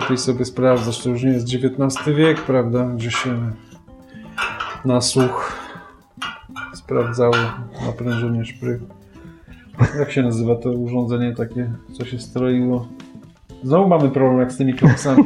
lepiej 0.00 0.18
sobie 0.18 0.44
sprawdzać, 0.44 1.02
to 1.02 1.10
już 1.10 1.22
nie 1.22 1.30
jest 1.30 1.46
XIX 1.54 2.16
wiek, 2.16 2.40
prawda, 2.40 2.84
gdzie 2.84 3.10
się 3.10 3.52
na 4.84 5.00
słuch 5.00 5.62
sprawdzało 6.74 7.34
naprężenie 7.86 8.44
szprych. 8.44 8.80
Jak 9.98 10.12
się 10.12 10.22
nazywa 10.22 10.56
to 10.56 10.70
urządzenie 10.70 11.34
takie, 11.34 11.72
co 11.92 12.04
się 12.04 12.18
stroiło? 12.18 12.88
Znowu 13.62 13.88
mamy 13.88 14.08
problem 14.10 14.40
jak 14.40 14.52
z 14.52 14.56
tymi 14.56 14.74
klapsami. 14.74 15.24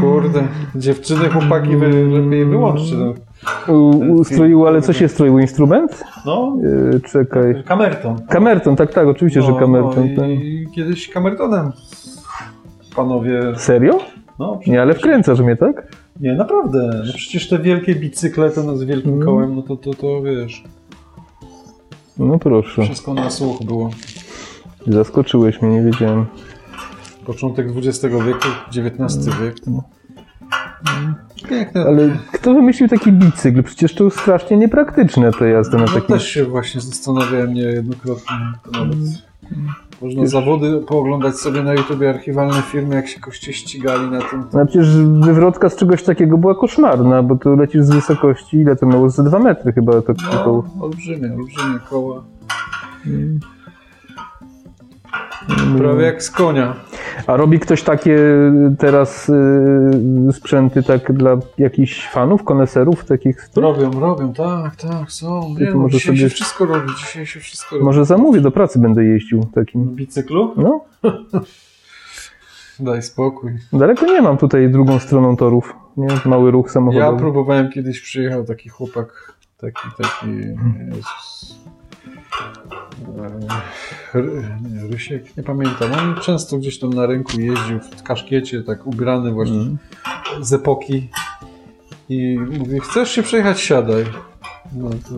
Kurde, 0.00 0.48
dziewczyny, 0.74 1.30
chłopaki, 1.30 1.76
wy 1.76 1.88
lepiej 1.88 2.46
wyłączcie. 2.46 2.96
U, 2.96 3.14
ustroił, 4.16 4.66
ale 4.66 4.82
co 4.82 4.92
się 4.92 5.08
stroił? 5.08 5.38
Instrument? 5.38 6.04
no 6.26 6.56
Yy, 6.92 7.00
czekaj. 7.00 7.62
kamerton. 7.66 8.26
Kamerton, 8.28 8.76
tak, 8.76 8.92
tak, 8.94 9.06
oczywiście, 9.08 9.42
że 9.42 9.50
No, 9.52 9.58
kamerton. 9.58 10.08
no, 10.14 10.20
tak. 10.22 10.30
i 10.30 10.66
kiedyś 10.74 11.08
kamertonem 11.08 11.72
panowie... 12.96 13.40
Serio? 13.56 13.98
No, 14.38 14.60
Nie, 14.66 14.82
ale 14.82 14.94
wkręcasz 14.94 15.40
mnie, 15.40 15.56
tak? 15.56 15.86
Nie, 16.20 16.34
naprawdę. 16.34 17.02
No 17.06 17.12
przecież 17.16 17.48
te 17.48 17.58
wielkie 17.58 17.94
bicykle 17.94 18.50
to 18.50 18.62
no 18.62 18.76
z 18.76 18.84
wielkim 18.84 19.12
Mhm. 19.14 19.26
kołem, 19.26 19.56
no 19.56 19.62
to, 19.62 19.76
to, 19.76 19.94
to 19.94 20.22
wiesz, 20.22 20.64
No 22.18 22.38
proszę. 22.38 22.82
wszystko 22.82 23.14
na 23.14 23.30
słuch 23.30 23.62
było. 23.64 23.90
Zaskoczyłeś 24.86 25.62
mnie, 25.62 25.70
nie 25.76 25.82
wiedziałem. 25.82 26.26
Początek 27.26 27.66
XX 27.76 28.02
wieku, 28.02 28.48
XIX 28.76 29.26
wiek. 29.42 29.60
To... 29.60 29.70
Piękne. 31.48 31.84
Ale 31.86 32.16
kto 32.32 32.54
wymyślił 32.54 32.88
taki 32.88 33.12
bicykl? 33.12 33.62
Przecież 33.62 33.94
to 33.94 34.10
strasznie 34.10 34.56
niepraktyczne 34.56 35.32
to 35.32 35.44
jazda 35.44 35.78
na 35.78 35.84
No 35.84 35.92
takim... 35.92 36.06
też 36.16 36.28
się 36.28 36.44
właśnie 36.44 36.80
zastanawiałem 36.80 37.54
niejednokrotnie. 37.54 38.36
Nawet 38.72 38.98
można 40.02 40.26
zawody 40.26 40.80
pooglądać 40.88 41.36
sobie 41.36 41.62
na 41.62 41.72
YouTubie 41.74 42.10
archiwalne 42.10 42.62
filmy, 42.62 42.94
jak 42.94 43.08
się 43.08 43.20
koście 43.20 43.52
ścigali 43.52 44.10
na 44.10 44.20
tym. 44.20 44.44
No 44.52 44.66
przecież 44.66 44.96
wywrotka 45.20 45.68
z 45.68 45.76
czegoś 45.76 46.02
takiego 46.02 46.38
była 46.38 46.54
koszmarna, 46.54 47.22
bo 47.22 47.36
tu 47.36 47.56
lecisz 47.56 47.82
z 47.82 47.90
wysokości, 47.90 48.56
ile 48.56 48.76
to 48.76 48.86
miało? 48.86 49.10
Z 49.10 49.24
2 49.24 49.38
metry 49.38 49.72
chyba 49.72 50.02
to 50.02 50.14
koło. 50.44 50.64
No, 50.76 50.84
olbrzymie, 50.84 51.34
olbrzymie 51.34 51.78
koła. 51.90 52.24
Prawie 55.78 56.04
jak 56.04 56.22
z 56.22 56.30
konia. 56.30 56.74
A 57.26 57.36
robi 57.36 57.60
ktoś 57.60 57.82
takie 57.82 58.18
teraz 58.78 59.28
y, 59.28 60.32
sprzęty 60.32 60.82
tak 60.82 61.12
dla 61.12 61.36
jakichś 61.58 62.08
fanów, 62.08 62.44
koneserów 62.44 63.04
takich? 63.04 63.48
Robią, 63.56 63.90
robią, 64.00 64.32
tak, 64.32 64.76
tak, 64.76 65.12
są. 65.12 65.54
Nie, 65.60 65.70
no, 65.74 65.88
dzisiaj 65.88 66.00
sobie- 66.00 66.18
się 66.18 66.28
wszystko 66.28 66.66
robi, 66.66 66.88
dzisiaj 66.98 67.26
się 67.26 67.40
wszystko 67.40 67.76
robi. 67.76 67.84
Może 67.84 68.04
zamówię, 68.04 68.40
do 68.40 68.50
pracy 68.50 68.78
będę 68.78 69.04
jeździł 69.04 69.38
Na 69.38 69.46
takim. 69.54 69.84
bicyklu? 69.94 70.54
No, 70.56 70.84
Daj 72.80 73.02
spokój. 73.02 73.52
daleko 73.72 74.06
nie 74.06 74.22
mam 74.22 74.36
tutaj 74.36 74.70
drugą 74.70 74.98
stroną 74.98 75.36
torów. 75.36 75.74
Nie? 75.96 76.08
Mały 76.24 76.50
ruch 76.50 76.66
Ja 76.66 76.72
samochodowy. 76.72 77.18
próbowałem 77.18 77.70
kiedyś, 77.70 78.00
przyjechał 78.00 78.44
taki 78.44 78.68
chłopak, 78.68 79.32
taki, 79.60 79.88
taki, 79.98 80.30
Jezus. 80.88 81.58
Nie, 84.70 84.88
Rysiek, 84.90 85.36
nie 85.36 85.42
pamiętam. 85.42 85.92
On 85.92 86.20
często 86.20 86.56
gdzieś 86.58 86.78
tam 86.78 86.90
na 86.90 87.06
rynku 87.06 87.40
jeździł 87.40 87.80
w 87.80 88.02
kaszkiecie, 88.02 88.62
tak 88.62 88.86
ubrany 88.86 89.32
właśnie 89.32 89.56
Mhm. 89.56 89.78
z 90.44 90.52
epoki. 90.52 91.10
I 92.08 92.38
mówi, 92.58 92.80
chcesz 92.80 93.10
się 93.10 93.22
przejechać, 93.22 93.60
siadaj. 93.60 94.04
No 94.72 94.90
to 94.90 95.14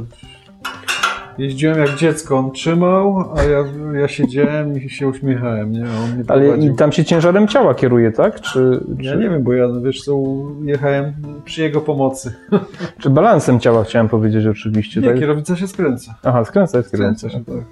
jeździłem 1.39 1.79
jak 1.79 1.95
dziecko, 1.95 2.39
on 2.39 2.51
trzymał, 2.53 3.33
a 3.37 3.43
ja, 3.43 3.65
ja 4.01 4.09
siedziałem 4.09 4.83
i 4.83 4.91
się 4.91 5.09
uśmiechałem, 5.09 5.73
nie? 5.73 5.85
On 5.85 6.15
mnie 6.15 6.25
Ale 6.29 6.75
tam 6.75 6.93
się 6.93 7.05
ciężarem 7.05 7.49
ciała 7.49 7.75
kieruje, 7.75 8.13
tak? 8.13 8.41
Czy, 8.41 8.81
Ja 8.99 9.13
czy, 9.13 9.19
nie 9.19 9.31
wiem, 9.31 9.43
bo 9.43 9.53
ja, 9.53 9.69
wiesz 9.85 10.01
co, 10.01 10.23
jechałem 10.65 11.13
przy 11.45 11.63
jego 11.63 11.81
pomocy. 11.81 12.35
czy 13.01 13.11
balansem 13.11 13.61
ciała 13.61 13.85
chciałem 13.85 14.09
powiedzieć 14.09 14.47
oczywiście, 14.47 15.01
Nie, 15.01 15.09
tak? 15.09 15.19
kierownica 15.19 15.57
się 15.57 15.69
skręca. 15.69 16.15
Aha, 16.25 16.45
skręca, 16.45 16.83
skręca. 16.83 17.29
Skręca 17.29 17.31
się, 17.31 17.45
tak. 17.45 17.65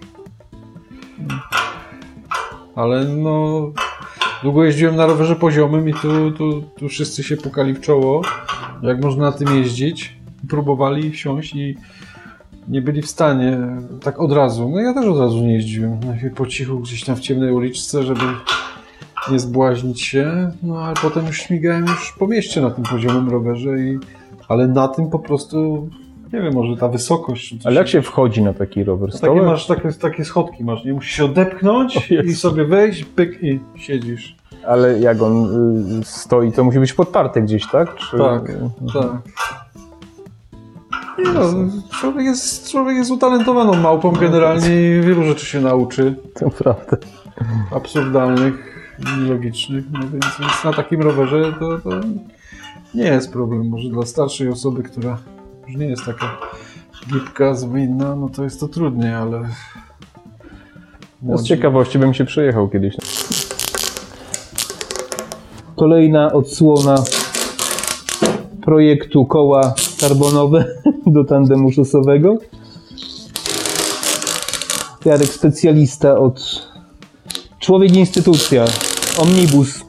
Ale 2.75 3.05
no, 3.05 3.73
długo 4.43 4.65
jeździłem 4.65 4.97
na 4.97 5.07
rowerze 5.07 5.37
poziomym 5.37 5.89
i 5.89 5.95
tu, 5.95 6.31
tu, 6.31 6.63
tu 6.63 6.89
wszyscy 6.89 7.23
się 7.23 7.37
pukali 7.37 7.75
w 7.75 7.81
czoło, 7.81 8.23
jak 8.83 9.03
można 9.03 9.25
na 9.25 9.33
tym 9.33 9.57
jeździć. 9.57 10.17
Próbowali 10.49 11.11
wsiąść 11.11 11.55
i 11.55 11.77
nie 12.69 12.83
byli 12.83 13.03
w 13.03 13.11
stanie 13.11 13.59
tak 14.03 14.21
od 14.21 14.33
razu. 14.33 14.69
No 14.69 14.81
ja 14.81 14.95
też 14.95 15.07
od 15.07 15.19
razu 15.19 15.39
nie 15.39 15.55
jeździłem. 15.55 16.01
Najpierw 16.07 16.35
po 16.35 16.47
cichu 16.47 16.81
gdzieś 16.81 17.05
tam 17.05 17.17
w 17.17 17.21
ciemnej 17.21 17.53
uliczce, 17.53 18.03
żeby 18.03 18.25
nie 19.31 19.39
zbłaźnić 19.39 20.03
się, 20.03 20.51
no 20.63 20.79
ale 20.79 20.95
potem 21.03 21.27
już 21.27 21.39
śmigałem 21.39 21.87
już 21.87 22.15
po 22.19 22.27
mieście 22.27 22.61
na 22.61 22.71
tym 22.71 22.85
poziomym 22.85 23.29
rowerze 23.29 23.79
i 23.79 23.99
ale 24.49 24.69
na 24.69 24.89
tym 24.89 25.11
po 25.11 25.19
prostu 25.19 25.89
nie 26.33 26.43
wiem, 26.43 26.55
może 26.55 26.77
ta 26.77 26.89
wysokość. 26.89 27.55
Ale 27.65 27.77
jak 27.77 27.89
się 27.89 28.03
wchodzi 28.03 28.43
na 28.43 28.53
taki 28.53 28.85
rower? 28.85 29.09
takie 29.11 29.19
Stołem? 29.19 29.47
masz 29.47 29.67
takie, 29.67 29.93
takie 29.93 30.25
schodki, 30.25 30.65
masz, 30.65 30.85
nie 30.85 30.93
musisz 30.93 31.13
się 31.17 31.25
odepchnąć 31.25 32.11
i 32.25 32.35
sobie 32.35 32.65
wejść, 32.65 33.05
pyk 33.05 33.43
i 33.43 33.61
siedzisz. 33.77 34.37
Ale 34.67 35.01
jak 35.01 35.23
on 35.23 35.45
y, 36.01 36.05
stoi, 36.05 36.53
to 36.53 36.65
musi 36.65 36.79
być 36.79 36.93
podparty 36.93 37.43
gdzieś, 37.43 37.67
tak? 37.67 37.95
Czy... 37.97 38.19
Tak, 38.19 38.53
tak. 38.93 39.23
Nie 41.19 41.33
no, 41.33 41.41
człowiek 42.01 42.25
jest, 42.25 42.71
człowiek 42.71 42.97
jest 42.97 43.11
utalentowaną 43.11 43.75
małpą 43.75 44.13
generalnie 44.13 44.69
i 44.69 45.01
wielu 45.01 45.25
rzeczy 45.25 45.47
się 45.47 45.61
nauczy, 45.61 46.15
To 46.35 46.51
prawda. 46.51 46.97
absurdalnych 47.71 48.55
i 48.99 49.29
logicznych, 49.29 49.85
no 49.93 49.99
więc, 49.99 50.25
więc 50.41 50.65
na 50.65 50.73
takim 50.73 51.03
rowerze 51.03 51.53
to, 51.61 51.79
to 51.79 51.91
nie 52.95 53.05
jest 53.05 53.33
problem. 53.33 53.69
Może 53.69 53.89
dla 53.89 54.07
starszej 54.07 54.49
osoby, 54.49 54.83
która 54.83 55.19
już 55.69 55.77
nie 55.77 55.87
jest 55.87 56.05
taka 56.05 56.37
gipka, 57.13 57.55
zwinna, 57.55 58.17
no 58.17 58.29
to 58.29 58.45
jest 58.45 58.61
to 58.61 58.69
trudniej, 58.69 59.15
ale... 59.15 59.49
No 61.23 61.39
z 61.39 61.45
ciekawości 61.45 61.99
bym 61.99 62.15
się 62.15 62.25
przejechał 62.25 62.69
kiedyś. 62.69 62.97
Kolejna 65.77 66.33
odsłona 66.33 66.95
projektu 68.63 69.25
koła 69.27 69.75
karbonowe 70.09 70.65
do 71.07 71.25
tandemu 71.25 71.73
szosowego. 71.73 72.39
Jarek 75.05 75.29
specjalista 75.29 76.19
od 76.19 76.69
człowiek 77.59 77.97
instytucja, 77.97 78.65
omnibus. 79.19 79.85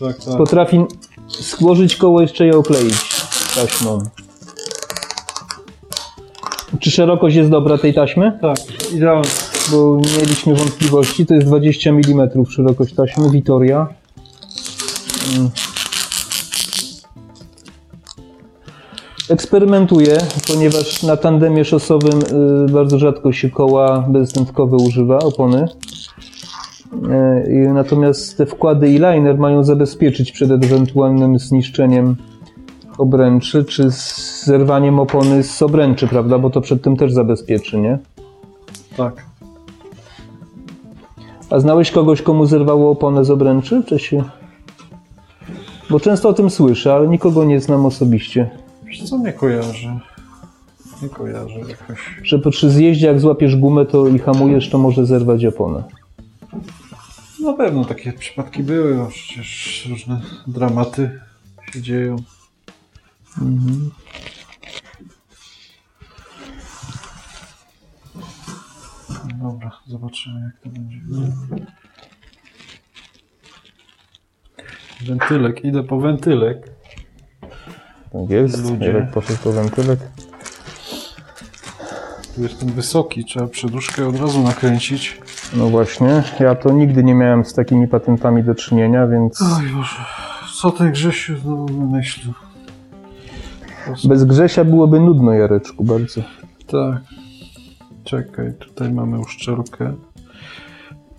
Tak, 0.00 0.24
tak. 0.24 0.36
Potrafi 0.36 0.84
złożyć 1.28 1.96
koło, 1.96 2.20
jeszcze 2.20 2.46
je 2.46 2.56
okleić 2.56 2.94
taśmą. 3.54 3.98
Czy 6.80 6.90
szerokość 6.90 7.36
jest 7.36 7.50
dobra 7.50 7.78
tej 7.78 7.94
taśmy? 7.94 8.38
Tak, 8.42 8.58
idealnie. 8.94 9.28
bo 9.70 10.00
mieliśmy 10.18 10.54
wątpliwości. 10.54 11.26
To 11.26 11.34
jest 11.34 11.46
20 11.46 11.90
mm 11.90 12.46
szerokość 12.50 12.94
taśmy 12.94 13.30
Vitoria. 13.30 13.86
Mm. 15.36 15.50
Eksperymentuję, 19.30 20.18
ponieważ 20.46 21.02
na 21.02 21.16
tandemie 21.16 21.64
szosowym 21.64 22.18
y, 22.68 22.72
bardzo 22.72 22.98
rzadko 22.98 23.32
się 23.32 23.50
koła 23.50 24.04
bezdętkowe 24.08 24.76
używa, 24.76 25.18
opony. 25.18 25.68
Y, 27.46 27.72
Natomiast 27.74 28.38
te 28.38 28.46
wkłady 28.46 28.88
i 28.88 28.92
liner 28.92 29.38
mają 29.38 29.64
zabezpieczyć 29.64 30.32
przed 30.32 30.50
ewentualnym 30.50 31.38
zniszczeniem 31.38 32.16
obręczy, 32.98 33.64
czy 33.64 33.90
zerwaniem 34.44 34.98
opony 35.00 35.42
z 35.42 35.62
obręczy, 35.62 36.08
prawda? 36.08 36.38
Bo 36.38 36.50
to 36.50 36.60
przed 36.60 36.82
tym 36.82 36.96
też 36.96 37.12
zabezpieczy, 37.12 37.78
nie? 37.78 37.98
Tak. 38.96 39.24
A 41.50 41.60
znałeś 41.60 41.90
kogoś, 41.90 42.22
komu 42.22 42.46
zerwało 42.46 42.90
oponę 42.90 43.24
z 43.24 43.30
obręczy? 43.30 43.82
Czy 43.86 43.98
się... 43.98 44.24
Bo 45.90 46.00
często 46.00 46.28
o 46.28 46.32
tym 46.32 46.50
słyszę, 46.50 46.94
ale 46.94 47.08
nikogo 47.08 47.44
nie 47.44 47.60
znam 47.60 47.86
osobiście. 47.86 48.59
Wiesz 48.90 49.10
co, 49.10 49.18
nie 49.18 49.32
kojarzę. 49.32 50.00
Nie 51.02 51.08
kojarzę 51.08 51.60
jakoś. 51.60 52.20
Że 52.22 52.38
przy 52.38 52.70
zjeździe, 52.70 53.06
jak 53.06 53.20
złapiesz 53.20 53.56
gumę 53.56 53.86
to 53.86 54.08
i 54.08 54.18
hamujesz, 54.18 54.70
to 54.70 54.78
może 54.78 55.06
zerwać 55.06 55.44
oponę. 55.44 55.84
Na 57.40 57.52
pewno 57.52 57.84
takie 57.84 58.12
przypadki 58.12 58.62
były, 58.62 58.94
no 58.94 59.06
przecież 59.06 59.86
różne 59.90 60.20
dramaty 60.46 61.20
się 61.72 61.82
dzieją. 61.82 62.16
Dobra, 69.42 69.70
zobaczymy 69.86 70.40
jak 70.40 70.62
to 70.62 70.68
będzie. 70.68 71.00
Wentylek, 75.06 75.64
idę 75.64 75.82
po 75.82 76.00
wentylek. 76.00 76.79
Tak 78.12 78.30
jest. 78.30 78.70
Ludzie. 78.70 79.08
Poszedł 79.14 79.38
po 79.44 79.52
wentylek. 79.52 79.98
Tu 82.34 82.42
jest 82.42 82.60
ten 82.60 82.72
wysoki, 82.72 83.24
trzeba 83.24 83.46
przeduszkę 83.46 84.08
od 84.08 84.20
razu 84.20 84.42
nakręcić. 84.42 85.20
No 85.56 85.68
właśnie, 85.68 86.22
ja 86.40 86.54
to 86.54 86.70
nigdy 86.72 87.04
nie 87.04 87.14
miałem 87.14 87.44
z 87.44 87.54
takimi 87.54 87.88
patentami 87.88 88.42
do 88.44 88.54
czynienia, 88.54 89.06
więc 89.06 89.42
Oj 89.42 89.68
Boże, 89.76 89.96
co 90.60 90.70
ten 90.70 90.92
Grzesiu 90.92 91.38
znowu 91.38 91.66
wymyślił? 91.66 92.32
bez 94.04 94.24
Grzesia 94.24 94.64
byłoby 94.64 95.00
nudno, 95.00 95.32
Jareczku, 95.32 95.84
bardzo. 95.84 96.20
Tak. 96.66 97.02
Czekaj, 98.04 98.52
tutaj 98.58 98.92
mamy 98.92 99.18
uszczelkę. 99.20 99.94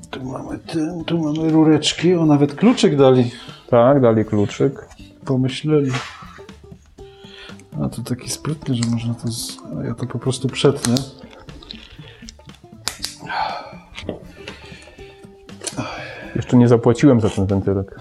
Tu 0.10 0.20
Tu 0.20 0.26
mamy 0.26 0.60
ten, 0.60 1.04
tu 1.06 1.20
mamy 1.20 1.50
rureczki. 1.50 2.16
O, 2.16 2.26
nawet 2.26 2.56
kluczyk 2.56 2.98
dali. 2.98 3.32
Tak, 3.70 4.02
dali 4.02 4.26
kluczyk. 4.26 4.88
Pomyśleli. 5.26 5.92
A 7.80 7.90
to 7.90 8.02
taki 8.02 8.30
sprytny, 8.30 8.76
że 8.76 8.82
można 8.92 9.14
to. 9.14 9.28
Z... 9.32 9.58
A 9.80 9.84
ja 9.84 9.94
to 9.96 10.06
po 10.06 10.20
prostu 10.20 10.48
przetnę. 10.48 10.96
Jeszcze 16.36 16.58
nie 16.58 16.68
zapłaciłem 16.68 17.22
za 17.22 17.30
ten 17.30 17.46
wentylek. 17.46 17.96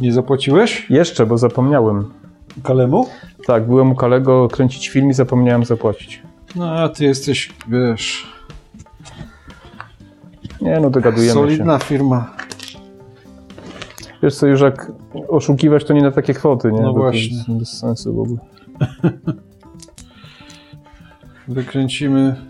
Nie 0.00 0.12
zapłaciłeś? 0.12 0.90
Jeszcze, 0.90 1.26
bo 1.26 1.38
zapomniałem. 1.38 2.12
Kalemu? 2.62 3.06
Tak, 3.46 3.66
byłem 3.66 3.92
u 3.92 3.94
Kalego 3.94 4.48
kręcić 4.48 4.88
film 4.88 5.10
i 5.10 5.12
zapomniałem 5.12 5.64
zapłacić. 5.64 6.22
No, 6.56 6.70
a 6.72 6.88
ty 6.88 7.04
jesteś, 7.04 7.52
wiesz, 7.68 8.32
Nie, 10.60 10.80
no 10.80 10.90
dogadujemy 10.90 11.32
solidna 11.32 11.78
firma. 11.78 12.30
się. 12.66 12.78
Wiesz 14.22 14.34
co, 14.34 14.46
już 14.46 14.60
jak 14.60 14.92
oszukiwać, 15.28 15.84
to 15.84 15.94
nie 15.94 16.02
na 16.02 16.10
takie 16.10 16.34
kwoty, 16.34 16.72
nie? 16.72 16.80
No 16.80 16.88
Bo 16.88 16.94
to 16.94 17.00
właśnie. 17.00 17.36
jest 17.36 17.50
Bez 17.50 17.78
sensu 17.78 18.14
w 18.14 18.18
ogóle. 18.20 18.38
Wykręcimy 21.48 22.46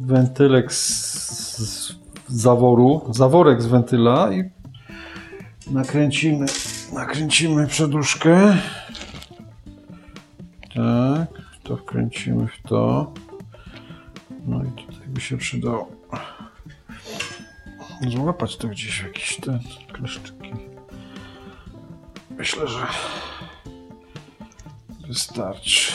wentylek 0.00 0.72
z, 0.72 1.94
zaworu, 2.28 3.06
zaworek 3.10 3.62
z 3.62 3.66
wentyla 3.66 4.32
i 4.32 4.50
nakręcimy, 5.70 6.46
nakręcimy 6.92 7.66
przeduszkę. 7.66 8.56
Tak, 10.74 11.28
to 11.62 11.76
wkręcimy 11.76 12.46
w 12.46 12.68
to. 12.68 13.12
No 14.46 14.64
i 14.64 14.82
tutaj 14.82 15.08
by 15.08 15.20
się 15.20 15.36
przydało 15.36 15.98
złapać 18.06 18.56
to 18.56 18.68
gdzieś 18.68 19.00
w 19.00 19.06
jakiś 19.06 19.36
ten 19.36 19.60
kleszczyki. 19.92 20.52
Myślę, 22.30 22.68
że 22.68 22.86
wystarczy. 25.08 25.92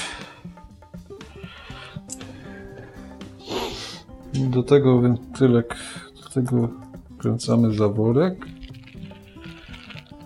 Do 4.34 4.64
tego 4.64 5.02
wentylek, 5.02 5.76
do 6.24 6.30
tego 6.30 6.70
kręcamy 7.18 7.74
zaworek. 7.74 8.46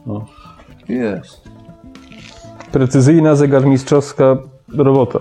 O, 0.08 0.26
jest. 0.90 1.50
Precyzyjna, 2.72 3.36
zegarmistrzowska 3.36 4.38
robota. 4.68 5.20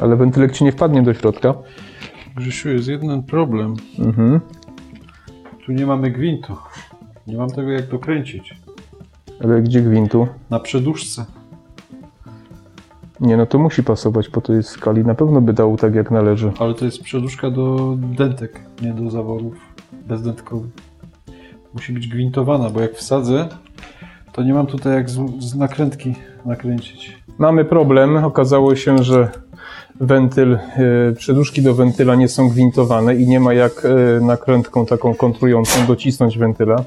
Ale 0.00 0.16
wentylek 0.16 0.52
ci 0.52 0.64
nie 0.64 0.72
wpadnie 0.72 1.02
do 1.02 1.14
środka. 1.14 1.54
Grzesiu, 2.36 2.68
jest 2.68 2.88
jeden 2.88 3.22
problem. 3.22 3.74
Mhm. 3.98 4.40
Tu 5.66 5.72
nie 5.72 5.86
mamy 5.86 6.10
gwintu. 6.10 6.56
Nie 7.26 7.36
mam 7.36 7.50
tego 7.50 7.70
jak 7.70 7.88
dokręcić. 7.88 8.56
Ale 9.44 9.62
gdzie 9.62 9.80
gwintu? 9.80 10.28
Na 10.50 10.60
przeduszce. 10.60 11.39
Nie, 13.20 13.36
no 13.36 13.46
to 13.46 13.58
musi 13.58 13.82
pasować 13.82 14.28
po 14.28 14.40
tej 14.40 14.62
skali. 14.62 15.04
Na 15.04 15.14
pewno 15.14 15.40
by 15.40 15.52
dał 15.52 15.76
tak 15.76 15.94
jak 15.94 16.10
należy. 16.10 16.52
Ale 16.58 16.74
to 16.74 16.84
jest 16.84 17.02
przeduszka 17.02 17.50
do 17.50 17.96
dentek, 17.98 18.60
nie 18.82 18.92
do 18.92 19.10
zaworów 19.10 19.54
bezdętkowych. 20.06 20.70
Musi 21.74 21.92
być 21.92 22.08
gwintowana, 22.08 22.70
bo 22.70 22.80
jak 22.80 22.94
wsadzę, 22.94 23.48
to 24.32 24.42
nie 24.42 24.54
mam 24.54 24.66
tutaj 24.66 24.94
jak 24.94 25.10
z, 25.10 25.18
z 25.38 25.54
nakrętki 25.54 26.14
nakręcić. 26.46 27.16
Mamy 27.38 27.64
problem. 27.64 28.16
Okazało 28.16 28.76
się, 28.76 28.98
że 28.98 29.28
wentyl, 30.00 30.54
e, 30.54 30.58
przedłużki 31.16 31.62
do 31.62 31.74
wentyla 31.74 32.14
nie 32.14 32.28
są 32.28 32.48
gwintowane 32.48 33.14
i 33.14 33.28
nie 33.28 33.40
ma 33.40 33.54
jak 33.54 33.84
e, 33.84 34.20
nakrętką 34.20 34.86
taką 34.86 35.14
kontrującą 35.14 35.86
docisnąć 35.86 36.38
wentyla. 36.38 36.84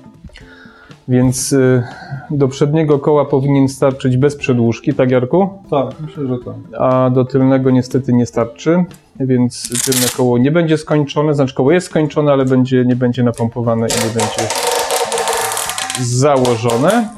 Więc 1.07 1.53
e, 1.53 1.87
do 2.31 2.47
przedniego 2.47 2.99
koła 2.99 3.25
powinien 3.25 3.67
starczyć 3.69 4.17
bez 4.17 4.35
przedłużki, 4.35 4.93
tak 4.93 5.11
Jarku? 5.11 5.49
Tak, 5.71 5.99
myślę, 5.99 6.27
że 6.27 6.37
tak. 6.45 6.81
A 6.81 7.09
do 7.09 7.25
tylnego 7.25 7.71
niestety 7.71 8.13
nie 8.13 8.25
starczy, 8.25 8.85
więc 9.19 9.69
tylne 9.85 10.07
koło 10.17 10.37
nie 10.37 10.51
będzie 10.51 10.77
skończone, 10.77 11.33
znaczy 11.33 11.55
koło 11.55 11.71
jest 11.71 11.87
skończone, 11.87 12.31
ale 12.31 12.45
będzie, 12.45 12.85
nie 12.85 12.95
będzie 12.95 13.23
napompowane 13.23 13.87
i 13.87 13.91
nie 13.91 14.13
będzie 14.13 14.47
założone. 16.01 17.09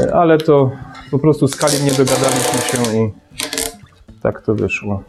E, 0.00 0.14
Ale 0.14 0.38
to 0.38 0.70
po 1.10 1.18
prostu 1.18 1.48
z 1.48 1.56
Kalim 1.56 1.84
nie 1.84 1.92
dogadaliśmy 1.92 2.58
się 2.60 2.96
i 2.98 3.12
tak 4.22 4.42
to 4.42 4.54
wyszło. 4.54 5.02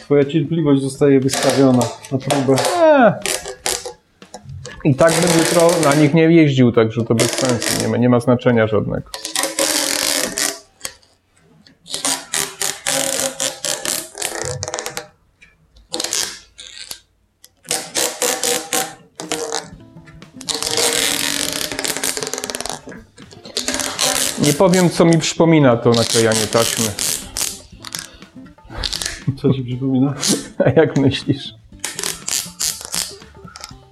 Twoja 0.00 0.24
cierpliwość 0.24 0.82
zostaje 0.82 1.20
wystawiona 1.20 1.82
na 2.12 2.18
próbę. 2.18 2.62
Eee. 2.82 3.33
I 4.84 4.94
tak 4.94 5.12
bym 5.12 5.38
jutro 5.38 5.70
na 5.84 5.94
nich 5.94 6.14
nie 6.14 6.22
jeździł, 6.22 6.72
także 6.72 7.04
to 7.04 7.14
bez 7.14 7.30
sensu, 7.30 7.82
nie 7.82 7.88
ma, 7.88 7.96
nie 7.96 8.08
ma 8.08 8.20
znaczenia 8.20 8.66
żadnego. 8.66 9.10
Nie 24.42 24.52
powiem, 24.52 24.90
co 24.90 25.04
mi 25.04 25.18
przypomina 25.18 25.76
to 25.76 25.90
naklejanie 25.90 26.46
taśmy. 26.46 26.84
Co 29.42 29.54
ci 29.54 29.64
przypomina? 29.64 30.14
A 30.64 30.70
jak 30.70 30.98
myślisz? 30.98 31.63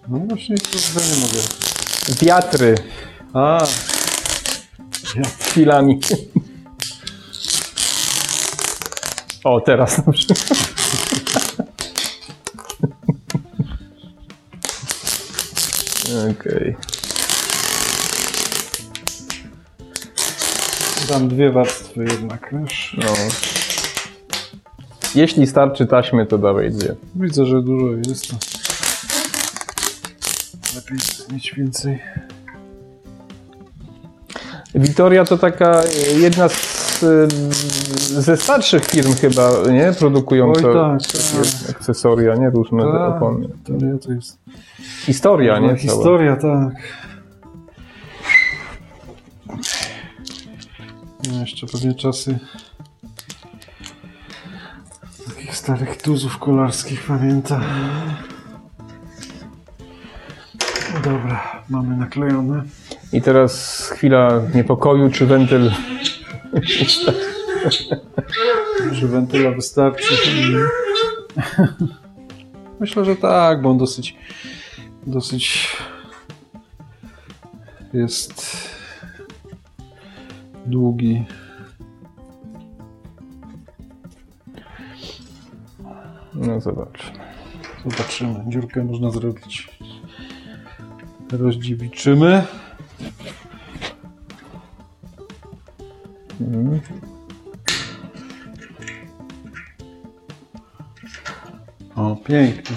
No 0.08 0.18
właśnie, 0.18 0.56
to 0.56 0.78
chyba 0.78 1.06
nie 1.06 1.20
mogę. 1.20 1.38
Wiatry 2.22 2.74
A, 3.32 3.66
chwilami. 5.40 6.00
O, 9.44 9.60
teraz 9.60 10.06
na 10.06 10.12
przykład. 10.12 10.44
Okej. 16.30 16.76
dam 21.08 21.28
dwie 21.28 21.50
warstwy 21.50 22.04
jednak, 22.04 22.54
wiesz. 22.62 22.96
No. 22.98 23.14
Jeśli 25.14 25.46
starczy 25.46 25.86
taśmy, 25.86 26.26
to 26.26 26.38
dawaj 26.38 26.70
dwie. 26.70 26.94
Widzę, 27.14 27.46
że 27.46 27.62
dużo 27.62 27.86
jest. 28.06 28.61
Lepiej 30.82 30.98
mieć 31.32 31.54
więcej. 31.54 31.98
Witoria 34.74 35.24
to 35.24 35.38
taka 35.38 35.82
e, 35.82 36.18
jedna 36.18 36.48
z, 36.48 37.02
e, 37.02 38.20
ze 38.20 38.36
starszych 38.36 38.84
firm 38.84 39.14
chyba, 39.14 39.50
nie? 39.72 39.92
Produkująca 39.98 40.68
Oj, 40.68 40.74
tak, 40.74 41.12
takie 41.12 41.70
akcesoria, 41.70 42.34
nie? 42.34 42.50
Różne 42.50 42.82
Tak. 42.82 43.16
opony. 43.16 43.48
To 43.64 43.72
nie, 43.72 43.98
to 43.98 44.12
jest 44.12 44.38
Historia, 45.06 45.58
nie? 45.58 45.66
Cała. 45.68 45.78
historia, 45.78 46.36
tak. 46.36 46.74
No, 51.32 51.40
jeszcze 51.40 51.66
pewnie 51.66 51.94
czasy 51.94 52.38
takich 55.26 55.56
starych 55.56 56.02
tuzów 56.02 56.38
kolarskich 56.38 57.06
pamięta. 57.06 57.60
Dobra, 61.04 61.62
mamy 61.68 61.96
naklejone. 61.96 62.62
I 63.12 63.22
teraz 63.22 63.82
chwila 63.88 64.42
niepokoju, 64.54 65.10
czy 65.10 65.26
wentyl 65.26 65.70
Czy 69.00 69.08
wentyla 69.08 69.50
wystarczy? 69.50 70.14
Myślę, 72.80 73.04
że 73.04 73.16
tak, 73.16 73.62
bo 73.62 73.70
on 73.70 73.78
dosyć 73.78 74.16
dosyć 75.06 75.76
jest 77.92 78.68
długi. 80.66 81.24
No 86.34 86.60
zobacz. 86.60 87.12
Zobaczymy. 87.86 88.44
Dziurkę 88.48 88.84
można 88.84 89.10
zrobić. 89.10 89.71
Rozdziewiczymy. 91.32 92.46
Mhm. 96.40 96.80
O, 101.96 102.16
pięknie. 102.16 102.76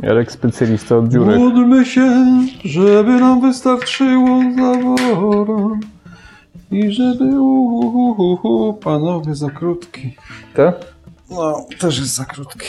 Jarek 0.00 0.32
specjalista 0.32 0.96
od 0.96 1.08
dziurek. 1.08 1.38
Módlmy 1.38 1.86
się, 1.86 2.24
żeby 2.64 3.10
nam 3.20 3.40
wystarczyło 3.40 4.42
zawora 4.56 5.78
i 6.70 6.92
żeby 6.92 7.40
uhuhuhu, 7.40 8.74
panowie 8.74 9.34
za 9.34 9.50
krótki. 9.50 10.16
Tak? 10.54 10.74
No, 11.30 11.66
też 11.78 11.98
jest 11.98 12.14
za 12.14 12.24
krótki. 12.24 12.66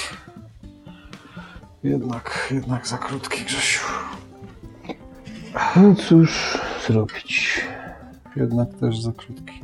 Jednak, 1.86 2.47
jednak 2.51 2.88
za 2.88 2.97
krótki, 2.97 3.45
Grzesiu. 3.45 3.83
No 5.75 5.95
cóż 5.95 6.57
zrobić. 6.88 7.61
Jednak 8.36 8.73
też 8.73 9.01
za 9.01 9.11
krótki. 9.11 9.61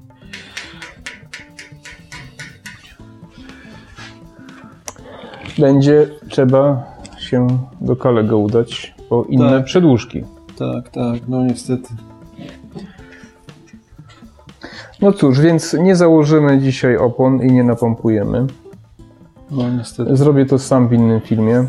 Będzie 5.60 6.08
trzeba 6.30 6.84
się 7.20 7.48
do 7.82 7.96
Kalego 7.96 8.38
udać 8.38 8.96
po 9.10 9.24
inne 9.30 9.50
Tak. 9.50 9.66
przedłużki. 9.66 10.24
Tak, 10.58 10.90
tak, 10.90 11.28
no 11.28 11.44
niestety. 11.44 11.90
No 15.02 15.14
cóż, 15.14 15.40
więc 15.40 15.74
nie 15.74 15.96
założymy 15.96 16.60
dzisiaj 16.60 16.98
opon 16.98 17.42
i 17.42 17.52
nie 17.52 17.64
napompujemy. 17.64 18.48
No 19.52 19.70
niestety. 19.70 20.18
Zrobię 20.18 20.46
to 20.46 20.60
sam 20.60 20.88
w 20.88 20.94
innym 20.94 21.22
filmie. 21.22 21.68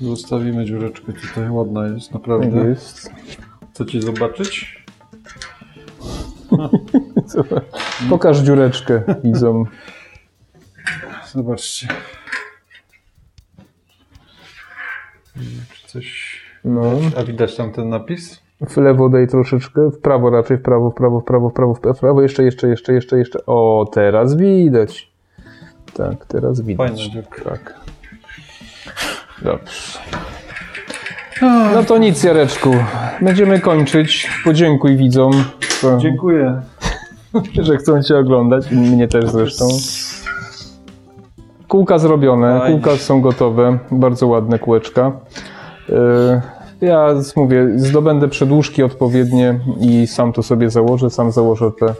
Zostawimy 0.00 0.64
dziureczkę 0.64 1.12
tutaj, 1.12 1.50
ładna 1.50 1.86
jest, 1.86 2.06
Tak 2.06 2.14
naprawdę. 2.14 2.68
jest. 2.68 3.10
Chcecie 3.72 4.02
zobaczyć? 4.02 4.84
Zobacz. 7.26 7.64
Pokaż 8.10 8.38
dziureczkę 8.38 9.02
widzom. 9.24 9.64
Zobaczcie. 11.32 11.88
Czy 15.72 15.86
coś... 15.86 16.40
No. 16.64 16.92
A 17.16 17.24
widać 17.24 17.56
tam 17.56 17.72
ten 17.72 17.88
napis? 17.88 18.40
W 18.68 18.76
lewo 18.76 19.08
daj 19.08 19.28
troszeczkę, 19.28 19.90
w 19.90 19.98
prawo 19.98 20.30
raczej, 20.30 20.56
w 20.56 20.62
prawo, 20.62 20.90
w 20.90 20.94
prawo, 20.94 21.20
w 21.20 21.24
prawo, 21.24 21.48
w 21.50 21.52
prawo, 21.52 21.74
w 21.74 21.98
prawo. 22.00 22.22
Jeszcze, 22.22 22.42
jeszcze, 22.42 22.68
jeszcze, 22.68 22.92
jeszcze, 22.92 23.18
jeszcze. 23.18 23.46
O, 23.46 23.86
teraz 23.92 24.36
widać. 24.36 25.12
Tak, 25.94 26.26
teraz 26.26 26.60
widać. 26.60 27.00
Dziurka. 27.00 27.44
Tak. 27.44 27.80
Dobrze. 29.42 29.98
No 31.74 31.84
to 31.84 31.98
nic, 31.98 32.24
Jareczku. 32.24 32.70
Będziemy 33.20 33.60
kończyć. 33.60 34.30
Podziękuj 34.44 34.96
widzom, 34.96 35.32
co, 35.80 35.98
Dziękuję. 35.98 36.62
że 37.62 37.76
chcą 37.76 38.02
Cię 38.02 38.18
oglądać. 38.18 38.70
Mnie 38.70 39.08
też 39.08 39.30
zresztą. 39.30 39.68
Kółka 41.68 41.98
zrobione, 41.98 42.58
Fajnie. 42.58 42.80
kółka 42.80 42.96
są 42.96 43.20
gotowe. 43.20 43.78
Bardzo 43.90 44.26
ładne 44.26 44.58
kółeczka. 44.58 45.12
Yy, 45.88 45.96
Ja 46.80 47.08
mówię, 47.36 47.68
zdobędę 47.76 48.28
przedłużki 48.28 48.82
odpowiednie 48.82 49.60
i 49.80 50.06
sam 50.06 50.32
to 50.32 50.42
sobie 50.42 50.70
założę. 50.70 51.10
Sam 51.10 51.32
założę 51.32 51.70
te 51.80 51.94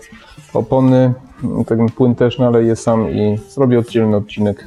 opony. 0.55 1.13
Ten 1.67 1.87
płyn 1.89 2.15
też 2.15 2.39
naleję 2.39 2.77
sam 2.77 3.11
i 3.11 3.39
zrobię 3.49 3.79
oddzielny 3.79 4.17
odcinek 4.17 4.67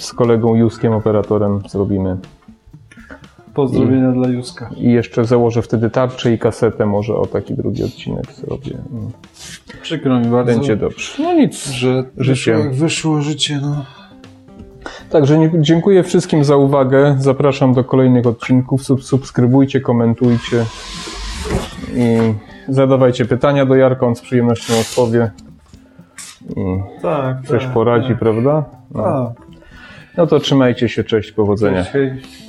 z 0.00 0.12
kolegą 0.12 0.54
Juskiem, 0.54 0.92
operatorem. 0.92 1.60
Zrobimy. 1.68 2.16
Pozdrowienia 3.54 4.12
dla 4.12 4.28
Józka. 4.28 4.70
I 4.76 4.92
jeszcze 4.92 5.24
założę 5.24 5.62
wtedy 5.62 5.90
tarczę 5.90 6.32
i 6.32 6.38
kasetę. 6.38 6.86
Może 6.86 7.14
o 7.14 7.26
taki 7.26 7.54
drugi 7.54 7.84
odcinek 7.84 8.32
zrobię. 8.32 8.78
Przykro 9.82 10.20
mi 10.20 10.26
bardzo, 10.26 10.52
Będzie 10.52 10.76
dobrze. 10.76 11.22
No 11.22 11.34
nic. 11.34 11.66
że 11.68 12.04
Życie. 12.18 12.56
wyszło 12.56 12.72
wyszło 12.72 13.22
życie, 13.22 13.58
no. 13.62 13.84
Także 15.10 15.50
dziękuję 15.60 16.02
wszystkim 16.02 16.44
za 16.44 16.56
uwagę. 16.56 17.16
Zapraszam 17.18 17.74
do 17.74 17.84
kolejnych 17.84 18.26
odcinków. 18.26 18.82
Sub, 18.82 19.04
subskrybujcie, 19.04 19.80
komentujcie 19.80 20.64
i 21.94 22.18
zadawajcie 22.68 23.24
pytania 23.24 23.66
do 23.66 23.74
Jarka. 23.74 24.06
On 24.06 24.16
z 24.16 24.20
przyjemnością 24.20 24.74
odpowie 24.80 25.30
i 26.56 26.82
Tak, 27.02 27.46
coś 27.46 27.62
tak, 27.64 27.72
poradzi, 27.72 28.08
tak. 28.08 28.18
prawda? 28.18 28.64
No. 28.94 29.02
Tak. 29.02 29.45
No 30.16 30.26
to 30.26 30.40
trzymajcie 30.40 30.88
się. 30.88 31.04
Cześć, 31.04 31.32
powodzenia. 31.32 31.84
Cześć. 31.84 32.45